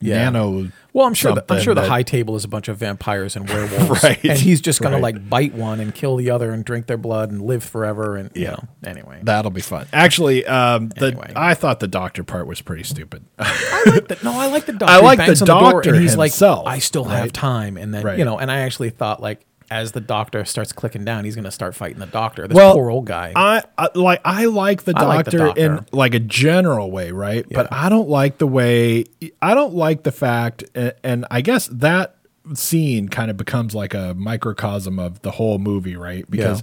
Yeah. 0.00 0.24
nano. 0.30 0.68
Well, 0.92 1.06
I'm 1.06 1.14
sure. 1.14 1.34
The, 1.34 1.44
I'm 1.48 1.60
sure 1.60 1.74
the 1.74 1.82
that- 1.82 1.88
high 1.90 2.02
table 2.02 2.34
is 2.34 2.44
a 2.44 2.48
bunch 2.48 2.66
of 2.68 2.76
vampires 2.78 3.36
and 3.36 3.48
werewolves, 3.48 4.02
Right, 4.02 4.18
and 4.24 4.38
he's 4.38 4.60
just 4.60 4.80
gonna 4.80 4.96
right. 4.96 5.02
like 5.14 5.28
bite 5.30 5.54
one 5.54 5.78
and 5.78 5.94
kill 5.94 6.16
the 6.16 6.30
other 6.30 6.50
and 6.52 6.64
drink 6.64 6.86
their 6.86 6.96
blood 6.96 7.30
and 7.30 7.42
live 7.42 7.62
forever. 7.62 8.16
And 8.16 8.30
you 8.34 8.42
Yeah. 8.44 8.50
know, 8.52 8.64
anyway, 8.84 9.20
That'll 9.22 9.50
be 9.52 9.60
fun. 9.60 9.86
Actually, 9.92 10.44
um, 10.46 10.88
the 10.88 11.08
Anyway. 11.08 11.32
I 11.36 11.54
thought 11.54 11.78
the 11.80 11.86
doctor 11.86 12.24
part 12.24 12.46
was 12.48 12.60
pretty 12.60 12.82
stupid. 12.82 13.24
I 13.38 13.82
like 13.86 14.08
the, 14.08 14.18
no, 14.24 14.32
I 14.32 14.46
like 14.48 14.66
the 14.66 14.72
doctor. 14.80 14.92
I 14.94 14.98
like 15.00 15.18
the 15.18 15.26
bangs 15.26 15.42
on 15.42 15.46
door 15.48 15.72
doctor 15.74 15.90
and 15.94 16.00
he's 16.02 16.14
himself, 16.14 16.64
like, 16.64 16.76
I 16.76 16.78
still 16.80 17.04
have 17.04 17.20
right? 17.24 17.32
time, 17.32 17.76
and 17.76 17.94
then 17.94 18.02
Right. 18.02 18.18
you 18.18 18.24
know, 18.24 18.38
and 18.38 18.50
I 18.50 18.60
actually 18.60 18.90
thought 18.90 19.20
like 19.22 19.46
as 19.70 19.92
the 19.92 20.00
doctor 20.00 20.44
starts 20.44 20.72
clicking 20.72 21.04
down, 21.04 21.24
he's 21.24 21.36
gonna 21.36 21.50
start 21.50 21.74
fighting 21.74 21.98
the 21.98 22.06
doctor. 22.06 22.48
This 22.48 22.56
well, 22.56 22.74
poor 22.74 22.90
old 22.90 23.06
guy. 23.06 23.32
I, 23.36 23.62
I 23.78 23.88
like 23.94 24.20
I 24.24 24.46
like 24.46 24.82
the 24.82 24.94
I 24.96 25.04
like 25.04 25.26
the 25.26 25.38
doctor 25.38 25.60
in 25.60 25.86
like 25.92 26.14
a 26.14 26.20
general 26.20 26.90
way, 26.90 27.12
right? 27.12 27.46
But 27.48 27.72
I 27.72 27.88
don't 27.88 28.08
like 28.08 28.38
the 28.38 28.46
way 28.46 29.04
I 29.40 29.54
don't 29.54 29.74
like 29.74 30.02
the 30.02 30.12
fact, 30.12 30.64
and, 30.74 30.92
and 31.02 31.26
I 31.30 31.40
guess 31.40 31.68
that 31.68 32.16
scene 32.54 33.08
kind 33.08 33.30
of 33.30 33.36
becomes 33.36 33.74
like 33.74 33.94
a 33.94 34.14
microcosm 34.14 34.98
of 34.98 35.22
the 35.22 35.30
whole 35.30 35.58
movie, 35.58 35.96
right? 35.96 36.28
Because 36.28 36.62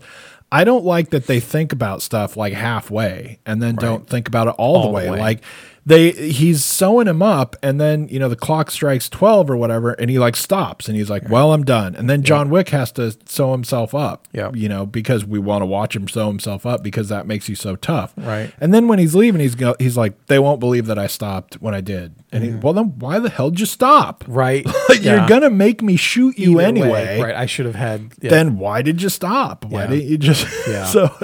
I 0.52 0.64
don't 0.64 0.86
like 0.86 1.10
that 1.10 1.28
they 1.28 1.40
think 1.40 1.74
about 1.74 2.02
stuff 2.02 2.38
like 2.38 2.54
halfway 2.54 3.40
and 3.46 3.62
then 3.62 3.76
don't 3.76 4.08
think 4.08 4.28
about 4.28 4.48
it 4.48 4.56
all, 4.58 4.74
the, 4.74 4.80
All 4.80 4.88
the 4.88 4.94
way. 4.94 5.10
way. 5.10 5.20
Like 5.20 5.42
they 5.88 6.12
he's 6.12 6.66
sewing 6.66 7.08
him 7.08 7.22
up 7.22 7.56
and 7.64 7.80
then 7.80 8.10
you 8.10 8.20
know 8.20 8.28
the 8.28 8.36
clock 8.36 8.70
strikes 8.70 9.08
12 9.08 9.50
or 9.50 9.56
whatever 9.56 9.92
and 9.94 10.10
he 10.12 10.20
like 10.20 10.36
stops 10.36 10.90
and 10.90 10.98
he's 10.98 11.10
like 11.10 11.28
well 11.30 11.54
i'm 11.54 11.64
done 11.64 11.96
and 11.96 12.10
then 12.10 12.24
john 12.24 12.50
wick 12.50 12.70
has 12.70 12.92
to 12.92 13.16
sew 13.26 13.54
himself 13.54 13.96
up 13.96 14.28
Yeah. 14.34 14.52
you 14.54 14.68
know 14.68 14.86
because 14.86 15.24
we 15.26 15.40
want 15.40 15.62
to 15.62 15.66
watch 15.66 15.96
him 15.96 16.08
sew 16.10 16.28
himself 16.28 16.66
up 16.66 16.84
because 16.84 17.08
that 17.08 17.26
makes 17.26 17.48
you 17.48 17.56
so 17.56 17.78
tough 17.78 18.14
Right. 18.18 18.52
and 18.60 18.74
then 18.74 18.90
when 18.90 19.00
he's 19.00 19.16
leaving 19.16 19.40
he's 19.40 19.56
go, 19.56 19.76
he's 19.80 19.96
like 19.96 20.26
they 20.26 20.40
won't 20.40 20.60
believe 20.60 20.88
that 20.88 21.00
i 21.00 21.08
stopped 21.08 21.56
when 21.62 21.74
i 21.74 21.80
did 21.80 22.16
and 22.34 22.44
he 22.44 22.50
mm-hmm. 22.50 22.60
well 22.60 22.74
then 22.74 23.00
why 23.00 23.20
the 23.20 23.30
hell 23.30 23.50
did 23.50 23.62
you 23.62 23.66
stop 23.66 24.26
right? 24.28 24.66
you're 24.90 25.00
Yeah. 25.16 25.28
gonna 25.30 25.50
make 25.50 25.82
me 25.82 25.96
shoot 25.96 26.38
you 26.38 26.50
Either 26.52 26.58
way, 26.58 26.66
anyway 26.66 27.22
right? 27.22 27.36
I 27.36 27.46
should 27.46 27.66
have 27.66 27.76
had. 27.76 28.12
yeah. 28.22 28.30
then 28.30 28.58
why 28.60 28.82
did 28.82 29.02
you 29.02 29.08
stop 29.08 29.64
why 29.64 29.88
didn't 29.88 30.10
you 30.10 30.18
just 30.18 30.46
Yeah. 30.68 30.84
so 30.98 31.16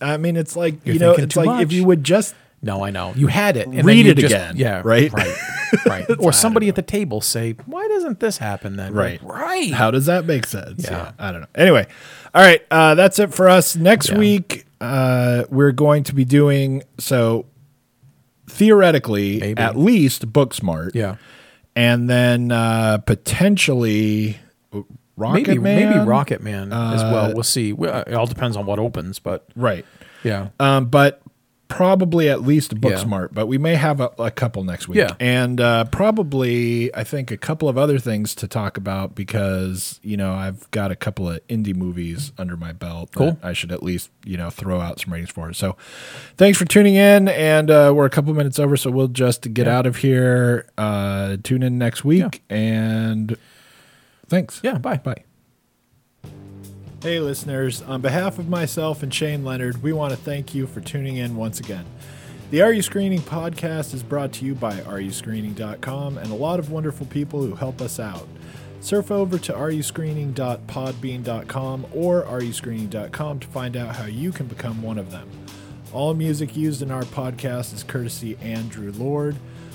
i 0.00 0.16
mean 0.18 0.36
it's 0.36 0.54
like 0.54 0.76
You're 0.86 0.94
you 0.94 1.00
know 1.00 1.12
it's 1.14 1.34
like 1.34 1.62
if 1.62 1.72
you 1.72 1.84
would 1.84 2.04
just 2.04 2.36
No, 2.64 2.84
I 2.84 2.90
know. 2.90 3.12
You 3.14 3.26
had 3.28 3.56
it. 3.56 3.66
And 3.68 3.84
Read 3.84 4.06
it 4.06 4.16
just- 4.18 4.32
again, 4.34 4.54
Yeah. 4.56 4.80
right? 4.84 5.12
Right. 5.12 5.36
Right. 5.86 6.06
or 6.18 6.32
somebody 6.32 6.68
at 6.68 6.74
the 6.76 6.82
table 6.82 7.20
say, 7.20 7.52
"Why 7.66 7.86
doesn't 7.88 8.20
this 8.20 8.38
happen?" 8.38 8.76
Then 8.76 8.92
Right. 8.94 9.20
Right. 9.22 9.72
How 9.72 9.90
does 9.90 10.06
that 10.06 10.24
make 10.24 10.46
sense? 10.46 10.84
Yeah. 10.88 11.12
I 11.18 11.30
don't 11.32 11.40
know. 11.42 11.46
Anyway, 11.54 11.86
all 12.34 12.42
right. 12.42 12.62
Uh, 12.70 12.94
that's 12.94 13.18
it 13.18 13.34
for 13.34 13.48
us. 13.48 13.74
Next 13.76 14.10
Yeah. 14.10 14.18
week, 14.18 14.66
uh, 14.80 15.44
we're 15.50 15.72
going 15.72 16.02
to 16.04 16.14
be 16.14 16.24
doing 16.24 16.82
so 16.98 17.46
theoretically, 18.48 19.40
Maybe. 19.40 19.60
at 19.60 19.76
least 19.76 20.32
Booksmart. 20.32 20.90
yeah. 20.94 21.16
And 21.76 22.08
then 22.08 22.52
uh, 22.52 22.98
potentially 22.98 24.38
Rocket 25.16 25.48
maybe 25.48 25.58
Man. 25.58 25.88
maybe 25.90 26.00
Rocket 26.04 26.40
Man 26.42 26.72
as 26.72 27.02
Uh, 27.02 27.10
well. 27.12 27.34
We'll 27.34 27.42
see. 27.42 27.70
It 27.72 28.14
all 28.14 28.26
depends 28.26 28.56
on 28.56 28.64
what 28.66 28.78
opens, 28.78 29.18
but 29.18 29.44
Right. 29.56 29.84
yeah. 30.22 30.48
Um, 30.60 30.84
but 30.86 31.20
probably 31.76 32.28
at 32.28 32.42
least 32.42 32.74
Booksmart, 32.80 33.22
Yeah. 33.30 33.32
but 33.32 33.46
we 33.46 33.58
may 33.58 33.74
have 33.74 34.00
a, 34.00 34.10
a 34.18 34.30
couple 34.30 34.62
next 34.64 34.86
week. 34.88 34.98
Yeah. 34.98 35.14
And 35.18 35.60
uh, 35.60 35.84
probably, 35.86 36.94
I 36.94 37.02
think, 37.04 37.30
a 37.30 37.36
couple 37.36 37.68
of 37.68 37.76
other 37.76 37.98
things 37.98 38.34
to 38.36 38.48
talk 38.48 38.76
about 38.76 39.14
because, 39.14 39.98
you 40.02 40.16
know, 40.16 40.32
I've 40.34 40.70
got 40.70 40.90
a 40.90 40.96
couple 40.96 41.28
of 41.28 41.46
indie 41.48 41.74
movies 41.74 42.32
under 42.38 42.56
my 42.56 42.72
belt. 42.72 43.10
that 43.12 43.18
Cool. 43.18 43.38
I 43.42 43.52
should 43.52 43.72
at 43.72 43.82
least, 43.82 44.10
you 44.24 44.36
know, 44.36 44.50
throw 44.50 44.80
out 44.80 45.00
some 45.00 45.12
ratings 45.12 45.30
for. 45.30 45.52
So 45.52 45.76
thanks 46.36 46.58
for 46.58 46.64
tuning 46.64 46.94
in. 46.94 47.28
And 47.28 47.70
uh, 47.70 47.92
we're 47.94 48.06
a 48.06 48.10
couple 48.10 48.32
minutes 48.34 48.58
over, 48.58 48.76
so 48.76 48.90
we'll 48.90 49.08
just 49.08 49.52
get 49.52 49.66
out 49.68 49.86
of 49.86 49.96
here. 49.96 50.66
Uh, 50.78 51.36
tune 51.42 51.62
in 51.62 51.78
next 51.78 52.04
week. 52.04 52.42
And 52.48 53.36
thanks. 54.28 54.60
Yeah, 54.62 54.78
bye. 54.78 54.98
Bye. 54.98 55.24
Hey, 57.04 57.20
listeners. 57.20 57.82
On 57.82 58.00
behalf 58.00 58.38
of 58.38 58.48
myself 58.48 59.02
and 59.02 59.12
Shane 59.12 59.44
Leonard, 59.44 59.82
we 59.82 59.92
want 59.92 60.12
to 60.12 60.16
thank 60.16 60.54
you 60.54 60.66
for 60.66 60.80
tuning 60.80 61.16
in 61.16 61.36
once 61.36 61.60
again. 61.60 61.84
The 62.50 62.62
Are 62.62 62.72
You 62.72 62.80
Screening 62.80 63.20
podcast 63.20 63.92
is 63.92 64.02
brought 64.02 64.32
to 64.32 64.46
you 64.46 64.54
by 64.54 64.72
areyouscreening.com 64.72 66.16
and 66.16 66.32
a 66.32 66.34
lot 66.34 66.58
of 66.58 66.70
wonderful 66.70 67.04
people 67.04 67.42
who 67.42 67.56
help 67.56 67.82
us 67.82 68.00
out. 68.00 68.26
Surf 68.80 69.10
over 69.10 69.36
to 69.36 69.52
areyouscreening.podbean.com 69.52 71.86
or 71.92 72.22
areyouscreening.com 72.22 73.38
to 73.38 73.46
find 73.48 73.76
out 73.76 73.96
how 73.96 74.06
you 74.06 74.32
can 74.32 74.46
become 74.46 74.82
one 74.82 74.96
of 74.96 75.10
them. 75.10 75.28
All 75.92 76.14
music 76.14 76.56
used 76.56 76.80
in 76.80 76.90
our 76.90 77.04
podcast 77.04 77.74
is 77.74 77.84
courtesy 77.84 78.38
Andrew 78.40 78.94
Lord. 78.96 79.36